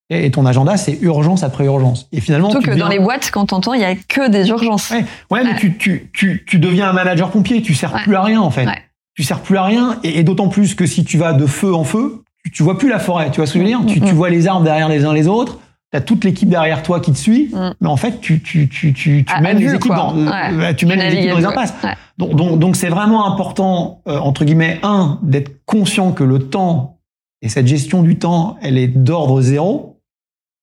Et, 0.10 0.26
et 0.28 0.32
ton 0.32 0.46
agenda, 0.46 0.78
c'est 0.78 0.98
urgence 1.02 1.44
après 1.44 1.66
urgence. 1.66 2.08
Et 2.14 2.22
finalement, 2.22 2.52
Surtout 2.52 2.64
que 2.68 2.72
deviens- 2.72 2.86
dans 2.86 2.90
les 2.90 3.00
boîtes, 3.00 3.32
quand 3.34 3.48
t'entends, 3.48 3.74
il 3.74 3.82
y 3.82 3.84
a 3.84 3.96
que 3.96 4.30
des 4.30 4.48
urgences. 4.48 4.92
Ouais, 4.92 5.04
ouais, 5.30 5.44
mais 5.44 5.58
tu, 5.58 5.76
tu, 5.78 6.10
tu, 6.14 6.46
tu 6.48 6.58
deviens 6.58 6.90
un 6.90 6.94
manager 6.94 7.32
pompier, 7.32 7.62
tu 7.62 7.74
sers 7.74 7.94
Ouais. 7.94 8.02
plus 8.02 8.16
à 8.16 8.24
rien 8.24 8.40
en 8.40 8.50
fait. 8.50 8.66
Tu 9.14 9.24
sers 9.24 9.42
plus 9.42 9.58
à 9.58 9.64
rien, 9.66 10.00
et, 10.06 10.20
et 10.20 10.24
d'autant 10.24 10.48
plus 10.48 10.74
que 10.74 10.86
si 10.86 11.04
tu 11.04 11.18
vas 11.18 11.34
de 11.34 11.46
feu 11.46 11.76
en 11.76 11.84
feu, 11.84 12.24
tu, 12.54 12.64
vois 12.64 12.78
plus 12.78 12.88
la 12.88 13.00
forêt. 13.00 13.30
Tu 13.30 13.42
vois 13.42 13.46
ce 13.46 13.52
que 13.52 13.60
je 13.60 13.64
veux 13.66 13.70
dire? 13.70 13.82
Mm, 13.82 13.88
tu, 13.88 14.00
mm, 14.00 14.06
tu 14.06 14.14
mm. 14.14 14.16
vois 14.16 14.30
les 14.30 14.48
arbres 14.48 14.64
derrière 14.64 14.88
les 14.88 15.04
uns 15.04 15.12
les 15.12 15.28
autres. 15.28 15.60
T'as 15.92 16.02
toute 16.02 16.24
l'équipe 16.24 16.48
derrière 16.50 16.84
toi 16.84 17.00
qui 17.00 17.12
te 17.12 17.18
suit, 17.18 17.50
Mm. 17.52 17.74
mais 17.82 17.88
en 17.88 17.98
fait, 17.98 18.22
tu, 18.22 18.42
tu, 18.42 18.70
tu, 18.70 18.94
tu, 18.94 19.26
tu 19.26 19.34
À- 19.34 19.38
à 19.38 19.42
mènes 19.42 19.58
les 19.58 19.74
équipes 19.74 19.92
dans, 19.94 20.16
Ouais. 20.16 20.32
euh, 20.54 20.74
tu 20.74 20.86
mènes 20.86 21.00
les 21.00 21.16
équipes 21.16 21.32
dans 21.32 21.38
les 21.40 21.46
impasses. 21.46 21.74
ouais. 21.84 21.96
Donc, 22.20 22.36
donc, 22.36 22.60
donc 22.60 22.76
c'est 22.76 22.90
vraiment 22.90 23.26
important, 23.32 24.02
euh, 24.08 24.20
entre 24.20 24.46
guillemets, 24.46 24.80
un, 24.84 25.20
d'être 25.24 25.66
conscient 25.66 26.12
que 26.12 26.24
le 26.24 26.40
temps 26.50 27.00
et 27.42 27.50
cette 27.50 27.66
gestion 27.68 28.04
du 28.04 28.18
temps, 28.20 28.58
elle 28.62 28.78
est 28.78 28.88
d'ordre 28.88 29.42
zéro. 29.42 30.00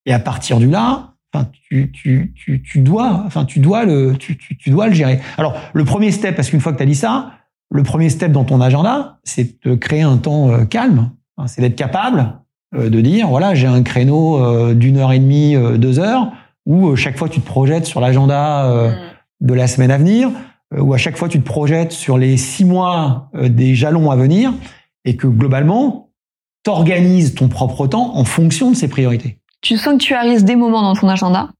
Et 0.05 0.13
à 0.13 0.19
partir 0.21 0.59
du 0.59 0.69
là, 0.71 1.15
enfin, 1.35 1.49
tu, 1.69 1.91
tu, 1.91 2.33
tu, 2.37 2.63
tu 2.63 2.79
dois, 2.81 3.25
enfin, 3.27 3.45
tu 3.45 3.59
dois 3.59 3.85
le, 3.85 4.15
tu, 4.17 4.37
tu, 4.39 4.57
tu 4.57 4.71
dois 4.71 4.87
le 4.87 4.95
gérer. 4.95 5.19
Alors, 5.39 5.55
le 5.73 5.85
premier 5.85 6.13
step, 6.13 6.37
parce 6.37 6.51
qu'une 6.51 6.61
fois 6.61 6.73
que 6.73 6.77
tu 6.77 6.83
as 6.85 6.87
dit 6.87 6.95
ça, 6.95 7.33
le 7.73 7.83
premier 7.83 8.11
step 8.11 8.31
dans 8.31 8.45
ton 8.45 8.61
agenda, 8.61 9.19
c'est 9.25 9.61
de 9.67 9.75
créer 9.75 10.03
un 10.03 10.19
temps 10.19 10.51
euh, 10.53 10.65
calme. 10.67 11.11
C'est 11.47 11.61
d'être 11.63 11.75
capable 11.77 12.35
de 12.73 13.01
dire, 13.01 13.29
voilà, 13.29 13.55
j'ai 13.55 13.67
un 13.67 13.83
créneau 13.83 14.39
euh, 14.43 14.75
d'une 14.75 14.99
heure 14.99 15.13
et 15.13 15.19
demie, 15.19 15.55
euh, 15.57 15.77
deux 15.77 15.99
heures, 15.99 16.33
où 16.67 16.89
euh, 16.89 16.97
chaque 16.97 17.17
fois 17.17 17.29
tu 17.29 17.41
te 17.41 17.47
projettes 17.47 17.87
sur 17.87 18.01
l'agenda 18.01 18.67
euh, 18.67 18.91
de 19.41 19.55
la 19.55 19.67
semaine 19.67 19.91
à 19.91 19.99
venir, 19.99 20.31
euh, 20.75 20.81
où 20.81 20.93
à 20.93 20.99
chaque 20.99 21.17
fois 21.17 21.29
tu 21.29 21.41
te 21.41 21.47
projettes 21.47 21.93
sur 21.93 22.19
les 22.19 22.37
six 22.37 22.65
mois 22.65 23.31
euh, 23.35 23.49
des 23.49 23.75
jalons 23.75 24.11
à 24.11 24.17
venir, 24.17 24.53
et 25.05 25.17
que 25.17 25.27
globalement, 25.27 26.11
t'organises 26.65 27.35
ton 27.35 27.49
propre 27.49 27.87
temps 27.87 28.17
en 28.17 28.25
fonction 28.25 28.71
de 28.71 28.77
ces 28.77 28.89
priorités. 28.89 29.39
Tu 29.63 29.77
sens 29.77 29.95
que 29.95 30.03
tu 30.03 30.15
arrives 30.15 30.45
des 30.45 30.57
moments 30.57 30.83
dans 30.83 30.95
ton 30.95 31.09
agenda 31.09 31.51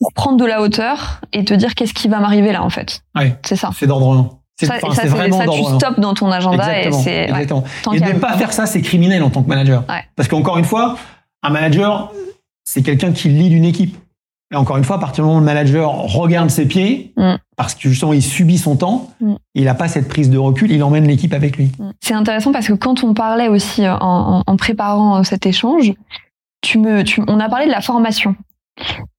pour 0.00 0.12
prendre 0.14 0.38
de 0.38 0.44
la 0.46 0.62
hauteur 0.62 1.20
et 1.32 1.44
te 1.44 1.54
dire 1.54 1.74
qu'est-ce 1.74 1.94
qui 1.94 2.08
va 2.08 2.20
m'arriver 2.20 2.52
là 2.52 2.62
en 2.62 2.70
fait. 2.70 3.02
Ouais. 3.14 3.38
C'est 3.44 3.56
ça. 3.56 3.70
C'est 3.74 3.86
d'ordre 3.86 4.12
1. 4.12 4.30
C'est 4.56 4.66
Ça, 4.66 4.74
ça, 4.78 5.06
vraiment 5.06 5.40
tu 5.40 5.46
d'ordre 5.46 5.74
1. 5.74 5.78
stoppes 5.78 6.00
dans 6.00 6.14
ton 6.14 6.30
agenda 6.30 6.78
Exactement. 6.78 7.00
et 7.00 7.02
c'est 7.02 7.10
ouais, 7.32 7.42
exactement. 7.42 7.64
Et 7.92 8.00
de 8.00 8.12
ne 8.12 8.18
pas 8.20 8.34
faire 8.34 8.52
ça, 8.52 8.66
c'est 8.66 8.82
criminel 8.82 9.22
en 9.22 9.30
tant 9.30 9.42
que 9.42 9.48
manager. 9.48 9.82
Ouais. 9.88 10.04
Parce 10.14 10.28
qu'encore 10.28 10.58
une 10.58 10.64
fois, 10.64 10.96
un 11.42 11.50
manager, 11.50 12.12
c'est 12.64 12.82
quelqu'un 12.82 13.12
qui 13.12 13.28
lead 13.30 13.52
une 13.52 13.64
équipe. 13.64 13.96
Et 14.52 14.56
encore 14.56 14.76
une 14.76 14.84
fois, 14.84 14.96
à 14.96 14.98
partir 15.00 15.24
du 15.24 15.26
moment 15.26 15.38
où 15.38 15.40
le 15.40 15.46
manager 15.46 15.90
regarde 15.92 16.50
ses 16.50 16.66
pieds, 16.66 17.12
Mm. 17.16 17.34
parce 17.56 17.74
que 17.74 17.88
justement, 17.88 18.12
il 18.12 18.22
subit 18.22 18.58
son 18.58 18.76
temps, 18.76 19.10
Mm. 19.20 19.34
il 19.56 19.64
n'a 19.64 19.74
pas 19.74 19.88
cette 19.88 20.06
prise 20.06 20.30
de 20.30 20.38
recul, 20.38 20.70
il 20.70 20.82
emmène 20.84 21.06
l'équipe 21.08 21.32
avec 21.34 21.56
lui. 21.56 21.72
C'est 22.00 22.14
intéressant 22.14 22.52
parce 22.52 22.68
que 22.68 22.74
quand 22.74 23.02
on 23.02 23.12
parlait 23.14 23.48
aussi 23.48 23.82
en, 23.88 24.42
préparant 24.56 25.18
euh, 25.18 25.22
cet 25.24 25.46
échange, 25.46 25.92
tu 26.60 26.78
me, 26.78 27.02
tu, 27.02 27.22
on 27.26 27.40
a 27.40 27.48
parlé 27.48 27.66
de 27.66 27.72
la 27.72 27.80
formation. 27.80 28.36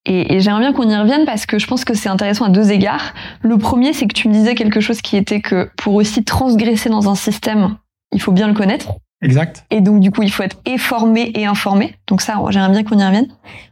Et, 0.06 0.36
et 0.36 0.40
j'aimerais 0.40 0.62
bien 0.62 0.74
qu'on 0.74 0.88
y 0.90 0.96
revienne 0.96 1.26
parce 1.26 1.46
que 1.46 1.58
je 1.58 1.68
pense 1.68 1.84
que 1.84 1.94
c'est 1.94 2.10
intéressant 2.10 2.46
à 2.46 2.50
deux 2.50 2.72
égards. 2.72 3.14
Le 3.42 3.58
premier, 3.58 3.94
c'est 3.94 4.08
que 4.08 4.14
tu 4.14 4.28
me 4.28 4.34
disais 4.34 4.56
quelque 4.56 4.80
chose 4.80 5.02
qui 5.02 5.18
était 5.18 5.42
que 5.42 5.70
pour 5.78 5.96
aussi 5.96 6.24
transgresser 6.24 6.90
dans 6.90 7.10
un 7.10 7.16
système, 7.16 7.78
il 8.12 8.22
faut 8.22 8.32
bien 8.32 8.48
le 8.48 8.54
connaître. 8.54 8.94
Exact. 9.22 9.66
Et 9.72 9.82
donc, 9.82 10.02
du 10.02 10.12
coup, 10.12 10.22
il 10.22 10.32
faut 10.32 10.44
être 10.44 10.58
et 10.66 10.78
formé 10.78 11.32
et 11.34 11.46
informé. 11.46 11.96
Donc 12.08 12.22
ça, 12.22 12.40
j'aimerais 12.50 12.72
bien 12.72 12.84
qu'on 12.84 13.00
y 13.00 13.06
revienne. 13.06 13.28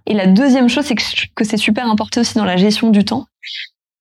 Et 0.07 0.13
la 0.13 0.25
deuxième 0.25 0.69
chose, 0.69 0.85
c'est 0.85 0.95
que, 0.95 1.03
que 1.35 1.43
c'est 1.43 1.57
super 1.57 1.89
important 1.89 2.21
aussi 2.21 2.35
dans 2.35 2.45
la 2.45 2.57
gestion 2.57 2.89
du 2.89 3.05
temps. 3.05 3.27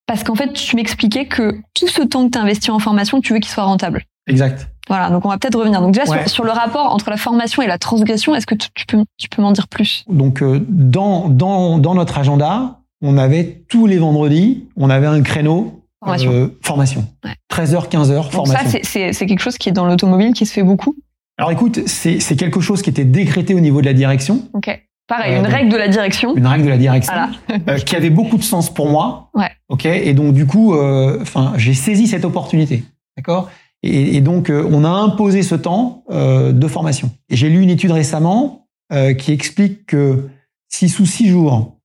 Parce 0.07 0.25
qu'en 0.25 0.35
fait, 0.35 0.53
tu 0.53 0.77
m'expliquais 0.77 1.27
que 1.27 1.61
tout 1.75 1.89
ce 1.89 2.03
temps 2.03 2.27
que 2.27 2.33
tu 2.33 2.39
investis 2.39 2.71
en 2.71 2.79
formation, 2.79 3.21
tu 3.21 3.35
veux 3.35 3.39
qu'il 3.39 3.51
soit 3.51 3.65
rentable. 3.65 4.05
Exact. 4.27 4.72
Voilà, 4.89 5.11
donc 5.11 5.25
on 5.25 5.29
va 5.29 5.39
peut-être 5.39 5.59
revenir. 5.59 5.81
Donc 5.81 5.93
déjà, 5.95 6.11
Ouais. 6.11 6.21
sur, 6.23 6.29
sur 6.31 6.45
le 6.45 6.51
rapport 6.51 6.93
entre 6.93 7.09
la 7.11 7.17
formation 7.17 7.63
et 7.63 7.67
la 7.67 7.79
transgression, 7.79 8.35
est-ce 8.35 8.47
que 8.47 8.55
tu, 8.55 8.69
tu 8.75 8.85
peux, 8.87 9.05
tu 9.19 9.29
peux 9.29 9.41
m'en 9.43 9.53
dire 9.53 9.69
plus? 9.69 10.05
Donc, 10.09 10.43
euh, 10.43 10.65
dans, 10.69 11.29
dans, 11.29 11.79
dans 11.79 11.95
notre 11.95 12.19
agenda, 12.19 12.81
on 13.01 13.17
avait 13.19 13.65
tous 13.69 13.87
les 13.87 13.99
vendredis, 13.99 14.67
on 14.77 14.91
avait 14.91 15.07
un 15.07 15.23
créneau 15.23 15.85
Formation. 16.05 16.33
euh, 16.33 16.59
formation. 16.63 17.07
Ouais. 17.25 17.31
13h, 17.49 17.89
15h, 17.89 18.15
Donc 18.17 18.33
formation. 18.33 18.71
ça, 18.71 18.79
c'est- 18.83 19.27
quelque 19.27 19.41
chose 19.41 19.57
qui 19.57 19.69
est 19.69 19.73
dans 19.73 19.87
l'automobile, 19.87 20.33
qui 20.33 20.47
se 20.47 20.53
fait 20.53 20.63
beaucoup? 20.65 20.97
Alors 21.39 21.51
écoute, 21.53 21.81
c'est 21.87 22.19
quelque 22.37 22.61
chose 22.61 22.83
qui 22.83 22.91
était 22.91 23.05
décrété 23.05 23.55
au 23.55 23.61
niveau 23.61 23.81
de 23.81 23.87
la 23.87 23.93
direction, 23.95 24.43
Ok. 24.53 24.83
Pareil, 25.09 25.35
Euh, 25.35 25.41
une 25.41 25.47
règle 25.47 25.71
de 25.71 25.77
la 25.77 25.89
direction. 25.89 26.35
une 26.37 26.47
règle 26.47 26.65
de 26.65 26.69
la 26.71 26.77
direction, 26.79 27.13
Voilà. 27.13 27.61
euh, 27.69 27.79
qui 27.79 27.97
avait 27.97 28.11
beaucoup 28.11 28.37
de 28.37 28.43
sens 28.43 28.73
pour 28.73 28.89
moi. 28.89 29.31
Ouais. 29.35 29.51
Ok. 29.69 29.85
Et 29.87 30.15
donc 30.15 30.33
du 30.35 30.47
coup, 30.47 30.75
enfin, 31.21 31.53
j'ai 31.57 31.75
saisi 31.75 32.07
cette 32.07 32.25
opportunité. 32.25 32.85
D'accord? 33.17 33.51
Et, 33.83 34.17
et 34.17 34.21
donc, 34.21 34.49
euh, 34.51 34.67
on 34.71 34.85
a 34.85 34.89
imposé 34.91 35.43
ce 35.43 35.55
temps 35.55 36.05
euh, 36.11 36.53
de 36.53 36.69
formation. 36.69 37.11
Et 37.29 37.37
j'ai 37.37 37.49
lu 37.49 37.61
une 37.63 37.71
étude 37.71 37.91
récemment 37.91 38.69
euh, 38.93 39.15
qui 39.15 39.33
explique 39.33 39.87
que 39.87 40.29
si 40.69 40.89
sous 40.89 41.07
six 41.07 41.29
jours, 41.29 41.79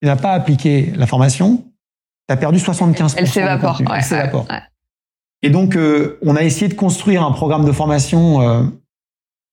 tu 0.00 0.06
n'as 0.06 0.16
pas 0.16 0.32
appliqué 0.32 0.92
la 0.96 1.06
formation, 1.06 1.64
tu 2.28 2.32
as 2.32 2.36
perdu 2.36 2.58
75%. 2.58 3.14
Elle 3.16 3.28
s'évapore. 3.28 3.80
Ouais, 3.80 3.86
Elle 3.96 4.02
s'évapore. 4.04 4.46
ouais, 4.50 4.56
ouais. 4.56 4.62
Et 5.42 5.50
donc, 5.50 5.76
euh, 5.76 6.18
on 6.22 6.36
a 6.36 6.42
essayé 6.42 6.68
de 6.68 6.74
construire 6.74 7.24
un 7.24 7.32
programme 7.32 7.64
de 7.64 7.72
formation 7.72 8.40
euh, 8.42 8.62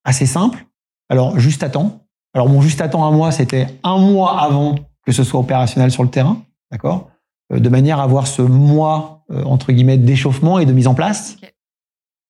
assez 0.03 0.25
simple. 0.25 0.65
Alors, 1.09 1.39
juste 1.39 1.63
à 1.63 1.69
temps. 1.69 2.01
Alors, 2.33 2.47
mon 2.47 2.61
juste 2.61 2.81
à 2.81 2.89
temps 2.89 3.07
à 3.07 3.11
moi, 3.11 3.31
c'était 3.31 3.67
un 3.83 3.97
mois 3.97 4.41
avant 4.41 4.75
que 5.05 5.11
ce 5.11 5.23
soit 5.23 5.39
opérationnel 5.39 5.89
sur 5.91 6.03
le 6.03 6.09
terrain, 6.09 6.41
d'accord? 6.71 7.09
Euh, 7.51 7.59
De 7.59 7.69
manière 7.69 7.99
à 7.99 8.03
avoir 8.03 8.27
ce 8.27 8.43
mois, 8.43 9.18
entre 9.29 9.71
guillemets, 9.71 9.97
d'échauffement 9.97 10.59
et 10.59 10.65
de 10.65 10.73
mise 10.73 10.87
en 10.87 10.93
place. 10.93 11.37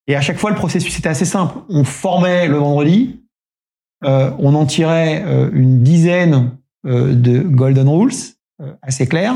Et 0.07 0.15
à 0.15 0.21
chaque 0.21 0.37
fois, 0.37 0.49
le 0.49 0.55
processus 0.55 0.97
était 0.97 1.09
assez 1.09 1.25
simple. 1.25 1.59
On 1.69 1.83
formait 1.83 2.47
le 2.47 2.57
vendredi, 2.57 3.21
euh, 4.03 4.31
on 4.39 4.55
en 4.55 4.65
tirait 4.65 5.23
euh, 5.25 5.49
une 5.53 5.83
dizaine 5.83 6.57
euh, 6.85 7.13
de 7.13 7.39
golden 7.39 7.87
rules, 7.87 8.11
euh, 8.61 8.73
assez 8.81 9.07
clairs. 9.07 9.35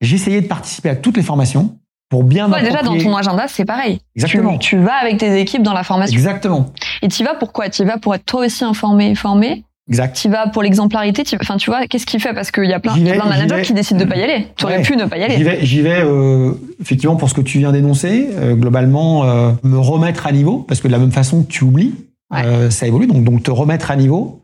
J'essayais 0.00 0.42
de 0.42 0.48
participer 0.48 0.90
à 0.90 0.96
toutes 0.96 1.16
les 1.16 1.22
formations 1.22 1.78
pour 2.10 2.24
bien 2.24 2.46
déjà, 2.50 2.82
dans 2.82 2.98
ton 2.98 3.16
agenda, 3.16 3.48
c'est 3.48 3.64
pareil. 3.64 4.00
Exactement. 4.14 4.58
Tu, 4.58 4.76
tu 4.76 4.76
vas 4.76 4.96
avec 4.96 5.16
tes 5.16 5.40
équipes 5.40 5.62
dans 5.62 5.72
la 5.72 5.82
formation. 5.82 6.14
Exactement. 6.14 6.72
Et 7.00 7.08
tu 7.08 7.24
vas 7.24 7.34
pourquoi? 7.34 7.70
Tu 7.70 7.84
vas 7.84 7.96
pour 7.96 8.14
être 8.14 8.26
toi 8.26 8.44
aussi 8.44 8.64
informé 8.64 9.12
et 9.12 9.14
formé? 9.14 9.64
Exact. 9.92 10.16
Tu 10.16 10.28
vas 10.30 10.46
pour 10.48 10.62
l'exemplarité. 10.62 11.22
Enfin, 11.40 11.56
tu 11.58 11.68
vois, 11.70 11.86
qu'est-ce 11.86 12.06
qu'il 12.06 12.18
fait? 12.20 12.32
Parce 12.32 12.50
qu'il 12.50 12.64
y 12.64 12.72
a 12.72 12.80
plein, 12.80 12.96
y 12.96 13.10
a 13.10 13.14
plein 13.14 13.24
de 13.24 13.28
managers 13.28 13.62
qui 13.62 13.74
décident 13.74 14.00
de 14.00 14.06
pas 14.06 14.16
y 14.16 14.22
aller. 14.22 14.46
Tu 14.56 14.64
aurais 14.64 14.78
Ouais. 14.78 14.82
pu 14.82 14.96
ne 14.96 15.04
pas 15.04 15.18
y 15.18 15.22
aller. 15.22 15.36
J'y 15.36 15.42
vais, 15.42 15.58
j'y 15.66 15.80
vais 15.82 16.00
euh, 16.02 16.52
effectivement 16.80 17.16
pour 17.16 17.28
ce 17.28 17.34
que 17.34 17.42
tu 17.42 17.58
viens 17.58 17.72
d'énoncer, 17.72 18.28
euh, 18.32 18.54
globalement 18.54 19.24
euh, 19.24 19.52
me 19.62 19.78
remettre 19.78 20.26
à 20.26 20.32
niveau, 20.32 20.58
parce 20.66 20.80
que 20.80 20.88
de 20.88 20.92
la 20.92 20.98
même 20.98 21.12
façon 21.12 21.44
tu 21.44 21.64
oublies, 21.64 21.94
Ouais. 22.32 22.70
ça 22.70 22.86
évolue, 22.86 23.06
donc, 23.06 23.24
donc 23.24 23.42
te 23.42 23.50
remettre 23.50 23.90
à 23.90 23.96
niveau, 23.96 24.40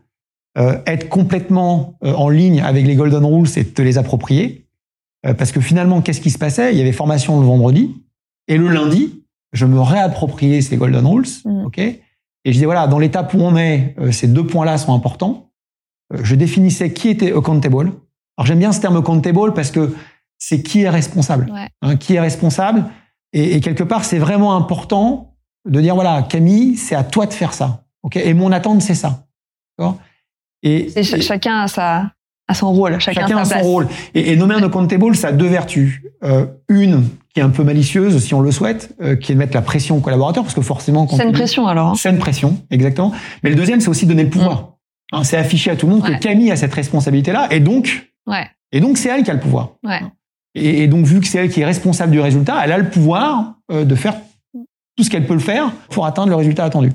être 0.85 1.09
complètement 1.09 1.95
en 2.03 2.29
ligne 2.29 2.61
avec 2.61 2.85
les 2.85 2.93
golden 2.95 3.25
rules 3.25 3.47
et 3.55 3.65
te 3.65 3.81
les 3.81 3.97
approprier, 3.97 4.67
parce 5.39 5.51
que 5.51 5.59
finalement 5.59 6.01
qu'est-ce 6.01 6.21
qui 6.21 6.29
se 6.29 6.37
passait? 6.37 6.71
Il 6.71 6.77
y 6.77 6.81
avait 6.81 6.91
formation 6.91 7.39
le 7.39 7.47
vendredi, 7.47 7.95
et 8.47 8.57
le 8.57 8.67
lundi, 8.67 9.23
je 9.53 9.65
me 9.65 9.79
réappropriais 9.79 10.61
ces 10.61 10.77
golden 10.77 11.03
rules, 11.07 11.25
Mhm. 11.45 11.65
ok? 11.65 11.81
Et 12.49 12.51
je 12.51 12.55
disais 12.57 12.65
voilà, 12.65 12.87
dans 12.87 12.97
l'étape 12.97 13.31
où 13.35 13.41
on 13.41 13.55
est, 13.55 13.93
euh, 13.99 14.11
ces 14.11 14.27
deux 14.27 14.43
points-là 14.47 14.79
sont 14.79 14.95
importants. 14.95 15.51
Euh, 16.13 16.17
je 16.23 16.33
définissais 16.33 16.91
qui 16.93 17.09
était 17.09 17.31
accountable. 17.31 17.91
Alors 18.37 18.47
j'aime 18.47 18.57
bien 18.57 18.71
ce 18.71 18.81
terme 18.81 18.97
accountable 18.97 19.53
parce 19.53 19.69
que 19.69 19.93
c'est 20.39 20.63
qui 20.63 20.81
est 20.81 20.89
responsable. 20.89 21.51
Ouais. 21.53 21.67
Hein, 21.83 21.95
qui 21.95 22.15
est 22.15 22.19
responsable 22.19 22.85
et, 23.33 23.55
et 23.55 23.59
quelque 23.61 23.83
part, 23.83 24.03
c'est 24.03 24.17
vraiment 24.17 24.55
important 24.55 25.35
de 25.69 25.79
dire 25.79 25.93
voilà, 25.93 26.23
Camille, 26.23 26.75
c'est 26.75 26.95
à 26.95 27.03
toi 27.03 27.27
de 27.27 27.33
faire 27.33 27.53
ça. 27.53 27.83
Ok? 28.01 28.15
Et 28.15 28.33
mon 28.33 28.51
attente, 28.51 28.81
c'est 28.81 28.95
ça. 28.95 29.27
Et, 30.63 30.89
C'est 30.89 31.03
ch- 31.03 31.19
et- 31.19 31.21
chacun 31.21 31.59
a 31.61 31.67
sa 31.67 32.11
a 32.47 32.53
son 32.55 32.71
rôle, 32.73 32.99
chacun, 32.99 33.21
Chacun 33.21 33.37
a 33.37 33.45
son 33.45 33.51
place. 33.51 33.63
rôle. 33.63 33.87
Et, 34.15 34.31
et 34.31 34.35
nommer 34.35 34.55
un 34.55 34.63
accountable, 34.63 35.15
ça 35.15 35.27
a 35.27 35.31
deux 35.31 35.45
vertus. 35.45 36.01
Euh, 36.23 36.47
une 36.67 37.03
un 37.41 37.49
peu 37.49 37.63
malicieuse, 37.63 38.17
si 38.23 38.33
on 38.33 38.41
le 38.41 38.51
souhaite, 38.51 38.95
euh, 39.01 39.15
qui 39.15 39.31
est 39.31 39.35
de 39.35 39.39
mettre 39.39 39.55
la 39.55 39.61
pression 39.61 39.97
aux 39.97 40.01
collaborateurs, 40.01 40.43
parce 40.43 40.55
que 40.55 40.61
forcément, 40.61 41.07
C'est 41.07 41.23
une 41.23 41.31
pression 41.31 41.67
alors. 41.67 41.89
hein. 41.89 41.93
c'est 41.95 42.09
une 42.09 42.17
pression, 42.19 42.57
exactement. 42.71 43.11
Mais 43.43 43.49
le 43.49 43.55
deuxième, 43.55 43.79
c'est 43.81 43.89
aussi 43.89 44.05
donner 44.05 44.23
le 44.23 44.29
pouvoir. 44.29 44.73
Hein, 45.11 45.23
c'est 45.23 45.37
afficher 45.37 45.71
à 45.71 45.75
tout 45.75 45.87
le 45.87 45.93
monde 45.93 46.03
Ouais. 46.03 46.15
que 46.15 46.19
Camille 46.21 46.51
a 46.51 46.55
cette 46.55 46.73
responsabilité-là, 46.73 47.47
et 47.51 47.59
donc, 47.59 48.11
Ouais. 48.27 48.45
et 48.71 48.79
donc 48.79 48.97
c'est 48.97 49.09
elle 49.09 49.23
qui 49.23 49.31
a 49.31 49.33
le 49.33 49.39
pouvoir. 49.39 49.71
Ouais. 49.83 50.01
Et, 50.55 50.83
et 50.83 50.87
donc, 50.87 51.05
vu 51.05 51.19
que 51.19 51.27
c'est 51.27 51.37
elle 51.39 51.49
qui 51.49 51.61
est 51.61 51.65
responsable 51.65 52.11
du 52.11 52.19
résultat, 52.19 52.59
elle 52.63 52.71
a 52.71 52.77
le 52.77 52.89
pouvoir 52.89 53.55
euh, 53.71 53.85
de 53.85 53.95
faire 53.95 54.15
tout 54.97 55.03
ce 55.03 55.09
qu'elle 55.09 55.25
peut 55.27 55.33
le 55.33 55.39
faire 55.39 55.71
pour 55.89 56.05
atteindre 56.05 56.29
le 56.29 56.35
résultat 56.35 56.65
attendu. 56.65 56.91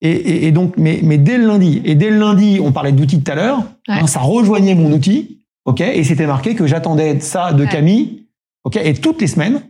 Et, 0.00 0.10
et- 0.10 0.46
et 0.46 0.52
donc, 0.52 0.74
mais, 0.76 1.00
mais 1.02 1.18
dès 1.18 1.38
le 1.38 1.46
lundi, 1.46 1.82
et 1.84 1.94
dès 1.96 2.10
le 2.10 2.18
lundi, 2.18 2.60
on 2.62 2.70
parlait 2.72 2.92
d'outils 2.92 3.20
tout 3.22 3.32
à 3.32 3.34
l'heure, 3.34 3.62
hein, 3.88 4.06
ça 4.06 4.20
rejoignait 4.20 4.74
mon 4.76 4.92
outil, 4.92 5.38
ok, 5.64 5.80
et 5.80 6.04
c'était 6.04 6.26
marqué 6.26 6.54
que 6.54 6.66
j'attendais 6.66 7.18
ça 7.20 7.52
de. 7.52 7.64
Camille, 7.64 8.26
ok, 8.64 8.76
et 8.76 8.94
toutes 8.94 9.20
les 9.20 9.26
semaines, 9.26 9.62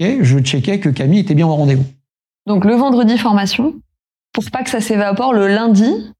ok, 0.00 0.08
je 0.22 0.38
checkais 0.38 0.80
que 0.80 0.88
Camille 0.88 1.20
était 1.20 1.34
bien 1.34 1.46
au 1.46 1.54
rendez-vous. 1.54 1.84
Donc 2.46 2.64
le 2.64 2.74
vendredi 2.74 3.18
formation, 3.18 3.74
pour 4.32 4.44
pas 4.50 4.62
que 4.62 4.70
ça 4.70 4.80
s'évapore, 4.80 5.32
le 5.32 5.46
lundi, 5.48 6.12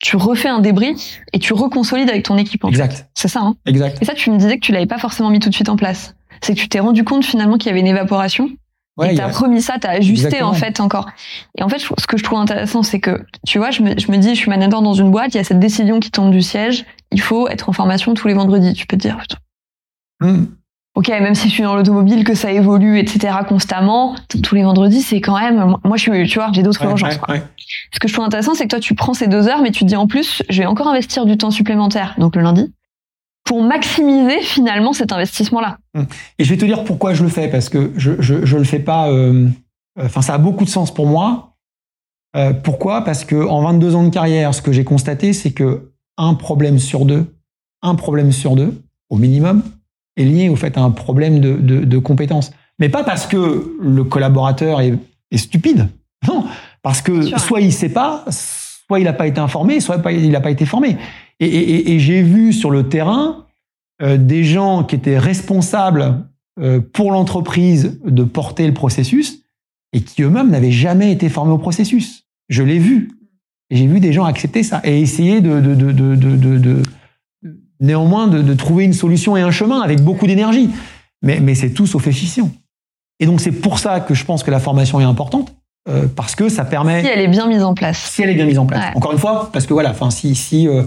tu 0.00 0.16
refais 0.16 0.48
un 0.48 0.60
débrief 0.60 1.20
et 1.32 1.38
tu 1.38 1.52
reconsolides 1.52 2.08
avec 2.10 2.24
ton 2.24 2.36
équipe. 2.38 2.64
en. 2.64 2.68
Exact, 2.68 3.08
C'est 3.14 3.28
ça. 3.28 3.40
Hein 3.42 3.54
exact. 3.66 3.98
et 4.00 4.04
ça, 4.04 4.14
tu 4.14 4.30
me 4.30 4.36
disais 4.38 4.56
que 4.58 4.64
tu 4.64 4.72
l'avais 4.72 4.86
pas 4.86 4.98
forcément 4.98 5.30
mis 5.30 5.38
tout 5.40 5.48
de 5.50 5.54
suite 5.54 5.68
en 5.68 5.76
place. 5.76 6.14
C'est 6.42 6.54
que 6.54 6.58
tu 6.60 6.68
t'es 6.68 6.80
rendu 6.80 7.04
compte 7.04 7.24
finalement 7.24 7.58
qu'il 7.58 7.66
y 7.68 7.70
avait 7.70 7.80
une 7.80 7.86
évaporation 7.86 8.48
Ouais, 8.96 9.12
et 9.14 9.16
t'as 9.16 9.28
a- 9.28 9.32
remis 9.32 9.62
ça, 9.62 9.76
t'as 9.80 9.90
ajusté 9.90 10.26
Exactement. 10.26 10.50
en 10.50 10.54
fait 10.54 10.80
encore. 10.80 11.08
Et 11.56 11.62
en 11.62 11.68
fait, 11.68 11.78
ce 11.78 12.06
que 12.06 12.16
je 12.18 12.24
trouve 12.24 12.38
intéressant, 12.38 12.82
c'est 12.82 12.98
que 13.00 13.22
tu 13.46 13.58
vois, 13.58 13.70
je 13.70 13.82
me, 13.82 13.98
je 13.98 14.10
me 14.10 14.18
dis, 14.18 14.30
je 14.34 14.40
suis 14.40 14.50
manager 14.50 14.82
dans 14.82 14.92
une 14.94 15.10
boîte, 15.10 15.32
il 15.34 15.36
y 15.38 15.40
a 15.40 15.44
cette 15.44 15.60
décision 15.60 16.00
qui 16.00 16.10
tombe 16.10 16.30
du 16.32 16.42
siège, 16.42 16.84
il 17.12 17.20
faut 17.20 17.48
être 17.48 17.68
en 17.68 17.72
formation 17.72 18.12
tous 18.14 18.26
les 18.28 18.34
vendredis. 18.34 18.74
Tu 18.74 18.86
peux 18.86 18.96
te 18.96 19.02
dire, 19.02 19.16
putain, 19.18 19.36
Hmm. 20.20 20.44
Ok, 20.94 21.08
même 21.08 21.34
si 21.34 21.48
je 21.48 21.54
suis 21.54 21.62
dans 21.62 21.74
l'automobile, 21.76 22.24
que 22.24 22.34
ça 22.34 22.50
évolue, 22.52 22.98
etc. 22.98 23.34
constamment, 23.48 24.16
tous 24.42 24.54
les 24.54 24.62
vendredis, 24.62 25.02
c'est 25.02 25.20
quand 25.20 25.38
même, 25.38 25.76
moi, 25.84 25.96
je 25.96 26.02
suis, 26.10 26.28
tu 26.28 26.38
vois, 26.38 26.50
j'ai 26.52 26.62
d'autres 26.62 26.84
Ouais, 26.84 26.90
urgences. 26.90 27.14
ouais, 27.14 27.18
quoi. 27.20 27.34
ouais. 27.36 27.42
Ce 27.92 27.98
que 28.00 28.08
je 28.08 28.12
trouve 28.12 28.24
intéressant, 28.24 28.54
c'est 28.54 28.64
que 28.64 28.70
toi, 28.70 28.80
tu 28.80 28.94
prends 28.94 29.14
ces 29.14 29.28
deux 29.28 29.46
heures, 29.48 29.62
mais 29.62 29.70
tu 29.70 29.80
te 29.80 29.84
dis 29.88 29.96
en 29.96 30.06
plus, 30.06 30.42
je 30.48 30.60
vais 30.62 30.66
encore 30.66 30.88
investir 30.88 31.26
du 31.26 31.36
temps 31.38 31.50
supplémentaire, 31.50 32.14
donc 32.18 32.34
le 32.36 32.42
lundi, 32.42 32.72
pour 33.44 33.62
maximiser 33.62 34.40
finalement 34.42 34.92
cet 34.92 35.12
investissement-là. 35.12 35.78
Et 36.38 36.44
je 36.44 36.50
vais 36.50 36.56
te 36.58 36.64
dire 36.64 36.84
pourquoi 36.84 37.14
je 37.14 37.22
le 37.22 37.28
fais, 37.30 37.48
parce 37.48 37.68
que 37.68 37.92
je 37.96 38.12
je, 38.20 38.44
je 38.44 38.56
le 38.56 38.64
fais 38.64 38.80
pas. 38.80 39.10
euh, 39.10 39.48
Enfin, 40.00 40.22
ça 40.22 40.34
a 40.34 40.38
beaucoup 40.38 40.64
de 40.64 40.70
sens 40.70 40.94
pour 40.94 41.06
moi. 41.06 41.56
Euh, 42.36 42.52
pourquoi? 42.52 43.02
Parce 43.02 43.24
que 43.24 43.34
en 43.44 43.60
22 43.62 43.94
ans 43.96 44.04
de 44.04 44.10
carrière, 44.10 44.54
ce 44.54 44.62
que 44.62 44.70
j'ai 44.72 44.84
constaté, 44.84 45.32
c'est 45.32 45.50
que 45.50 45.90
un 46.16 46.34
problème 46.34 46.78
sur 46.78 47.04
deux, 47.04 47.26
un 47.82 47.96
problème 47.96 48.30
sur 48.30 48.54
deux, 48.54 48.80
au 49.10 49.16
minimum, 49.16 49.62
est 50.20 50.24
lié 50.24 50.48
au 50.48 50.56
fait 50.56 50.76
à 50.76 50.82
un 50.82 50.90
problème 50.90 51.40
de, 51.40 51.54
de, 51.56 51.84
de 51.84 51.98
compétences. 51.98 52.52
Mais 52.78 52.88
pas 52.88 53.04
parce 53.04 53.26
que 53.26 53.76
le 53.80 54.04
collaborateur 54.04 54.80
est, 54.80 54.94
est 55.30 55.36
stupide. 55.38 55.88
Non, 56.28 56.44
parce 56.82 57.02
que 57.02 57.22
soit 57.38 57.60
il 57.60 57.72
sait 57.72 57.88
pas, 57.90 58.24
soit 58.30 59.00
il 59.00 59.04
n'a 59.04 59.12
pas 59.12 59.26
été 59.26 59.40
informé, 59.40 59.80
soit 59.80 60.00
il 60.12 60.30
n'a 60.30 60.40
pas 60.40 60.50
été 60.50 60.66
formé. 60.66 60.96
Et, 61.40 61.46
et- 61.46 61.70
et- 61.74 61.90
et 61.94 61.98
j'ai 61.98 62.22
vu 62.22 62.52
sur 62.52 62.70
le 62.70 62.88
terrain 62.88 63.46
euh, 64.02 64.16
des 64.16 64.44
gens 64.44 64.82
qui 64.84 64.96
étaient 64.96 65.18
responsables 65.18 66.24
euh, 66.58 66.80
pour 66.80 67.12
l'entreprise 67.12 67.98
de 68.04 68.24
porter 68.24 68.66
le 68.66 68.74
processus 68.74 69.42
et 69.92 70.02
qui 70.02 70.22
eux-mêmes 70.22 70.50
n'avaient 70.50 70.70
jamais 70.72 71.12
été 71.12 71.28
formés 71.28 71.52
au 71.52 71.58
processus. 71.58 72.24
Je 72.48 72.62
l'ai 72.62 72.78
vu. 72.78 73.10
J'ai 73.70 73.86
vu 73.86 74.00
des 74.00 74.12
gens 74.12 74.24
accepter 74.24 74.62
ça 74.62 74.80
et 74.84 75.00
essayer 75.00 75.40
de- 75.40 75.60
de- 75.60 76.82
néanmoins 77.80 78.28
de, 78.28 78.42
de 78.42 78.54
trouver 78.54 78.84
une 78.84 78.92
solution 78.92 79.36
et 79.36 79.40
un 79.42 79.50
chemin 79.50 79.80
avec 79.80 80.00
beaucoup 80.02 80.26
d'énergie. 80.26 80.70
Mais, 81.22 81.40
mais 81.40 81.54
c'est 81.54 81.70
tout 81.70 81.86
sauf 81.86 82.06
efficient. 82.06 82.50
Et 83.18 83.26
donc 83.26 83.40
c'est 83.40 83.52
pour 83.52 83.78
ça 83.78 84.00
que 84.00 84.14
je 84.14 84.24
pense 84.24 84.42
que 84.42 84.50
la 84.50 84.60
formation 84.60 85.00
est 85.00 85.04
importante 85.04 85.52
euh, 85.88 86.06
parce 86.14 86.34
que 86.34 86.48
ça 86.48 86.64
permet 86.64 87.02
Si 87.02 87.08
elle 87.08 87.20
est 87.20 87.28
bien 87.28 87.46
mise 87.46 87.62
en 87.62 87.74
place. 87.74 87.98
si 87.98 88.22
elle 88.22 88.30
est 88.30 88.34
bien 88.34 88.46
mise 88.46 88.58
en 88.58 88.66
place. 88.66 88.82
Ouais. 88.90 88.96
Encore 88.96 89.12
une 89.12 89.18
fois, 89.18 89.50
parce 89.52 89.66
que 89.66 89.72
voilà, 89.74 89.90
enfin 89.90 90.10
si 90.10 90.34
si 90.34 90.66
euh, 90.68 90.82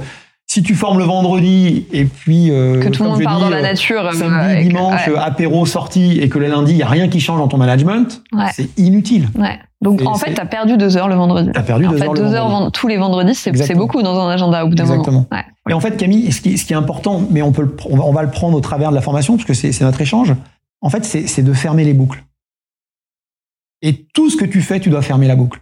si 0.54 0.62
tu 0.62 0.76
formes 0.76 1.00
le 1.00 1.04
vendredi 1.06 1.86
et 1.92 2.06
puis 2.06 2.52
euh, 2.52 2.80
Que 2.80 2.90
tout 2.90 3.02
le 3.04 3.10
monde 3.10 3.24
part 3.24 3.38
dis, 3.38 3.44
dans 3.44 3.50
la 3.50 3.58
euh, 3.58 3.62
nature. 3.62 4.06
euh, 4.06 4.12
samedi, 4.12 4.68
dimanche, 4.68 5.08
ouais, 5.08 5.18
apéro, 5.18 5.66
sortie 5.66 6.20
et 6.20 6.30
que 6.30 6.38
le 6.38 6.48
lundi 6.48 6.74
il 6.74 6.78
y 6.78 6.84
a 6.84 6.88
rien 6.88 7.08
qui 7.08 7.20
change 7.20 7.40
dans 7.40 7.48
ton 7.48 7.58
management, 7.58 8.22
Ouais. 8.34 8.46
c'est 8.54 8.70
inutile. 8.78 9.30
ouais. 9.36 9.60
Donc 9.82 10.02
en 10.06 10.14
fait, 10.16 10.34
t'as 10.34 10.46
perdu 10.46 10.78
deux 10.78 10.96
heures 10.96 11.08
le 11.10 11.16
vendredi. 11.16 11.50
T'as 11.54 11.62
perdu 11.64 11.88
deux 11.88 11.98
fait, 11.98 12.06
heures 12.06 12.14
le 12.14 12.20
deux 12.20 12.34
heures 12.36 12.48
vendredi. 12.48 12.72
tous 12.72 12.88
les 12.88 12.98
vendredis, 12.98 13.36
c'est 13.36 13.74
beaucoup 13.76 14.02
dans 14.02 14.18
un 14.20 14.30
agenda 14.30 14.64
au 14.64 14.70
bout 14.70 14.76
d'un 14.76 14.84
moment. 14.86 14.96
Exactement. 15.02 15.28
Et 15.70 15.74
en 15.74 15.80
fait, 15.82 15.98
Camille, 15.98 16.32
ce 16.32 16.40
qui, 16.40 16.58
ce 16.58 16.64
qui 16.66 16.72
est 16.74 16.78
important, 16.78 17.22
mais 17.32 17.42
on 17.42 17.52
peut 17.52 17.64
le 17.64 17.68
pr- 17.70 17.88
on 17.90 17.98
va, 17.98 18.04
on 18.06 18.14
va 18.14 18.22
le 18.24 18.30
prendre 18.30 18.56
au 18.56 18.62
travers 18.62 18.92
de 18.92 18.96
la 18.96 19.02
formation 19.02 19.36
parce 19.36 19.46
que 19.46 19.54
c'est 19.54 19.78
notre 19.82 20.00
échange. 20.00 20.34
En 20.82 20.90
fait, 20.90 21.04
c'est 21.04 21.42
de 21.42 21.54
fermer 21.54 21.84
les 21.84 21.94
boucles. 21.94 22.24
Et 23.82 24.06
tout 24.14 24.30
ce 24.30 24.38
que 24.38 24.46
tu 24.46 24.62
fais, 24.62 24.80
tu 24.80 24.90
dois 24.90 25.02
fermer 25.02 25.28
la 25.28 25.36
boucle. 25.36 25.60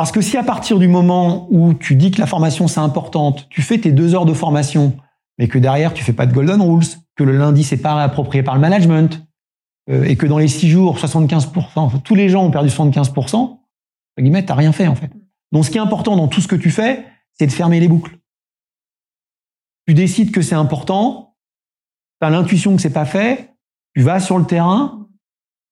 Parce 0.00 0.12
que 0.12 0.22
si 0.22 0.38
à 0.38 0.42
partir 0.42 0.78
du 0.78 0.88
moment 0.88 1.46
où 1.50 1.74
tu 1.74 1.94
dis 1.94 2.10
que 2.10 2.20
la 2.20 2.26
formation 2.26 2.68
c'est 2.68 2.80
importante, 2.80 3.46
tu 3.50 3.60
fais 3.60 3.76
tes 3.76 3.92
deux 3.92 4.14
heures 4.14 4.24
de 4.24 4.32
formation, 4.32 4.96
mais 5.38 5.46
que 5.46 5.58
derrière 5.58 5.92
tu 5.92 6.02
fais 6.02 6.14
pas 6.14 6.24
de 6.24 6.32
golden 6.32 6.62
rules, 6.62 6.86
que 7.16 7.22
le 7.22 7.36
lundi 7.36 7.64
c'est 7.64 7.76
pas 7.76 8.02
approprié 8.02 8.42
par 8.42 8.54
le 8.54 8.62
management, 8.62 9.22
euh, 9.90 10.04
et 10.04 10.16
que 10.16 10.24
dans 10.24 10.38
les 10.38 10.48
six 10.48 10.70
jours, 10.70 10.96
75%, 10.96 11.72
enfin, 11.76 11.98
tous 11.98 12.14
les 12.14 12.30
gens 12.30 12.46
ont 12.46 12.50
perdu 12.50 12.70
75%, 12.70 13.36
entre 13.36 13.60
guillemets, 14.18 14.42
t'as 14.42 14.54
rien 14.54 14.72
fait 14.72 14.86
en 14.86 14.94
fait. 14.94 15.10
Donc 15.52 15.66
ce 15.66 15.70
qui 15.70 15.76
est 15.76 15.82
important 15.82 16.16
dans 16.16 16.28
tout 16.28 16.40
ce 16.40 16.48
que 16.48 16.56
tu 16.56 16.70
fais, 16.70 17.04
c'est 17.34 17.46
de 17.46 17.52
fermer 17.52 17.78
les 17.78 17.88
boucles. 17.88 18.16
Tu 19.86 19.92
décides 19.92 20.32
que 20.32 20.40
c'est 20.40 20.54
important, 20.54 21.36
tu 22.22 22.26
as 22.26 22.30
l'intuition 22.30 22.74
que 22.74 22.80
c'est 22.80 22.88
pas 22.88 23.04
fait, 23.04 23.54
tu 23.94 24.00
vas 24.00 24.18
sur 24.18 24.38
le 24.38 24.46
terrain, 24.46 25.06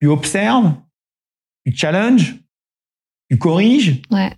tu 0.02 0.08
observes, 0.08 0.74
tu 1.64 1.74
challenges, 1.74 2.36
tu 3.30 3.38
corriges, 3.38 4.00
Ouais. 4.10 4.30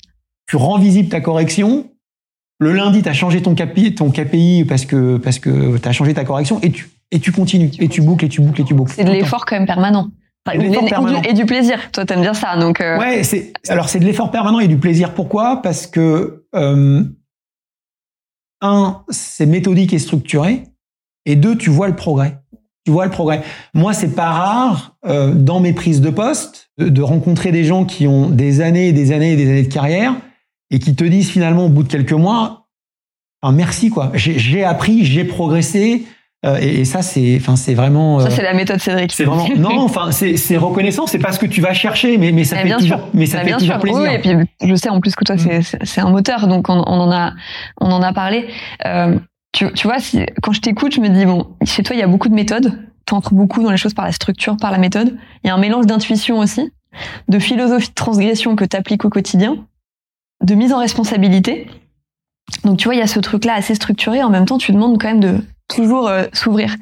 tu 0.46 0.57
rends 0.57 0.79
visible 0.79 1.09
ta 1.09 1.20
correction. 1.20 1.90
Le 2.59 2.72
lundi, 2.72 3.03
tu 3.03 3.09
as 3.09 3.12
changé 3.14 3.40
ton 3.40 3.55
KPI, 3.55 3.94
ton 3.94 4.11
KPI 4.11 4.64
parce 4.68 4.85
que, 4.85 5.16
parce 5.16 5.38
que 5.38 5.79
tu 5.79 5.88
as 5.88 5.92
changé 5.92 6.12
ta 6.12 6.24
correction 6.24 6.61
et 6.61 6.70
tu, 6.70 6.90
et 7.11 7.18
tu 7.18 7.33
continues. 7.33 7.70
Tu 7.70 7.83
et 7.85 7.88
tu 7.88 8.03
boucles, 8.03 8.26
et 8.26 8.29
tu 8.29 8.40
boucles, 8.42 8.61
et 8.61 8.64
tu 8.64 8.74
boucles. 8.74 8.92
C'est 8.94 9.05
de 9.05 9.11
l'effort 9.12 9.46
quand 9.46 9.57
même 9.57 9.66
permanent. 9.66 10.11
Permanent. 10.44 11.20
du, 11.20 11.29
et 11.29 11.33
du 11.35 11.44
plaisir. 11.46 11.90
Toi, 11.92 12.05
t'aimes 12.07 12.22
bien 12.22 12.35
ça. 12.35 12.57
Donc, 12.57 12.81
euh, 12.81 12.98
Ouais, 12.98 13.22
c'est 13.24 13.53
alors 13.68 13.88
c'est 13.90 13.98
de 14.00 14.05
l'effort 14.07 14.31
permanent 14.31 14.59
et 14.59 14.68
du 14.68 14.79
plaisir. 14.79 15.12
Pourquoi? 15.14 15.61
Parce 15.62 15.87
que 15.87 16.44
euh, 16.55 17.05
un, 18.61 19.03
c'est 19.11 19.46
méthodique 19.46 19.92
et 19.92 19.98
structuré, 19.98 20.64
et 21.26 21.37
deux, 21.37 21.57
tu 21.57 21.70
vois 21.70 21.88
le 21.88 21.96
progrès. 21.96 22.38
Tu 22.90 22.94
vois 22.94 23.05
le 23.05 23.12
progrès. 23.12 23.42
Moi, 23.72 23.92
c'est 23.92 24.16
pas 24.16 24.31
rare 24.31 24.96
euh, 25.07 25.33
dans 25.33 25.61
mes 25.61 25.72
prises 25.72 26.00
de 26.00 26.11
poste 26.11 26.70
de, 26.76 26.88
de 26.88 27.03
rencontrer 27.03 27.53
des 27.53 27.62
gens 27.62 27.85
qui 27.85 28.09
ont 28.09 28.29
des 28.29 28.61
années 28.62 28.88
et 28.88 28.92
des 28.92 29.12
années 29.12 29.35
et 29.35 29.37
des 29.37 29.48
années 29.48 29.62
de 29.62 29.72
carrière 29.72 30.14
et 30.72 30.81
qui 30.81 30.96
te 30.96 31.05
disent 31.05 31.31
finalement 31.31 31.66
au 31.66 31.68
bout 31.68 31.85
de 31.85 31.88
quelques 31.88 32.11
mois, 32.12 32.66
enfin, 33.42 33.55
merci 33.55 33.90
quoi. 33.90 34.11
J'ai 34.14 34.64
appris, 34.64 35.05
j'ai 35.05 35.22
progressé, 35.24 36.05
euh, 36.44 36.59
et, 36.61 36.81
et 36.81 36.85
ça 36.85 37.03
c'est, 37.03 37.37
enfin 37.40 37.55
c'est 37.55 37.74
vraiment. 37.74 38.18
ça, 38.18 38.26
euh, 38.26 38.31
c'est 38.35 38.42
la 38.42 38.55
méthode 38.55 38.81
Cédric. 38.81 39.12
c'est 39.12 39.24
vraiment 39.24 39.46
non, 39.57 39.79
enfin 39.85 40.11
c'est 40.11 40.57
reconnaissant, 40.57 41.07
c'est 41.07 41.18
pas 41.20 41.31
ce 41.31 41.38
que 41.38 41.46
tu 41.46 41.61
vas 41.61 41.72
chercher, 41.74 42.18
mais 42.18 42.33
mais 42.33 42.42
ça 42.42 42.57
Mais 42.57 42.62
fait 42.62 42.66
bien 42.68 42.79
toujours, 42.79 42.98
sûr. 42.98 43.09
mais 43.14 43.26
ça 43.26 43.37
Bah, 43.37 43.42
fait 43.42 43.46
bien 43.50 43.59
toujours 43.59 43.74
sûr. 43.74 43.83
plaisir. 43.83 44.00
Oui, 44.03 44.14
et 44.14 44.18
puis 44.18 44.68
je 44.68 44.74
sais 44.74 44.88
en 44.88 45.00
plus 45.00 45.14
que 45.14 45.24
toi, 45.24 45.37
Mm. 45.37 45.61
c'est- 45.85 46.00
un 46.00 46.11
moteur, 46.11 46.48
donc 46.48 46.68
on, 46.68 46.83
on 46.87 47.00
en 47.00 47.12
a, 47.12 47.35
on 47.81 47.87
en 47.92 48.03
a 48.03 48.12
parlé. 48.12 48.46
Euh, 48.87 49.16
tu, 49.53 49.67
vois, 49.85 49.97
quand 50.43 50.53
je 50.53 50.61
t'écoute, 50.61 50.95
je 50.95 51.01
me 51.01 51.09
dis 51.09 51.27
bon, 51.27 51.57
chez 51.65 51.83
toi, 51.83 51.97
il 51.97 51.99
y 51.99 52.03
a 52.03 52.07
beaucoup 52.07 52.29
de 52.29 52.35
méthodes. 52.35 52.79
T'entres 53.07 53.35
beaucoup 53.35 53.63
dans 53.63 53.71
les 53.71 53.77
choses 53.77 53.95
par 53.95 54.05
la 54.05 54.13
structure, 54.13 54.57
par 54.57 54.71
la 54.71 54.79
méthode. 54.79 55.17
Il 55.43 55.49
y 55.49 55.51
a 55.51 55.55
un 55.55 55.59
mélange 55.59 55.87
d'intuition 55.87 56.39
aussi, 56.39 56.71
de 57.29 57.39
philosophie 57.39 57.89
de 57.89 57.95
transgression 57.95 58.55
que 58.55 58.65
t'appliques 58.65 59.05
au 59.05 59.11
quotidien, 59.11 59.57
de 60.45 60.55
mise 60.55 60.73
en 60.73 60.79
responsabilité. 60.79 61.67
Donc 62.65 62.79
tu 62.79 62.85
vois, 62.85 62.94
il 62.94 62.98
y 62.98 63.03
a 63.03 63.09
ce 63.09 63.19
truc-là 63.19 63.55
assez 63.55 63.75
structuré. 63.75 64.23
En 64.23 64.31
même 64.31 64.46
temps, 64.46 64.59
tu 64.59 64.73
demandes 64.73 65.01
quand 65.01 65.09
même 65.09 65.21
de 65.21 65.40
toujours 65.69 66.09
euh, 66.09 66.25
s'ouvrir. 66.33 66.75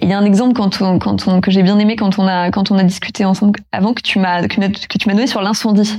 Et 0.00 0.06
il 0.06 0.10
y 0.10 0.12
a 0.12 0.18
un 0.18 0.24
exemple 0.24 0.54
quand 0.54 0.80
on, 0.80 0.98
quand 0.98 1.26
on, 1.26 1.40
que 1.40 1.50
j'ai 1.50 1.62
bien 1.62 1.78
aimé 1.78 1.96
quand 1.96 2.18
on 2.18 2.26
a 2.26 2.50
quand 2.50 2.70
on 2.70 2.78
a 2.78 2.84
discuté 2.84 3.24
ensemble 3.24 3.60
avant 3.72 3.94
que 3.94 4.02
tu 4.02 4.18
m'as 4.18 4.46
que, 4.46 4.56
que 4.56 4.98
tu 4.98 5.08
m'as 5.08 5.14
donné 5.14 5.26
sur 5.26 5.40
l'incendie. 5.40 5.98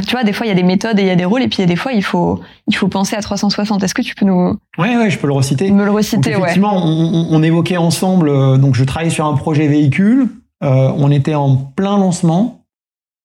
Que 0.00 0.06
tu 0.06 0.12
vois, 0.12 0.24
des 0.24 0.32
fois 0.32 0.46
il 0.46 0.48
y 0.48 0.52
a 0.52 0.54
des 0.56 0.62
méthodes 0.62 0.98
et 0.98 1.02
il 1.02 1.08
y 1.08 1.10
a 1.10 1.16
des 1.16 1.24
rôles, 1.24 1.42
et 1.42 1.48
puis 1.48 1.58
il 1.58 1.60
y 1.60 1.64
a 1.64 1.66
des 1.68 1.76
fois 1.76 1.92
il 1.92 2.02
faut 2.02 2.40
il 2.66 2.74
faut 2.76 2.88
penser 2.88 3.16
à 3.16 3.20
360. 3.22 3.82
Est-ce 3.82 3.94
que 3.94 4.02
tu 4.02 4.14
peux 4.14 4.24
nous 4.26 4.58
Ouais, 4.78 4.96
ouais, 4.96 5.10
je 5.10 5.18
peux 5.18 5.26
le 5.26 5.32
reciter. 5.32 5.70
me 5.70 5.80
le 5.80 5.86
Donc, 5.86 5.96
reciter 5.96 6.30
ouais. 6.34 6.40
effectivement, 6.42 6.76
on, 6.76 6.88
on- 6.90 7.26
on 7.30 7.42
évoquait 7.42 7.76
ensemble. 7.76 8.28
euh, 8.28 8.56
donc, 8.56 8.74
je 8.74 8.84
travaillais 8.84 9.10
sur 9.10 9.26
un 9.26 9.34
projet 9.36 9.66
véhicule. 9.68 10.28
Euh, 10.62 10.92
on 10.96 11.10
était 11.10 11.34
en 11.34 11.56
plein 11.56 11.98
lancement. 11.98 12.64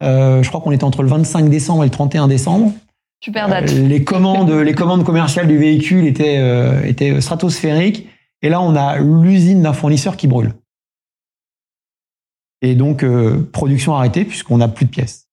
Euh, 0.04 0.44
je 0.44 0.50
crois 0.50 0.62
qu'on 0.62 0.72
était 0.72 0.84
entre 0.84 1.04
le 1.04 1.10
25 1.10 1.50
décembre 1.50 1.84
et 1.84 1.88
le 1.88 1.92
31 1.92 2.28
décembre. 2.28 2.72
Super 3.22 3.48
date. 3.50 3.72
Les 3.72 4.04
commandes, 4.04 4.50
les 4.52 4.74
commandes 4.74 5.04
commerciales 5.04 5.48
du 5.48 5.58
véhicule 5.58 6.06
étaient, 6.06 6.40
étaient 6.88 7.20
stratosphériques. 7.22 8.08
Et 8.42 8.48
là, 8.50 8.62
on 8.62 8.76
a 8.76 8.98
l'usine 9.00 9.62
d'un 9.62 9.74
fournisseur 9.74 10.16
qui 10.18 10.28
brûle. 10.28 10.54
Et 12.62 12.76
donc, 12.76 13.06
production 13.52 13.96
arrêtée 13.96 14.26
puisqu'on 14.26 14.58
n'a 14.58 14.68
plus 14.68 14.86
de 14.86 14.90
pièces. 14.92 15.28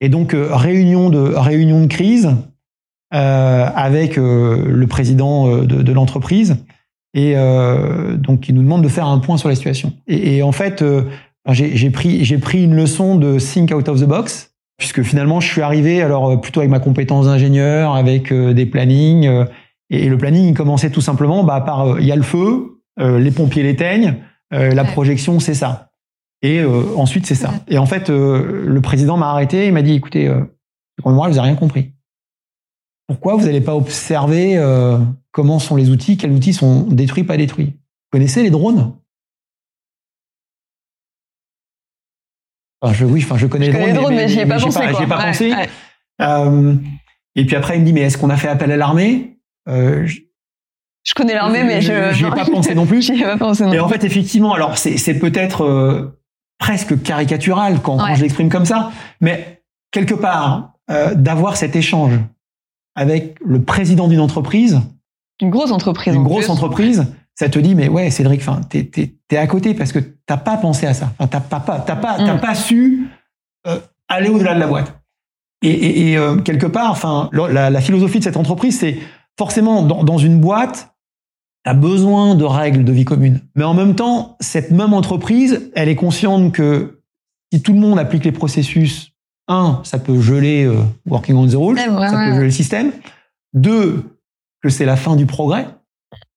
Et 0.00 0.08
donc, 0.08 0.34
euh, 0.34 0.48
réunion, 0.50 1.10
de, 1.10 1.18
réunion 1.18 1.82
de 1.82 1.86
crise 1.86 2.30
euh, 3.12 3.68
avec 3.74 4.16
le 4.16 4.86
président 4.86 5.58
de, 5.58 5.82
de 5.82 5.92
l'entreprise. 5.92 6.56
Et 7.12 7.34
donc, 8.18 8.48
il 8.48 8.54
nous 8.54 8.62
demande 8.62 8.84
de 8.84 8.88
faire 8.88 9.06
un 9.06 9.18
point 9.18 9.36
sur 9.36 9.48
la 9.48 9.56
situation. 9.56 9.92
Et, 10.06 10.36
et 10.36 10.42
en 10.44 10.52
fait, 10.52 10.84
j'ai 11.48 11.90
pris, 11.90 12.24
j'ai 12.24 12.38
pris 12.38 12.62
une 12.62 12.76
leçon 12.76 13.16
de 13.16 13.38
think 13.38 13.72
out 13.74 13.88
of 13.88 14.00
the 14.00 14.04
box, 14.04 14.52
puisque 14.78 15.02
finalement, 15.02 15.40
je 15.40 15.48
suis 15.48 15.60
arrivé 15.60 16.02
alors 16.02 16.40
plutôt 16.40 16.60
avec 16.60 16.70
ma 16.70 16.78
compétence 16.78 17.26
d'ingénieur, 17.26 17.96
avec 17.96 18.32
des 18.32 18.64
plannings. 18.64 19.28
et, 19.90 20.08
le 20.08 20.16
planning, 20.18 20.50
il 20.50 20.54
commençait 20.54 20.90
tout 20.90 21.00
simplement 21.00 21.42
bah, 21.42 21.60
par 21.62 21.98
il 21.98 22.06
y 22.06 22.12
a 22.12 22.16
le 22.16 22.22
feu, 22.22 22.80
les 22.96 23.32
pompiers 23.32 23.64
l'éteignent, 23.64 24.14
la 24.52 24.84
projection, 24.84 25.40
c'est 25.40 25.54
ça. 25.54 25.89
Et 26.42 26.60
euh, 26.60 26.96
ensuite, 26.96 27.26
c'est 27.26 27.34
ça. 27.34 27.52
Et 27.68 27.78
en 27.78 27.86
fait, 27.86 28.08
euh, 28.08 28.64
le 28.66 28.80
président 28.80 29.16
m'a 29.16 29.30
arrêté. 29.30 29.66
Il 29.66 29.72
m'a 29.72 29.82
dit, 29.82 29.92
écoutez, 29.92 30.26
euh, 30.26 30.40
moi, 31.04 31.28
vous 31.28 31.34
n'avez 31.34 31.48
rien 31.48 31.54
compris. 31.54 31.92
Pourquoi 33.06 33.34
vous 33.34 33.44
n'allez 33.44 33.60
pas 33.60 33.74
observer 33.74 34.56
euh, 34.56 34.98
comment 35.32 35.58
sont 35.58 35.76
les 35.76 35.90
outils, 35.90 36.16
quels 36.16 36.32
outils 36.32 36.52
sont 36.52 36.82
détruits, 36.82 37.24
pas 37.24 37.36
détruits? 37.36 37.66
Vous 37.66 38.18
connaissez 38.18 38.42
les 38.42 38.50
drones? 38.50 38.94
Enfin, 42.80 42.94
je, 42.94 43.04
Oui, 43.04 43.20
enfin, 43.22 43.36
je 43.36 43.46
connais 43.46 43.66
je 43.66 43.72
les 43.72 43.78
drones, 43.78 43.88
les 43.88 43.94
drones, 43.94 44.14
mais, 44.14 44.22
mais, 44.22 44.28
j'y 44.28 44.38
ai 44.38 44.46
pas 44.46 44.58
pensé. 44.58 44.78
Pas, 44.78 44.92
quoi. 44.92 45.02
Ai 45.02 45.06
pas 45.06 45.18
ouais, 45.18 45.26
pensé. 45.26 45.52
Ouais. 45.52 45.68
Euh, 46.22 46.74
et 47.34 47.44
puis 47.44 47.56
après, 47.56 47.76
il 47.76 47.80
me 47.80 47.86
dit, 47.86 47.92
mais 47.92 48.02
est-ce 48.02 48.16
qu'on 48.16 48.30
a 48.30 48.36
fait 48.36 48.48
appel 48.48 48.70
à 48.72 48.76
l'armée? 48.76 49.36
Je, 49.66 50.20
je 51.04 51.14
connais 51.14 51.34
l'armée, 51.34 51.64
mais 51.64 51.82
je 51.82 51.92
n'y 51.92 52.28
ai 52.28 52.30
pas 52.34 52.46
pensé 52.46 52.74
non 52.74 52.86
plus. 52.86 53.02
J'y 53.02 53.20
ai 53.20 53.24
pas 53.24 53.36
pensé 53.36 53.64
non 53.64 53.72
et 53.72 53.80
en 53.80 53.88
fait, 53.88 54.04
effectivement, 54.04 54.54
alors 54.54 54.78
c'est 54.78 55.18
peut-être 55.18 56.14
presque 56.60 57.02
caricatural 57.02 57.80
quand, 57.82 57.96
ouais. 57.96 58.04
quand 58.10 58.14
je 58.14 58.22
l'exprime 58.22 58.48
comme 58.48 58.66
ça, 58.66 58.92
mais 59.20 59.62
quelque 59.90 60.14
part, 60.14 60.74
euh, 60.90 61.14
d'avoir 61.16 61.56
cet 61.56 61.74
échange 61.74 62.12
avec 62.94 63.36
le 63.44 63.62
président 63.62 64.06
d'une 64.06 64.20
entreprise, 64.20 64.80
une 65.40 65.50
grosse 65.50 65.72
entreprise, 65.72 66.14
une 66.14 66.20
en 66.20 66.24
grosse 66.24 66.44
plus. 66.44 66.52
entreprise, 66.52 67.06
ça 67.34 67.48
te 67.48 67.58
dit 67.58 67.74
mais 67.74 67.88
ouais 67.88 68.10
Cédric, 68.10 68.40
enfin 68.42 68.60
t'es 68.68 68.84
t'es 68.84 69.14
t'es 69.26 69.36
à 69.38 69.46
côté 69.46 69.74
parce 69.74 69.90
que 69.90 69.98
t'as 70.26 70.36
pas 70.36 70.56
pensé 70.58 70.86
à 70.86 70.94
ça, 70.94 71.10
enfin 71.18 71.26
t'as 71.26 71.40
pas 71.40 71.60
pas 71.60 71.78
t'as 71.80 71.96
pas 71.96 72.16
t'as 72.18 72.34
Mm. 72.34 72.40
pas 72.40 72.54
su 72.54 73.08
euh, 73.66 73.78
aller 74.08 74.28
au-delà 74.28 74.54
de 74.54 74.60
la 74.60 74.66
boîte. 74.66 74.94
Et, 75.62 75.70
et, 75.70 76.10
et 76.10 76.16
euh, 76.18 76.36
quelque 76.36 76.66
part, 76.66 76.90
enfin 76.90 77.28
la, 77.32 77.70
la 77.70 77.80
philosophie 77.80 78.18
de 78.18 78.24
cette 78.24 78.36
entreprise, 78.36 78.78
c'est 78.78 78.98
forcément 79.38 79.82
dans, 79.82 80.04
dans 80.04 80.18
une 80.18 80.38
boîte, 80.40 80.94
as 81.64 81.74
besoin 81.74 82.34
de 82.34 82.44
règles 82.44 82.84
de 82.84 82.92
vie 82.92 83.04
commune. 83.04 83.40
Mais 83.54 83.64
en 83.64 83.74
même 83.74 83.94
temps, 83.94 84.36
cette 84.40 84.70
même 84.70 84.94
entreprise, 84.94 85.70
elle 85.74 85.88
est 85.88 85.96
consciente 85.96 86.52
que 86.52 87.00
si 87.52 87.62
tout 87.62 87.72
le 87.72 87.78
monde 87.80 87.98
applique 87.98 88.24
les 88.24 88.32
processus, 88.32 89.12
un, 89.48 89.80
ça 89.82 89.98
peut 89.98 90.20
geler 90.20 90.64
euh, 90.64 90.80
working 91.06 91.36
on 91.36 91.46
the 91.46 91.54
rules, 91.54 91.76
Ouais, 91.76 91.88
ouais, 91.88 92.08
ça 92.08 92.16
ouais. 92.16 92.28
peut 92.28 92.34
geler 92.34 92.44
le 92.46 92.50
système. 92.50 92.92
Deux, 93.52 94.04
que 94.62 94.68
c'est 94.68 94.84
la 94.84 94.96
fin 94.96 95.16
du 95.16 95.26
progrès, 95.26 95.66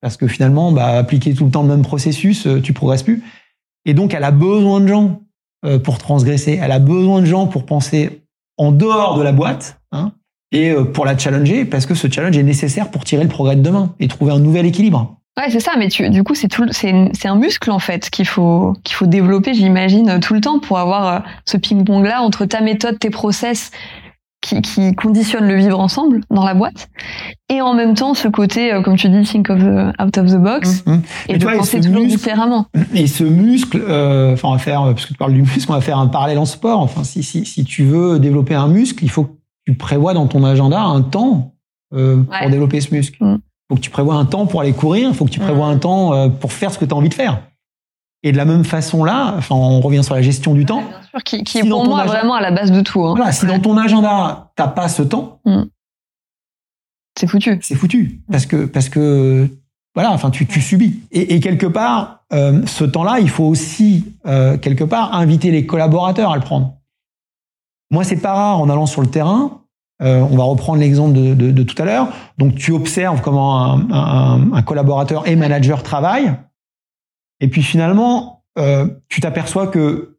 parce 0.02 0.18
que 0.18 0.28
finalement, 0.28 0.72
bah, 0.72 0.98
appliquer 0.98 1.34
tout 1.34 1.46
le 1.46 1.52
temps 1.52 1.62
le 1.62 1.70
même 1.70 1.84
processus, 1.84 2.48
euh, 2.48 2.60
tu 2.62 2.74
progresses 2.74 3.04
plus. 3.04 3.24
Et 3.86 3.94
donc, 3.94 4.14
elle 4.14 4.24
a 4.24 4.32
besoin 4.32 4.80
de 4.82 4.88
gens 4.88 5.22
euh, 5.66 5.78
pour 5.80 5.98
transgresser. 5.98 6.60
Elle 6.62 6.72
a 6.72 6.80
besoin 6.80 7.22
de 7.22 7.26
gens 7.26 7.48
pour 7.48 7.66
penser 7.66 8.24
en 8.58 8.72
dehors 8.72 9.18
de 9.18 9.24
la 9.24 9.32
boîte. 9.32 9.80
Hein, 9.92 10.14
et 10.54 10.72
euh, 10.72 10.86
pour 10.86 11.04
la 11.04 11.18
challenger, 11.18 11.66
parce 11.66 11.86
que 11.86 11.94
ce 11.96 12.08
challenge 12.10 12.38
est 12.38 12.44
nécessaire 12.44 12.90
pour 12.92 13.04
tirer 13.04 13.24
le 13.24 13.30
progrès 13.30 13.58
de 13.58 13.62
demain 13.62 13.94
et 14.00 14.08
trouver 14.08 14.32
un 14.32 14.40
nouvel 14.40 14.66
équilibre. 14.66 15.18
Ouais, 15.38 15.50
c'est 15.50 15.60
ça, 15.60 15.72
mais 15.80 15.90
tu, 15.90 16.08
du 16.12 16.24
coup, 16.24 16.36
c'est 16.36 16.48
tout, 16.48 16.66
c'est, 16.72 16.94
c'est 17.14 17.28
un 17.28 17.36
muscle 17.36 17.72
en 17.72 17.80
fait 17.80 18.10
qu'il 18.12 18.28
faut 18.28 18.74
qu'il 18.84 18.96
faut 18.96 19.08
développer, 19.08 19.56
j'imagine, 19.56 20.20
tout 20.22 20.36
le 20.36 20.42
temps 20.42 20.60
pour 20.60 20.78
avoir 20.78 21.08
euh, 21.08 21.20
ce 21.46 21.58
ping-pong 21.58 22.06
là 22.06 22.22
entre 22.22 22.46
ta 22.46 22.62
méthode, 22.62 23.00
tes 23.00 23.10
process 23.10 23.72
qui, 24.42 24.62
qui 24.62 24.94
conditionnent 24.94 25.48
le 25.48 25.56
vivre 25.56 25.80
ensemble 25.80 26.22
dans 26.30 26.44
la 26.46 26.54
boîte, 26.54 26.90
et 27.50 27.62
en 27.62 27.74
même 27.74 27.96
temps 27.96 28.14
ce 28.14 28.28
côté, 28.28 28.74
euh, 28.74 28.82
comme 28.84 28.96
tu 28.98 29.10
dis, 29.10 29.24
think 29.24 29.50
of 29.50 29.58
the, 29.60 30.00
out 30.00 30.18
of 30.20 30.28
the 30.32 30.38
box 30.38 30.84
Mmh. 30.86 30.94
et 31.30 31.34
Mais 31.34 31.38
de 31.40 31.44
vois, 31.46 31.56
et 31.56 31.58
penser 31.58 31.82
ce 31.82 31.88
toujours 31.88 32.04
muscle- 32.04 32.10
différemment. 32.18 32.66
Et 32.94 33.08
ce 33.08 33.24
muscle, 33.24 33.82
euh, 33.88 34.34
enfin, 34.34 34.50
on 34.50 34.52
va 34.52 34.58
faire, 34.60 34.84
parce 34.84 35.06
que 35.08 35.14
tu 35.14 35.18
parles 35.18 35.34
du 35.34 35.42
muscle, 35.42 35.66
on 35.70 35.74
va 35.74 35.82
faire 35.82 35.98
un 35.98 36.08
parallèle 36.08 36.38
en 36.38 36.46
sport. 36.46 36.80
Enfin, 36.82 37.04
si, 37.04 37.24
si, 37.24 37.44
si 37.46 37.64
tu 37.64 37.86
veux 37.86 38.20
développer 38.20 38.54
un 38.54 38.68
muscle, 38.68 39.04
il 39.04 39.10
faut 39.10 39.30
tu 39.66 39.76
prévois 39.76 40.14
dans 40.14 40.28
ton 40.28 40.44
agenda 40.44 40.82
un 40.82 41.02
temps 41.02 41.54
euh, 41.94 42.18
Ouais. 42.18 42.40
pour 42.42 42.50
développer 42.50 42.82
ce 42.82 42.94
muscle. 42.94 43.18
Il 43.22 43.28
Mm. 43.28 43.40
faut 43.70 43.76
que 43.76 43.82
tu 43.82 43.90
prévois 43.92 44.16
un 44.16 44.26
temps 44.26 44.46
pour 44.48 44.62
aller 44.62 44.74
courir, 44.74 45.10
il 45.10 45.16
faut 45.16 45.26
que 45.26 45.30
tu 45.32 45.40
prévois 45.40 45.68
Mm. 45.68 45.72
un 45.72 45.78
temps 45.78 46.14
euh, 46.14 46.28
pour 46.30 46.52
faire 46.52 46.72
ce 46.74 46.80
que 46.80 46.86
tu 46.86 46.94
as 46.94 46.98
envie 46.98 47.10
de 47.10 47.14
faire. 47.14 47.42
Et 48.24 48.32
de 48.32 48.38
la 48.38 48.46
même 48.46 48.64
façon 48.64 49.04
là, 49.04 49.36
enfin, 49.38 49.54
on 49.56 49.80
revient 49.82 50.04
sur 50.04 50.16
la 50.16 50.22
gestion 50.22 50.54
du 50.54 50.66
temps. 50.66 50.82
Bien 50.82 51.02
sûr, 51.10 51.24
qui, 51.24 51.44
qui 51.44 51.58
est 51.60 51.64
Si 51.64 51.70
pour 51.70 51.86
moi 51.86 52.00
agenda- 52.02 52.18
vraiment 52.20 52.34
à 52.36 52.42
la 52.42 52.52
base 52.52 52.72
de 52.72 52.82
tout. 52.82 53.04
Hein. 53.06 53.14
Voilà, 53.18 53.32
si 53.34 53.46
dans 53.46 53.60
ton 53.60 53.78
agenda, 53.78 54.52
t'as 54.56 54.68
pas 54.70 54.88
ce 54.88 55.04
temps, 55.04 55.40
C'est 57.18 57.28
foutu. 57.28 57.60
c'est 57.62 57.76
foutu. 57.76 58.22
Parce 58.32 58.46
que, 58.46 58.66
parce 58.66 58.90
que, 58.90 59.48
voilà, 59.94 60.12
enfin, 60.12 60.32
tu, 60.32 60.48
tu 60.48 60.62
subis. 60.62 61.02
Et, 61.12 61.36
et 61.36 61.40
quelque 61.40 61.68
part, 61.68 62.24
euh, 62.34 62.66
ce 62.66 62.84
temps-là, 62.86 63.20
il 63.20 63.30
faut 63.30 63.44
aussi, 63.44 64.16
euh, 64.26 64.58
quelque 64.58 64.84
part, 64.84 65.14
inviter 65.14 65.52
les 65.52 65.66
collaborateurs 65.66 66.32
à 66.32 66.36
le 66.36 66.42
prendre. 66.42 66.78
Moi, 67.94 68.04
c'est 68.04 68.18
pas 68.18 68.34
rare 68.34 68.60
en 68.60 68.70
allant 68.70 68.86
sur 68.88 69.02
le 69.02 69.08
terrain. 69.08 69.60
euh, 70.02 70.20
on 70.30 70.36
va 70.36 70.44
reprendre 70.44 70.80
l'exemple 70.80 71.14
de, 71.14 71.34
de- 71.34 71.52
de 71.52 71.64
tout 71.64 71.80
à 71.82 71.86
l'heure. 71.86 72.08
Donc, 72.38 72.56
tu 72.56 72.72
observes 72.72 73.22
comment 73.22 73.64
un, 73.74 73.92
un- 73.92 74.52
un 74.54 74.62
collaborateur 74.64 75.28
et 75.28 75.36
manager 75.38 75.82
travaillent. 75.84 76.34
Et 77.40 77.48
puis, 77.48 77.62
finalement, 77.62 78.44
euh, 78.60 78.88
tu 79.08 79.22
t'aperçois 79.22 79.68
que 79.68 80.18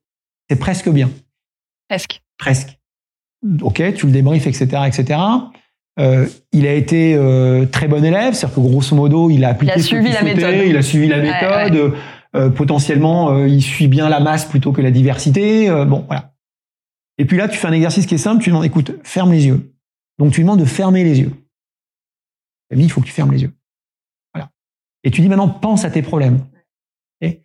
c'est 0.48 0.56
presque 0.58 0.88
bien 0.88 1.10
Presque. 1.88 2.22
presque. 2.38 2.78
Ok, 3.62 3.82
tu 3.96 4.06
le 4.06 4.12
débriefes, 4.12 4.46
etc., 4.46 4.82
etc. 4.86 5.20
Euh, 6.00 6.26
il 6.52 6.66
a 6.66 6.72
été 6.72 7.14
euh, 7.14 7.66
très 7.66 7.88
bon 7.88 8.02
élève, 8.04 8.32
c'est-à-dire 8.34 8.54
que 8.56 8.60
grosso 8.60 8.94
modo, 8.96 9.28
il 9.28 9.44
a 9.44 9.48
appliqué 9.50 9.74
Il 9.76 9.80
a 9.80 9.82
suivi 9.82 10.12
la 10.12 10.22
méthode. 10.22 10.54
il 10.66 10.76
a 10.76 10.82
suivi 10.82 11.08
la 11.08 11.18
Ouais, 11.18 11.22
méthode. 11.70 11.94
euh, 12.36 12.48
potentiellement, 12.50 13.44
il 13.44 13.60
suit 13.62 13.88
bien 13.88 14.08
la 14.08 14.20
masse 14.20 14.44
plutôt 14.46 14.72
que 14.72 14.80
la 14.80 14.90
diversité. 14.92 15.68
bon, 15.86 16.04
voilà. 16.06 16.32
Et 17.18 17.24
puis 17.24 17.36
là, 17.36 17.48
tu 17.48 17.56
fais 17.56 17.68
un 17.68 17.72
exercice 17.72 18.06
qui 18.06 18.14
est 18.14 18.18
simple. 18.18 18.42
Tu 18.42 18.50
lui 18.50 18.52
demandes, 18.52 18.64
écoute, 18.64 18.92
ferme 19.04 19.32
les 19.32 19.46
yeux. 19.46 19.74
Donc 20.18 20.32
tu 20.32 20.38
lui 20.40 20.44
demandes 20.44 20.60
de 20.60 20.64
fermer 20.64 21.04
les 21.04 21.20
yeux. 21.20 21.32
Camille, 22.70 22.86
il 22.86 22.90
faut 22.90 23.00
que 23.00 23.06
tu 23.06 23.12
fermes 23.12 23.32
les 23.32 23.42
yeux. 23.42 23.52
Voilà. 24.32 24.50
Et 25.02 25.10
tu 25.10 25.20
dis 25.20 25.28
maintenant, 25.28 25.48
pense 25.48 25.84
à 25.84 25.90
tes 25.90 26.02
problèmes. 26.02 26.44
Et, 27.20 27.42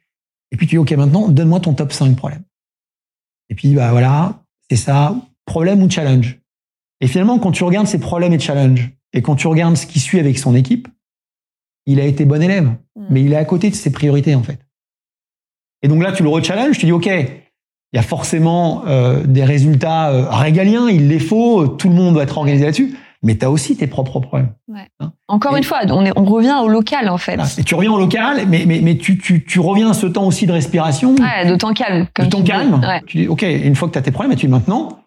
et 0.52 0.58
puis 0.58 0.66
tu 0.68 0.72
dis, 0.76 0.78
ok, 0.78 0.92
maintenant, 0.94 1.28
donne-moi 1.28 1.60
ton 1.60 1.74
top 1.74 1.92
5 1.92 2.16
problèmes. 2.16 2.44
Et 3.50 3.56
puis, 3.56 3.74
bah 3.74 3.92
voilà, 3.92 4.44
c'est 4.70 4.78
ça, 4.78 5.16
problème 5.46 5.82
ou 5.82 5.90
challenge. 5.90 6.40
Et 7.02 7.08
finalement, 7.08 7.40
quand 7.40 7.52
tu 7.52 7.64
regardes 7.64 7.88
ces 7.88 8.00
problèmes 8.00 8.34
et 8.34 8.40
challenges, 8.40 8.92
et 9.14 9.22
quand 9.22 9.36
tu 9.36 9.48
regardes 9.48 9.76
ce 9.76 9.88
qui 9.88 10.00
suit 10.00 10.20
avec 10.20 10.38
son 10.38 10.54
équipe, 10.56 10.88
il 11.86 12.00
a 12.00 12.06
été 12.06 12.26
bon 12.26 12.42
élève, 12.42 12.76
Mm. 13.00 13.08
mais 13.10 13.24
il 13.24 13.34
est 13.34 13.38
à 13.38 13.46
côté 13.46 13.70
de 13.70 13.76
ses 13.76 13.92
priorités, 13.92 14.36
en 14.36 14.44
fait. 14.44 14.60
Et 15.82 15.88
donc 15.88 16.04
là, 16.04 16.12
tu 16.12 16.24
le 16.24 16.30
re-challenges, 16.30 16.78
tu 16.78 16.86
dis, 16.86 16.92
OK, 16.92 17.10
il 17.94 17.98
y 17.98 18.00
a 18.00 18.04
forcément 18.04 18.84
euh, 18.88 19.24
des 19.26 19.44
résultats 19.44 20.10
euh, 20.10 20.26
régaliens, 20.30 20.90
il 20.90 21.08
les 21.08 21.20
faut, 21.20 21.68
tout 21.68 21.90
le 21.90 21.96
monde 21.96 22.14
doit 22.14 22.24
être 22.24 22.38
organisé 22.38 22.66
là-dessus, 22.66 22.96
mais 23.24 23.36
tu 23.38 23.46
as 23.46 23.52
aussi 23.52 23.76
tes 23.76 23.88
propres 23.88 24.20
problèmes. 24.20 24.54
Encore 25.28 25.56
Et- 25.56 25.58
une 25.58 25.64
fois, 25.64 25.80
on, 25.90 26.06
est, 26.06 26.12
on 26.16 26.24
revient 26.26 26.56
au 26.64 26.68
local 26.68 27.10
en 27.10 27.18
fait. 27.18 27.40
Et 27.58 27.64
tu 27.64 27.76
reviens 27.76 27.92
au 27.92 27.98
local, 28.00 28.42
mais, 28.48 28.64
mais, 28.68 28.80
mais 28.82 28.98
tu, 28.98 29.18
tu, 29.18 29.44
tu 29.44 29.60
reviens 29.60 29.90
à 29.90 29.94
ce 29.94 30.06
temps 30.08 30.26
aussi 30.26 30.46
de 30.46 30.52
respiration, 30.52 31.16
Ouais, 31.16 31.50
de 31.50 31.56
temps 31.56 31.74
calme. 31.74 32.08
Comme 32.14 32.26
de 32.26 32.30
temps 32.30 32.44
calme. 32.44 32.76
Ouais. 32.82 33.02
Tu 33.08 33.18
dis, 33.18 33.28
OK, 33.28 33.42
une 33.42 33.76
fois 33.76 33.88
que 33.88 33.94
tu 33.94 34.00
as 34.00 34.04
tes 34.04 34.12
problèmes, 34.12 34.36
tu 34.38 34.46
dis 34.46 34.52
maintenant, 34.52 35.00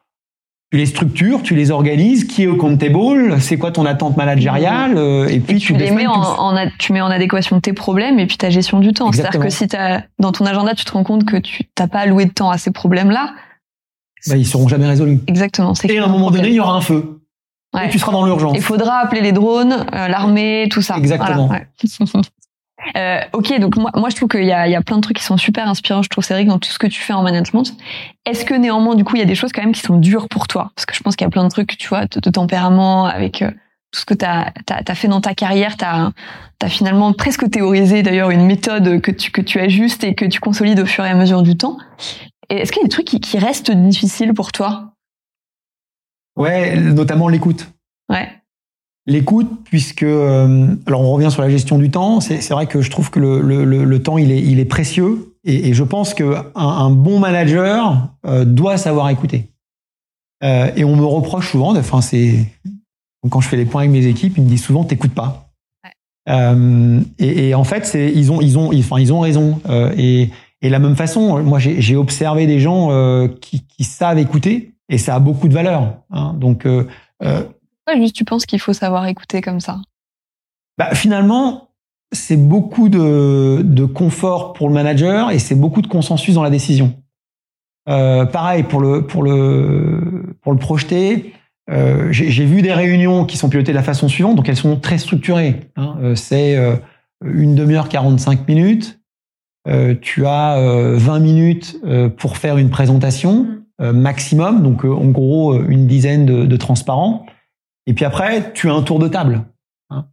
tu 0.72 0.78
les 0.78 0.86
structures, 0.86 1.42
tu 1.42 1.54
les 1.54 1.70
organises, 1.70 2.24
qui 2.24 2.44
est 2.44 2.46
au 2.46 2.54
accountable, 2.54 3.38
c'est 3.42 3.58
quoi 3.58 3.72
ton 3.72 3.84
attente 3.84 4.16
managériale, 4.16 4.96
euh, 4.96 5.28
et 5.28 5.38
puis 5.38 5.56
Et 5.56 5.60
tu, 5.60 5.74
tu 5.74 5.78
les 5.78 5.90
mets 5.90 6.06
en, 6.06 6.14
en 6.14 6.56
ad- 6.56 6.70
tu 6.78 6.94
mets 6.94 7.02
en 7.02 7.10
adéquation 7.10 7.60
tes 7.60 7.74
problèmes 7.74 8.18
et 8.18 8.26
puis 8.26 8.38
ta 8.38 8.48
gestion 8.48 8.80
du 8.80 8.94
temps. 8.94 9.12
C'est-à-dire 9.12 9.38
que 9.38 9.50
si 9.50 9.68
t'as, 9.68 10.00
dans 10.18 10.32
ton 10.32 10.46
agenda, 10.46 10.74
tu 10.74 10.86
te 10.86 10.92
rends 10.92 11.04
compte 11.04 11.26
que 11.26 11.36
tu 11.36 11.64
t'as 11.74 11.88
pas 11.88 11.98
alloué 11.98 12.24
de 12.24 12.30
temps 12.32 12.48
à 12.48 12.56
ces 12.56 12.70
problèmes-là, 12.70 13.34
Bah, 14.28 14.36
ils 14.38 14.46
seront 14.46 14.66
jamais 14.66 14.86
résolus. 14.86 15.20
exactement. 15.26 15.74
Et 15.86 15.98
à 15.98 16.04
un 16.04 16.08
moment 16.08 16.30
donné, 16.30 16.48
il 16.48 16.54
y 16.54 16.60
aura 16.60 16.72
un 16.74 16.80
feu. 16.80 17.20
Ouais. 17.74 17.88
Et 17.88 17.90
tu 17.90 17.98
seras 17.98 18.12
dans 18.12 18.24
l'urgence. 18.24 18.54
Il 18.56 18.62
faudra 18.62 18.96
appeler 19.00 19.20
les 19.20 19.32
drones, 19.32 19.84
euh, 19.92 20.08
l'armée, 20.08 20.68
tout 20.70 20.80
ça. 20.80 20.96
Exactement. 20.96 21.48
Voilà, 21.48 21.64
ouais. 21.64 22.20
Euh, 22.97 23.20
ok, 23.33 23.59
donc 23.61 23.76
moi, 23.76 23.91
moi 23.95 24.11
je 24.11 24.16
trouve 24.16 24.28
qu'il 24.28 24.45
y 24.45 24.53
a, 24.53 24.66
il 24.66 24.72
y 24.72 24.76
a 24.76 24.83
plein 24.83 24.97
de 24.97 25.03
trucs 25.03 25.18
qui 25.18 25.24
sont 25.24 25.37
super 25.37 25.68
inspirants, 25.68 26.03
je 26.03 26.09
trouve, 26.09 26.24
Cédric, 26.24 26.49
dans 26.49 26.59
tout 26.59 26.70
ce 26.70 26.78
que 26.78 26.87
tu 26.87 27.01
fais 27.01 27.12
en 27.12 27.22
management. 27.22 27.74
Est-ce 28.26 28.45
que 28.45 28.55
néanmoins, 28.55 28.95
du 28.95 29.05
coup, 29.05 29.16
il 29.16 29.20
y 29.20 29.22
a 29.22 29.26
des 29.26 29.35
choses 29.35 29.53
quand 29.53 29.62
même 29.62 29.72
qui 29.72 29.80
sont 29.80 29.99
dures 29.99 30.28
pour 30.28 30.49
toi? 30.49 30.72
Parce 30.74 30.87
que 30.87 30.95
je 30.95 31.01
pense 31.01 31.16
qu'il 31.16 31.24
y 31.24 31.28
a 31.28 31.30
plein 31.30 31.45
de 31.45 31.51
trucs, 31.51 31.76
tu 31.78 31.89
vois, 31.89 32.07
de, 32.07 32.20
de 32.20 32.30
tempérament, 32.30 33.07
avec 33.07 33.43
euh, 33.43 33.51
tout 33.93 34.01
ce 34.01 34.05
que 34.07 34.14
tu 34.14 34.24
as, 34.24 34.95
fait 34.95 35.09
dans 35.09 35.20
ta 35.20 35.35
carrière, 35.35 35.76
tu 35.76 35.85
as, 35.85 36.12
finalement 36.68 37.12
presque 37.12 37.51
théorisé 37.51 38.03
d'ailleurs 38.03 38.30
une 38.30 38.47
méthode 38.47 39.01
que 39.01 39.11
tu, 39.11 39.33
que 39.33 39.41
tu 39.41 39.59
ajustes 39.59 40.05
et 40.05 40.14
que 40.14 40.24
tu 40.24 40.39
consolides 40.39 40.78
au 40.78 40.87
fur 40.87 41.05
et 41.05 41.11
à 41.11 41.14
mesure 41.14 41.43
du 41.43 41.57
temps. 41.57 41.76
Est-ce 42.49 42.70
qu'il 42.70 42.83
y 42.83 42.85
a 42.85 42.87
des 42.87 42.91
trucs 42.91 43.07
qui, 43.07 43.20
qui 43.20 43.39
restent 43.39 43.72
difficiles 43.72 44.33
pour 44.33 44.53
toi? 44.53 44.93
Ouais, 46.37 46.76
notamment 46.76 47.28
l'écoute. 47.28 47.68
Ouais. 48.09 48.41
L'écoute, 49.07 49.50
puisque 49.64 50.05
euh, 50.05 50.76
alors 50.86 51.00
on 51.00 51.12
revient 51.12 51.30
sur 51.32 51.42
la 51.42 51.50
gestion 51.50 51.76
du 51.76 51.90
temps. 51.90 52.20
C'est 52.20 52.48
vrai 52.50 52.68
que 52.68 52.80
je 52.80 52.90
trouve 52.90 53.11
que 53.11 53.18
le, 53.18 53.40
le, 53.40 53.64
le, 53.64 54.03
temps 54.03 54.16
il 54.16 54.30
est, 54.30 54.40
il 54.40 54.61
est 54.61 54.64
précieux 54.64 55.34
et, 55.42 55.70
et 55.70 55.74
je 55.74 55.82
pense 55.82 56.14
que 56.14 56.36
un, 56.55 56.68
un 56.68 56.90
bon 56.90 57.18
manager 57.18 58.11
euh, 58.24 58.44
doit 58.44 58.76
savoir 58.76 59.11
écouter. 59.11 59.48
Euh, 60.44 60.70
et 60.76 60.84
on 60.84 60.94
me 60.94 61.05
reproche 61.05 61.50
souvent, 61.50 61.76
enfin 61.76 62.00
c'est 62.00 62.46
quand 63.28 63.40
je 63.40 63.48
fais 63.48 63.57
les 63.57 63.64
points 63.64 63.82
avec 63.82 63.92
mes 63.92 64.07
équipes, 64.07 64.34
ils 64.36 64.44
me 64.44 64.48
disent 64.48 64.62
souvent 64.62 64.84
t'écoutes 64.84 65.14
pas. 65.14 65.50
Euh, 66.28 67.00
et, 67.18 67.48
et, 67.48 67.55
en 67.57 67.64
fait, 67.64 67.84
c'est 67.84 68.12
ils 68.14 68.30
ont 68.30 68.40
ils 68.40 68.57
ont 68.57 68.70
enfin 68.72 69.00
ils 69.00 69.12
ont 69.12 69.18
raison. 69.18 69.61
et, 69.96 70.30
et 70.61 70.68
la 70.68 70.78
même 70.78 70.94
façon, 70.94 71.42
moi 71.42 71.59
j'ai 71.59 71.96
observé 71.96 72.46
des 72.46 72.61
gens 72.61 73.26
qui, 73.40 73.66
qui 73.66 73.82
savent 73.82 74.18
écouter 74.18 74.74
et 74.88 74.98
ça 74.98 75.16
a 75.16 75.18
beaucoup 75.18 75.48
de 75.48 75.55
valeur. 75.55 75.96
Hein, 76.12 76.34
donc 76.38 76.68
pourquoi 77.85 78.01
juste 78.01 78.14
tu 78.14 78.24
penses 78.24 78.47
qu'il 78.47 78.61
faut 78.61 78.72
savoir 78.72 79.07
écouter 79.07 79.41
comme 79.41 79.61
ça? 79.61 79.80
Bah, 80.78 80.95
Finalement, 80.95 81.68
c'est 82.12 82.37
beaucoup 82.37 82.89
de, 82.89 83.62
de, 83.62 83.85
confort 83.85 84.53
pour 84.53 84.68
le 84.68 84.74
manager 84.74 85.30
et 85.30 85.39
c'est 85.39 85.55
beaucoup 85.55 85.83
de 85.83 85.87
consensus 85.87 86.35
dans 86.35 86.43
la 86.43 86.51
décision. 86.51 86.95
Euh, 87.89 88.26
pareil 88.26 88.62
pour 88.62 88.80
le 88.80 89.07
pour 89.07 89.22
le 89.22 90.37
pour 90.41 90.53
le 90.53 90.59
projeter. 90.59 91.33
Euh, 91.70 92.09
J'ai 92.11 92.45
vu 92.45 92.62
des 92.62 92.72
réunions 92.72 93.24
qui 93.24 93.37
sont 93.37 93.49
pilotées 93.49 93.72
de 93.72 93.76
la 93.76 93.83
façon 93.83 94.09
suivante, 94.09 94.37
donc 94.37 94.49
elles 94.49 94.57
sont 94.57 94.76
très 94.76 94.99
structurées. 94.99 95.70
Hein. 95.76 95.97
Euh, 96.01 96.14
c'est 96.14 96.57
une 97.24 97.55
demi-heure 97.55 97.89
45 97.89 98.47
minutes. 98.49 99.01
Tu 100.01 100.26
as 100.26 100.57
20 100.97 101.18
minutes 101.20 101.80
pour 102.18 102.37
faire 102.37 102.59
une 102.59 102.68
présentation 102.68 103.47
mmh. 103.78 103.91
maximum, 103.93 104.62
donc 104.62 104.85
en 104.85 105.07
gros 105.07 105.57
une 105.62 105.87
dizaine 105.87 106.26
de, 106.26 106.47
de 106.47 106.57
transparents. 106.57 107.26
Et 107.87 107.95
puis 107.95 108.05
après, 108.05 108.53
tu 108.53 108.70
as 108.70 108.74
un 108.74 108.83
tour 108.83 108.99
de 108.99 109.09
table. 109.09 109.45
Hein. 109.91 110.07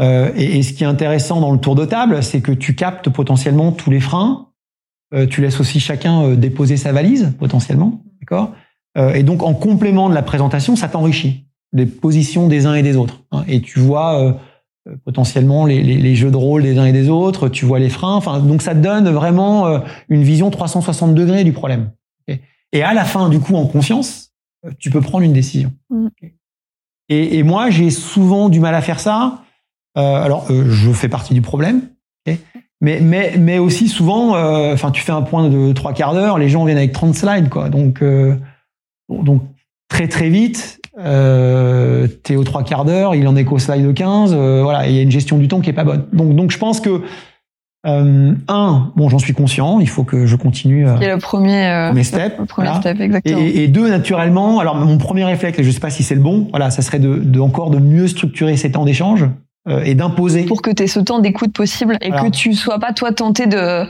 Euh, 0.00 0.30
et, 0.36 0.62
ce 0.62 0.72
qui 0.72 0.84
est 0.84 0.86
intéressant 0.86 1.40
dans 1.40 1.52
le 1.52 1.58
tour 1.58 1.74
de 1.74 1.84
table, 1.84 2.22
c'est 2.22 2.40
que 2.40 2.52
tu 2.52 2.74
captes 2.74 3.08
potentiellement 3.08 3.72
tous 3.72 3.90
les 3.90 4.00
freins. 4.00 4.48
Euh, 5.14 5.26
tu 5.26 5.40
laisses 5.40 5.60
aussi 5.60 5.80
chacun 5.80 6.22
euh, 6.22 6.36
déposer 6.36 6.76
sa 6.76 6.92
valise 6.92 7.34
potentiellement, 7.38 8.02
d'accord? 8.20 8.52
Et 9.14 9.24
donc 9.24 9.42
en 9.42 9.52
complément 9.52 10.08
de 10.08 10.14
la 10.14 10.22
présentation, 10.22 10.74
ça 10.74 10.88
t'enrichit 10.88 11.44
les 11.74 11.84
positions 11.84 12.48
des 12.48 12.64
uns 12.64 12.72
et 12.72 12.82
des 12.82 12.96
autres. 12.96 13.24
Hein. 13.30 13.44
et 13.46 13.60
tu 13.60 13.78
vois 13.78 14.38
potentiellement 15.04 15.66
les, 15.66 16.14
jeux 16.14 16.30
de 16.30 16.36
rôle 16.38 16.62
des 16.62 16.78
uns 16.78 16.86
et 16.86 16.92
des 16.92 17.10
autres. 17.10 17.50
Tu 17.50 17.66
vois 17.66 17.78
les 17.78 17.90
freins. 17.90 18.14
Enfin, 18.14 18.40
donc 18.40 18.62
ça 18.62 18.74
te 18.74 18.80
donne 18.80 19.10
vraiment 19.10 19.82
une 20.08 20.22
vision 20.22 20.50
360 20.50 21.14
degrés 21.14 21.44
du 21.44 21.52
problème. 21.52 21.90
et 22.72 22.82
à 22.82 22.94
la 22.94 23.04
fin, 23.04 23.28
du 23.28 23.38
coup, 23.38 23.54
en 23.56 23.66
confiance, 23.66 24.32
tu 24.78 24.88
peux 24.88 25.02
prendre 25.02 25.24
une 25.24 25.34
décision. 25.34 25.74
Mmh. 25.90 26.06
Et, 27.08 27.42
moi, 27.42 27.70
j'ai 27.70 27.90
souvent 27.90 28.48
du 28.48 28.60
mal 28.60 28.74
à 28.74 28.80
faire 28.80 29.00
ça. 29.00 29.42
Euh, 29.96 30.00
alors, 30.00 30.46
euh, 30.50 30.70
je 30.70 30.90
fais 30.90 31.08
partie 31.08 31.34
du 31.34 31.42
problème. 31.42 31.82
mais, 32.80 32.98
mais, 33.00 33.34
mais 33.38 33.58
aussi 33.58 33.88
souvent, 33.88 34.34
euh, 34.34 34.74
enfin, 34.74 34.90
tu 34.90 35.02
fais 35.02 35.12
un 35.12 35.22
point 35.22 35.48
de 35.48 35.72
trois 35.72 35.92
quarts 35.92 36.14
d'heure, 36.14 36.38
les 36.38 36.48
gens 36.48 36.64
viennent 36.64 36.78
avec 36.78 36.92
30 36.92 37.14
slides, 37.14 37.48
quoi. 37.48 37.68
Donc, 37.68 38.02
donc 39.08 39.42
très 39.88 40.08
très 40.08 40.28
vite, 40.28 40.80
euh, 40.98 42.08
t'es 42.24 42.34
aux 42.34 42.44
trois 42.44 42.64
quarts 42.64 42.84
d'heure, 42.84 43.14
il 43.14 43.26
en 43.28 43.36
est 43.36 43.44
qu'au 43.44 43.58
slide 43.58 43.86
de 43.86 43.92
15. 43.92 44.34
voilà, 44.34 44.88
il 44.88 44.94
y 44.94 44.98
a 44.98 45.02
une 45.02 45.10
gestion 45.10 45.38
du 45.38 45.46
temps 45.46 45.60
qui 45.60 45.70
est 45.70 45.74
pas 45.74 45.84
bonne. 45.84 46.06
Donc, 46.12 46.34
donc 46.34 46.50
je 46.50 46.58
pense 46.58 46.80
que 46.80 47.02
euh, 47.86 48.32
un, 48.48 48.92
bon, 48.96 49.08
j'en 49.08 49.18
suis 49.18 49.32
conscient, 49.32 49.78
il 49.78 49.88
faut 49.88 50.02
que 50.02 50.26
je 50.26 50.34
continue. 50.34 50.88
Euh, 50.88 50.96
le 50.98 51.18
premier, 51.18 51.66
euh, 51.66 51.88
premier 51.88 52.04
step. 52.04 52.36
Le 52.38 52.44
premier 52.46 52.74
step, 52.74 53.00
exactement. 53.00 53.38
Et, 53.38 53.64
et, 53.64 53.68
deux, 53.68 53.88
naturellement, 53.88 54.58
alors 54.58 54.74
mon 54.74 54.98
premier 54.98 55.24
réflexe, 55.24 55.58
et 55.58 55.64
je 55.64 55.70
sais 55.70 55.80
pas 55.80 55.90
si 55.90 56.02
c'est 56.02 56.16
le 56.16 56.20
bon, 56.20 56.48
voilà, 56.50 56.70
ça 56.70 56.82
serait 56.82 56.98
de, 56.98 57.16
de, 57.16 57.38
encore 57.38 57.70
de 57.70 57.78
mieux 57.78 58.08
structurer 58.08 58.56
ces 58.56 58.72
temps 58.72 58.84
d'échange 58.84 59.26
euh, 59.68 59.82
et 59.84 59.94
d'imposer. 59.94 60.44
Pour 60.44 60.62
que 60.62 60.70
tu 60.70 60.82
aies 60.82 60.88
ce 60.88 61.00
temps 61.00 61.20
d'écoute 61.20 61.52
possible 61.52 61.96
et 62.00 62.10
que 62.10 62.30
tu 62.30 62.54
sois 62.54 62.78
pas 62.78 62.92
toi 62.92 63.12
tenté 63.12 63.46
de 63.46 63.84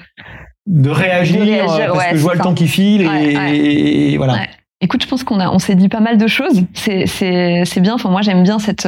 de 0.67 0.91
réagir, 0.91 1.65
parce 1.65 2.07
que 2.09 2.17
je 2.17 2.23
vois 2.23 2.35
le 2.35 2.41
temps 2.41 2.55
qui 2.55 2.67
file 2.67 3.03
et, 3.03 4.13
et 4.13 4.17
voilà. 4.17 4.41
Écoute, 4.83 5.03
je 5.03 5.09
pense 5.09 5.25
qu'on 5.25 5.41
a, 5.41 5.49
on 5.49 5.59
s'est 5.59 5.75
dit 5.75 5.89
pas 5.89 6.01
mal 6.01 6.19
de 6.19 6.27
choses. 6.27 6.63
C'est, 6.75 7.07
c'est, 7.07 7.65
c'est 7.65 7.81
bien. 7.81 7.95
Enfin, 7.95 8.11
moi, 8.11 8.21
j'aime 8.21 8.43
bien 8.43 8.59
cette, 8.59 8.87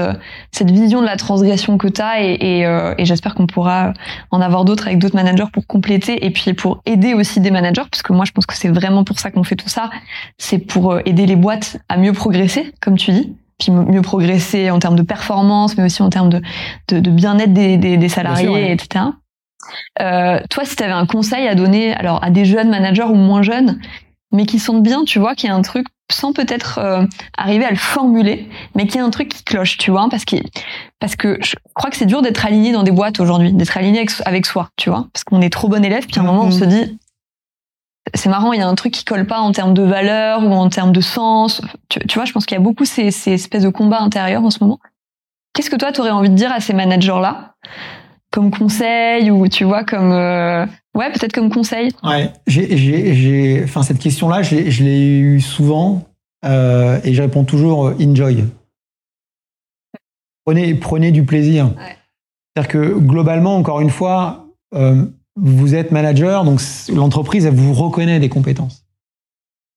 cette 0.53 0.71
vision 0.71 1.01
de 1.01 1.07
la 1.07 1.17
transgression 1.17 1.79
que 1.79 1.89
tu 1.89 2.03
as 2.03 2.23
et, 2.23 2.37
et, 2.41 2.67
euh, 2.67 2.95
et 2.99 3.07
j'espère 3.07 3.35
qu'on 3.35 3.47
pourra 3.47 3.95
en 4.31 4.43
avoir 4.43 4.67
d'autres 4.67 4.87
avec 4.87 4.99
d'autres 4.99 5.17
managers 5.17 5.51
pour 5.51 5.67
compléter 5.67 6.27
et 6.27 6.31
puis 6.31 6.53
pour 6.53 6.83
aider 6.85 7.15
aussi 7.15 7.41
des 7.41 7.51
managers, 7.51 7.85
parce 7.91 8.03
que 8.03 8.13
moi, 8.13 8.27
je 8.27 8.33
pense 8.33 8.45
que 8.45 8.55
c'est 8.55 8.69
vraiment 8.69 9.03
pour 9.03 9.19
ça 9.19 9.31
qu'on 9.31 9.45
fait 9.45 9.57
tout 9.57 9.71
ça. 9.71 9.89
C'est 10.37 10.59
pour 10.59 10.93
euh, 10.93 11.01
aider 11.07 11.25
les 11.25 11.37
boîtes 11.37 11.79
à 11.89 11.97
mieux 11.97 12.13
progresser, 12.13 12.71
comme 12.83 12.99
tu 12.99 13.13
dis, 13.13 13.35
puis 13.59 13.73
mieux 13.73 14.03
progresser 14.03 14.71
en 14.71 14.79
termes 14.81 14.97
de 14.97 15.03
performance, 15.03 15.79
mais 15.79 15.85
aussi 15.85 16.03
en 16.03 16.11
termes 16.11 16.29
de, 16.29 16.43
de, 16.89 17.01
de 17.01 17.11
bien-être 17.11 17.55
des, 17.55 17.79
des, 17.79 17.97
des 17.97 18.09
salariés, 18.11 18.73
etc. 18.73 19.07
Euh, 20.01 20.39
toi, 20.51 20.65
si 20.67 20.77
tu 20.77 20.83
avais 20.83 20.93
un 20.93 21.07
conseil 21.07 21.49
à 21.49 21.55
donner, 21.55 21.95
alors 21.95 22.23
à 22.23 22.31
des 22.31 22.45
jeunes 22.45 22.69
managers 22.69 23.05
ou 23.05 23.15
moins 23.15 23.43
jeunes, 23.43 23.81
mais 24.33 24.47
qui 24.47 24.59
sentent 24.59 24.83
bien, 24.83 25.05
tu 25.05 25.19
vois, 25.19 25.35
qu'il 25.35 25.49
y 25.49 25.53
a 25.53 25.55
un 25.55 25.63
truc 25.63 25.87
sans 26.11 26.33
peut-être 26.33 26.79
euh, 26.79 27.05
arriver 27.37 27.65
à 27.65 27.71
le 27.71 27.77
formuler, 27.77 28.49
mais 28.75 28.87
qu'il 28.87 28.97
y 28.97 28.99
a 28.99 29.05
un 29.05 29.11
truc 29.11 29.29
qui 29.29 29.45
cloche, 29.45 29.77
tu 29.77 29.91
vois, 29.91 30.09
parce 30.11 30.25
que 30.25 30.37
parce 31.01 31.17
que 31.17 31.39
je 31.43 31.55
crois 31.75 31.91
que 31.91 31.97
c'est 31.97 32.07
dur 32.07 32.23
d'être 32.23 32.47
aligné 32.47 32.73
dans 32.73 32.83
des 32.83 32.91
boîtes 32.91 33.21
aujourd'hui, 33.21 33.53
d'être 33.53 33.77
aligné 33.77 34.05
avec, 34.25 34.47
soi, 34.47 34.71
tu 34.77 34.91
vois, 34.91 35.07
parce 35.13 35.25
qu'on 35.25 35.41
est 35.41 35.53
trop 35.53 35.69
bon 35.69 35.85
élève, 35.85 36.07
puis 36.07 36.19
à 36.19 36.23
un 36.23 36.27
moment 36.27 36.45
on 36.45 36.51
se 36.51 36.65
dit 36.65 36.99
c'est 38.15 38.31
marrant, 38.31 38.55
il 38.55 38.61
y 38.61 38.63
a 38.63 38.69
un 38.69 38.75
truc 38.75 38.95
qui 38.95 39.05
colle 39.05 39.27
pas 39.27 39.41
en 39.41 39.53
termes 39.53 39.75
de 39.75 39.83
valeur 39.83 40.43
ou 40.43 40.51
en 40.53 40.71
termes 40.71 40.93
de 40.93 41.01
sens. 41.03 41.61
Tu, 41.91 42.01
vois, 42.15 42.25
je 42.25 42.33
pense 42.33 42.47
qu'il 42.47 42.57
y 42.57 42.61
a 42.61 42.63
beaucoup 42.63 42.87
ces, 42.87 43.11
ces 43.11 43.33
espèces 43.33 43.65
de 43.65 43.69
combats 43.69 44.01
intérieurs 44.01 44.43
en 44.43 44.49
ce 44.49 44.65
moment. 44.65 44.79
Qu'est-ce 45.53 45.69
que 45.69 45.77
toi, 45.77 45.93
tu 45.93 46.01
aurais 46.01 46.11
envie 46.11 46.31
de 46.31 46.35
dire 46.35 46.51
à 46.51 46.61
ces 46.61 46.73
managers-là 46.73 47.55
comme 48.31 48.51
conseil 48.51 49.31
ou 49.31 49.49
tu 49.49 49.65
vois 49.65 49.85
comme 49.85 50.13
euh, 50.13 50.67
ouais 50.99 51.11
peut-être 51.13 51.33
comme 51.33 51.51
conseil 51.51 51.91
ouais 52.03 52.33
j'ai 52.47 52.77
j'ai 52.77 53.63
enfin 53.65 53.83
cette 53.83 53.99
question 53.99 54.29
là 54.29 54.43
je 54.43 54.83
l'ai 54.83 55.19
eu 55.19 55.41
souvent 55.41 56.03
euh, 56.45 57.01
et 57.05 57.15
je 57.15 57.23
réponds 57.23 57.45
toujours 57.45 57.87
euh, 57.87 57.97
enjoy 58.01 58.45
prenez 60.45 60.75
prenez 60.75 61.13
du 61.13 61.25
plaisir 61.25 61.71
c'est-à-dire 62.57 62.71
que 62.71 62.99
globalement 62.99 63.57
encore 63.57 63.81
une 63.81 63.91
fois 63.91 64.47
euh, 64.75 65.05
vous 65.37 65.75
êtes 65.75 65.93
manager 65.93 66.45
donc 66.45 66.61
l'entreprise 66.93 67.47
elle 67.47 67.55
vous 67.55 67.73
reconnaît 67.73 68.19
des 68.19 68.29
compétences 68.29 68.85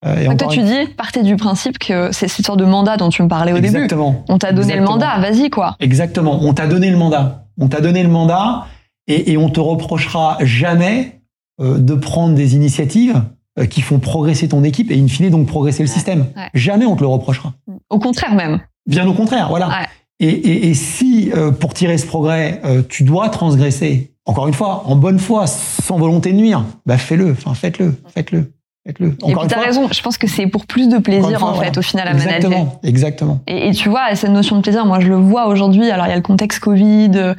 euh, 0.03 0.31
et 0.31 0.37
toi, 0.37 0.47
tu 0.47 0.63
dis, 0.63 0.87
partez 0.97 1.21
du 1.21 1.35
principe 1.35 1.77
que 1.77 2.11
c'est 2.11 2.27
cette 2.27 2.43
sorte 2.43 2.57
de 2.57 2.65
mandat 2.65 2.97
dont 2.97 3.09
tu 3.09 3.21
me 3.21 3.27
parlais 3.27 3.53
au 3.53 3.57
Exactement. 3.57 4.11
début. 4.11 4.23
On 4.29 4.37
t'a 4.39 4.51
donné 4.51 4.75
le 4.75 4.81
mandat, 4.81 5.19
vas-y 5.19 5.51
quoi. 5.51 5.75
Exactement, 5.79 6.39
on 6.41 6.53
t'a 6.53 6.65
donné 6.65 6.89
le 6.89 6.97
mandat. 6.97 7.45
On 7.59 7.67
t'a 7.67 7.81
donné 7.81 8.01
le 8.01 8.09
mandat 8.09 8.65
et, 9.07 9.31
et, 9.31 9.37
on 9.37 9.49
te 9.49 9.59
reprochera 9.59 10.37
jamais 10.41 11.21
euh, 11.59 11.77
de 11.77 11.93
prendre 11.95 12.35
des 12.35 12.55
initiatives 12.55 13.21
euh, 13.59 13.65
qui 13.65 13.81
font 13.81 13.99
progresser 13.99 14.47
ton 14.47 14.63
équipe 14.63 14.91
et 14.91 14.99
in 14.99 15.07
fine 15.07 15.29
donc 15.29 15.47
progresser 15.47 15.83
le 15.83 15.87
système. 15.87 16.27
Jamais 16.53 16.85
on 16.85 16.95
te 16.95 17.01
le 17.01 17.07
reprochera. 17.07 17.53
Au 17.89 17.99
contraire 17.99 18.35
même. 18.35 18.61
Bien 18.85 19.07
au 19.07 19.13
contraire, 19.13 19.49
voilà. 19.49 19.87
Et, 20.19 20.29
et, 20.29 20.69
et, 20.69 20.73
si 20.73 21.31
euh, 21.33 21.51
pour 21.51 21.73
tirer 21.73 21.97
ce 21.97 22.05
progrès, 22.05 22.61
tu 22.89 23.03
dois 23.03 23.29
transgresser, 23.29 24.13
encore 24.25 24.47
une 24.47 24.53
fois, 24.53 24.83
en 24.85 24.95
bonne 24.95 25.19
foi, 25.19 25.47
sans 25.47 25.97
volonté 25.97 26.31
de 26.31 26.37
nuire, 26.37 26.63
bah 26.85 26.97
fais-le, 26.97 27.31
enfin 27.31 27.53
faites-le, 27.53 27.95
faites-le. 28.13 28.51
Faites-le. 28.91 29.15
Et 29.27 29.33
puis 29.33 29.47
t'as 29.47 29.59
raison, 29.59 29.87
je 29.91 30.01
pense 30.01 30.17
que 30.17 30.27
c'est 30.27 30.47
pour 30.47 30.65
plus 30.65 30.89
de 30.89 30.97
plaisir 30.97 31.43
en 31.43 31.53
fait 31.53 31.77
au 31.77 31.81
final 31.81 32.07
à 32.07 32.11
exactement, 32.11 32.49
manager. 32.49 32.79
Exactement. 32.83 33.39
Et, 33.47 33.69
et, 33.69 33.71
tu 33.71 33.89
vois 33.89 34.13
cette 34.15 34.31
notion 34.31 34.57
de 34.57 34.61
plaisir, 34.61 34.85
moi 34.85 34.99
je 34.99 35.07
le 35.07 35.15
vois 35.15 35.47
aujourd'hui. 35.47 35.89
Alors 35.89 36.07
il 36.07 36.09
y 36.09 36.13
a 36.13 36.15
le 36.15 36.21
contexte 36.21 36.59
Covid, 36.59 37.35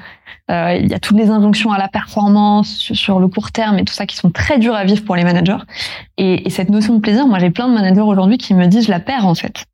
euh, 0.50 0.76
il 0.78 0.90
y 0.90 0.94
a 0.94 0.98
toutes 0.98 1.16
les 1.16 1.28
injonctions 1.28 1.72
à 1.72 1.78
la 1.78 1.88
performance 1.88 2.92
sur, 2.92 3.20
le 3.20 3.28
court 3.28 3.52
terme 3.52 3.78
et 3.78 3.84
tout 3.84 3.94
ça 3.94 4.06
qui 4.06 4.16
sont 4.16 4.30
très 4.30 4.58
dures 4.58 4.74
à 4.74 4.84
vivre 4.84 5.04
pour 5.04 5.16
les 5.16 5.24
managers. 5.24 5.62
Et, 6.16 6.46
et 6.46 6.50
cette 6.50 6.70
notion 6.70 6.94
de 6.94 7.00
plaisir, 7.00 7.26
moi 7.26 7.38
j'ai 7.38 7.50
plein 7.50 7.68
de 7.68 7.74
managers 7.74 8.00
aujourd'hui 8.00 8.38
qui 8.38 8.54
me 8.54 8.66
disent 8.66 8.86
je 8.86 8.90
la 8.90 9.00
perds 9.00 9.26
en 9.26 9.34
fait. 9.34 9.66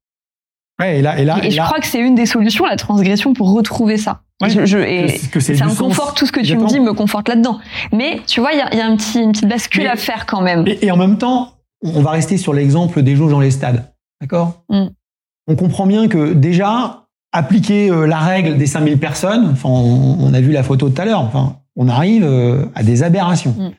Ouais, 0.80 0.98
et 0.98 1.02
là, 1.02 1.18
et 1.18 1.24
là, 1.24 1.40
et, 1.42 1.50
je 1.50 1.60
crois 1.60 1.80
que 1.80 1.86
c'est 1.86 1.98
une 1.98 2.14
des 2.14 2.26
solutions, 2.26 2.64
la 2.64 2.76
transgression, 2.76 3.34
pour 3.34 3.52
retrouver 3.52 3.96
ça. 3.96 4.20
Ouais, 4.40 4.48
je, 4.48 4.64
je, 4.64 4.78
et 4.78 5.20
que 5.32 5.40
ça 5.40 5.52
me 5.66 5.74
conforte, 5.74 6.16
tout 6.16 6.24
ce 6.24 6.30
que 6.30 6.40
tu 6.40 6.56
me 6.56 6.66
dis 6.68 6.78
me 6.78 6.92
conforte 6.92 7.28
là-dedans. 7.28 7.58
Mais 7.92 8.20
tu 8.28 8.40
vois, 8.40 8.52
il 8.52 8.58
y 8.58 8.60
a, 8.60 8.72
y 8.76 8.80
a, 8.80 8.86
un 8.86 8.96
petit, 8.96 9.18
une 9.20 9.32
petite 9.32 9.48
bascule 9.48 9.88
à 9.88 9.96
faire 9.96 10.26
quand 10.26 10.40
même. 10.40 10.64
et 10.66 10.90
en 10.92 10.96
même 10.96 11.18
temps, 11.18 11.57
on 11.82 12.02
va 12.02 12.10
rester 12.10 12.36
sur 12.36 12.52
l'exemple 12.52 13.02
des 13.02 13.16
jauges 13.16 13.32
dans 13.32 13.40
les 13.40 13.50
stades. 13.50 13.92
D'accord? 14.20 14.64
Mm. 14.68 14.86
On 15.46 15.56
comprend 15.56 15.86
bien 15.86 16.08
que 16.08 16.32
déjà, 16.32 17.08
appliquer 17.32 17.90
euh, 17.90 18.06
la 18.06 18.18
règle 18.18 18.56
des 18.56 18.66
5000 18.66 18.98
personnes, 18.98 19.48
enfin, 19.52 19.68
on, 19.68 20.32
a 20.32 20.40
vu 20.40 20.52
la 20.52 20.62
photo 20.62 20.88
tout 20.88 21.00
à 21.00 21.04
l'heure, 21.04 21.20
enfin, 21.20 21.56
on 21.76 21.88
arrive 21.88 22.24
euh, 22.24 22.66
à 22.74 22.82
des 22.82 23.02
aberrations. 23.02 23.54
Mm. 23.58 23.70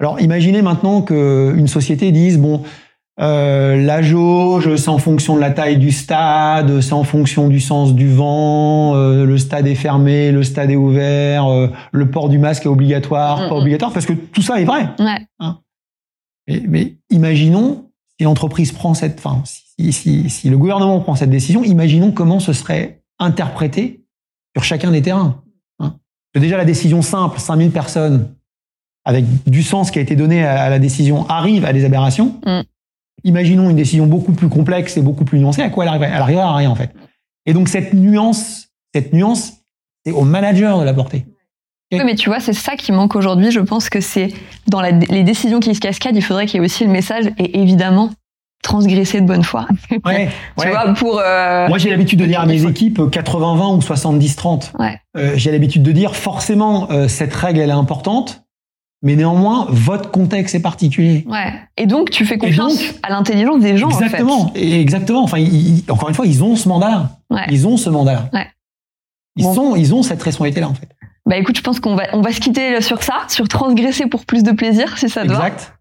Alors 0.00 0.20
imaginez 0.20 0.60
maintenant 0.60 1.02
qu'une 1.02 1.68
société 1.68 2.10
dise, 2.10 2.38
bon, 2.38 2.62
euh, 3.20 3.80
la 3.80 4.02
jauge, 4.02 4.74
c'est 4.74 4.88
en 4.88 4.98
fonction 4.98 5.36
de 5.36 5.40
la 5.40 5.50
taille 5.50 5.76
du 5.76 5.92
stade, 5.92 6.80
c'est 6.80 6.94
en 6.94 7.04
fonction 7.04 7.48
du 7.48 7.60
sens 7.60 7.94
du 7.94 8.08
vent, 8.08 8.96
euh, 8.96 9.24
le 9.24 9.38
stade 9.38 9.68
est 9.68 9.76
fermé, 9.76 10.32
le 10.32 10.42
stade 10.42 10.70
est 10.70 10.76
ouvert, 10.76 11.46
le 11.92 12.10
port 12.10 12.28
du 12.28 12.38
masque 12.38 12.64
est 12.64 12.68
obligatoire, 12.68 13.42
mm, 13.44 13.48
pas 13.48 13.54
obligatoire, 13.54 13.92
parce 13.92 14.06
que 14.06 14.14
tout 14.14 14.42
ça 14.42 14.60
est 14.60 14.64
vrai. 14.64 14.88
Ouais. 14.98 15.26
Hein? 15.38 15.58
Mais, 16.46 16.96
imaginons 17.10 17.90
si 18.18 18.24
l'entreprise 18.24 18.72
prend 18.72 18.94
cette, 18.94 19.18
enfin, 19.18 19.42
si, 19.44 19.92
si, 19.92 20.30
si, 20.30 20.50
le 20.50 20.58
gouvernement 20.58 21.00
prend 21.00 21.16
cette 21.16 21.30
décision, 21.30 21.64
imaginons 21.64 22.12
comment 22.12 22.38
ce 22.38 22.52
serait 22.52 23.02
interprété 23.18 24.04
sur 24.54 24.62
chacun 24.62 24.90
des 24.90 25.02
terrains. 25.02 25.42
Hein. 25.80 25.96
Déjà, 26.34 26.56
la 26.56 26.64
décision 26.64 27.02
simple, 27.02 27.40
5000 27.40 27.70
personnes, 27.70 28.34
avec 29.04 29.24
du 29.44 29.62
sens 29.62 29.90
qui 29.90 29.98
a 29.98 30.02
été 30.02 30.16
donné 30.16 30.44
à, 30.44 30.70
la 30.70 30.78
décision, 30.78 31.28
arrive 31.28 31.64
à 31.64 31.72
des 31.72 31.84
aberrations. 31.84 32.40
Mm. 32.46 32.60
Imaginons 33.24 33.70
une 33.70 33.76
décision 33.76 34.06
beaucoup 34.06 34.32
plus 34.32 34.48
complexe 34.48 34.96
et 34.96 35.02
beaucoup 35.02 35.24
plus 35.24 35.38
nuancée. 35.38 35.62
À 35.62 35.70
quoi 35.70 35.84
elle 35.84 35.88
arrive 35.88 36.02
Elle 36.02 36.12
arrivera 36.14 36.44
à 36.44 36.56
rien, 36.56 36.70
en 36.70 36.74
fait. 36.74 36.94
Et 37.46 37.52
donc, 37.52 37.68
cette 37.68 37.94
nuance, 37.94 38.68
cette 38.94 39.12
nuance, 39.12 39.54
c'est 40.04 40.12
au 40.12 40.22
manager 40.22 40.78
de 40.78 40.84
la 40.84 40.94
porter. 40.94 41.26
Oui, 41.98 42.04
mais 42.04 42.14
tu 42.14 42.28
vois, 42.28 42.40
c'est 42.40 42.52
ça 42.52 42.76
qui 42.76 42.92
manque 42.92 43.16
aujourd'hui. 43.16 43.50
Je 43.50 43.60
pense 43.60 43.88
que 43.88 44.00
c'est 44.00 44.28
dans 44.68 44.80
les 44.80 45.22
décisions 45.22 45.60
qui 45.60 45.74
se 45.74 45.80
cascadent, 45.80 46.16
il 46.16 46.22
faudrait 46.22 46.46
qu'il 46.46 46.60
y 46.60 46.62
ait 46.62 46.66
aussi 46.66 46.84
le 46.84 46.90
message 46.90 47.26
et 47.38 47.60
évidemment 47.60 48.10
transgresser 48.64 49.20
de 49.20 49.26
bonne 49.26 49.44
foi. 49.44 49.68
Ouais, 50.04 50.30
tu 50.58 50.68
vois, 50.68 50.92
pour. 50.94 51.20
Euh, 51.20 51.68
Moi, 51.68 51.78
j'ai 51.78 51.90
l'habitude 51.90 52.18
de 52.18 52.26
dire 52.26 52.40
à 52.40 52.46
mes 52.46 52.64
équipes 52.66 52.98
80-20 52.98 53.76
ou 53.76 53.78
70-30. 53.78 54.72
Ouais. 54.78 55.00
Euh, 55.16 55.34
j'ai 55.36 55.52
l'habitude 55.52 55.82
de 55.82 55.92
dire 55.92 56.16
forcément 56.16 56.90
euh, 56.90 57.06
cette 57.06 57.32
règle 57.32 57.60
elle 57.60 57.70
est 57.70 57.72
importante, 57.72 58.44
mais 59.02 59.14
néanmoins 59.14 59.66
votre 59.70 60.10
contexte 60.10 60.54
est 60.54 60.60
particulier. 60.60 61.24
Ouais. 61.28 61.52
Et 61.76 61.86
donc 61.86 62.10
tu 62.10 62.24
fais 62.24 62.38
confiance 62.38 62.80
à 63.02 63.10
l'intelligence 63.10 63.60
des 63.60 63.76
gens. 63.76 63.90
Exactement. 63.90 64.40
En 64.40 64.48
fait. 64.48 64.80
Exactement. 64.80 65.22
Enfin, 65.22 65.44
encore 65.88 66.08
une 66.08 66.14
fois, 66.14 66.26
ils 66.26 66.42
ont 66.42 66.56
ce 66.56 66.68
mandat-là. 66.68 67.10
Ouais. 67.30 67.46
Ils 67.50 67.68
ont 67.68 67.76
ce 67.76 67.90
mandat-là. 67.90 68.30
Ouais. 68.32 68.46
Ils 69.36 69.44
sont, 69.44 69.76
ils 69.76 69.94
ont 69.94 70.02
cette 70.02 70.22
responsabilité-là 70.22 70.68
en 70.68 70.74
fait. 70.74 70.88
Bah 71.26 71.36
écoute, 71.36 71.56
je 71.56 71.62
pense 71.62 71.80
qu'on 71.80 71.94
va, 71.94 72.04
on 72.12 72.20
va 72.20 72.32
se 72.32 72.40
quitter 72.40 72.80
sur 72.82 73.02
ça, 73.02 73.24
sur 73.28 73.48
transgresser 73.48 74.06
pour 74.06 74.26
plus 74.26 74.42
de 74.42 74.52
plaisir, 74.52 74.98
si 74.98 75.08
ça 75.08 75.22
te 75.22 75.28
exact. 75.28 75.74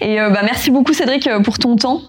Et 0.00 0.20
euh, 0.20 0.30
bah, 0.30 0.40
merci 0.44 0.70
beaucoup 0.70 0.92
Cédric 0.92 1.26
euh, 1.26 1.40
pour 1.40 1.58
ton 1.58 1.76
temps, 1.76 2.00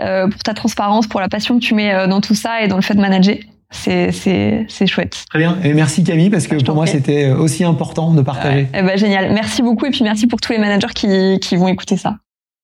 euh, 0.00 0.28
pour 0.28 0.42
ta 0.42 0.54
transparence, 0.54 1.06
pour 1.06 1.20
la 1.20 1.28
passion 1.28 1.58
que 1.58 1.64
tu 1.64 1.74
mets 1.74 2.08
dans 2.08 2.20
tout 2.20 2.34
ça 2.34 2.62
et 2.62 2.68
dans 2.68 2.76
le 2.76 2.82
fait 2.82 2.94
de 2.94 3.00
manager. 3.00 3.36
C'est 3.70 4.12
c'est 4.12 4.64
c'est 4.68 4.86
chouette. 4.86 5.24
Très 5.28 5.40
bien. 5.40 5.58
Et 5.64 5.74
merci 5.74 6.04
Camille 6.04 6.30
parce 6.30 6.46
que 6.46 6.54
pour 6.62 6.74
moi 6.74 6.86
c'était 6.86 7.30
aussi 7.30 7.64
important 7.64 8.12
de 8.12 8.22
partager. 8.22 8.68
Eh 8.72 8.82
bah, 8.82 8.96
génial. 8.96 9.32
Merci 9.32 9.62
beaucoup 9.62 9.86
et 9.86 9.90
puis 9.90 10.04
merci 10.04 10.26
pour 10.26 10.40
tous 10.40 10.52
les 10.52 10.58
managers 10.58 10.94
qui 10.94 11.38
qui 11.40 11.56
vont 11.56 11.68
écouter 11.68 11.96
ça. 11.96 12.16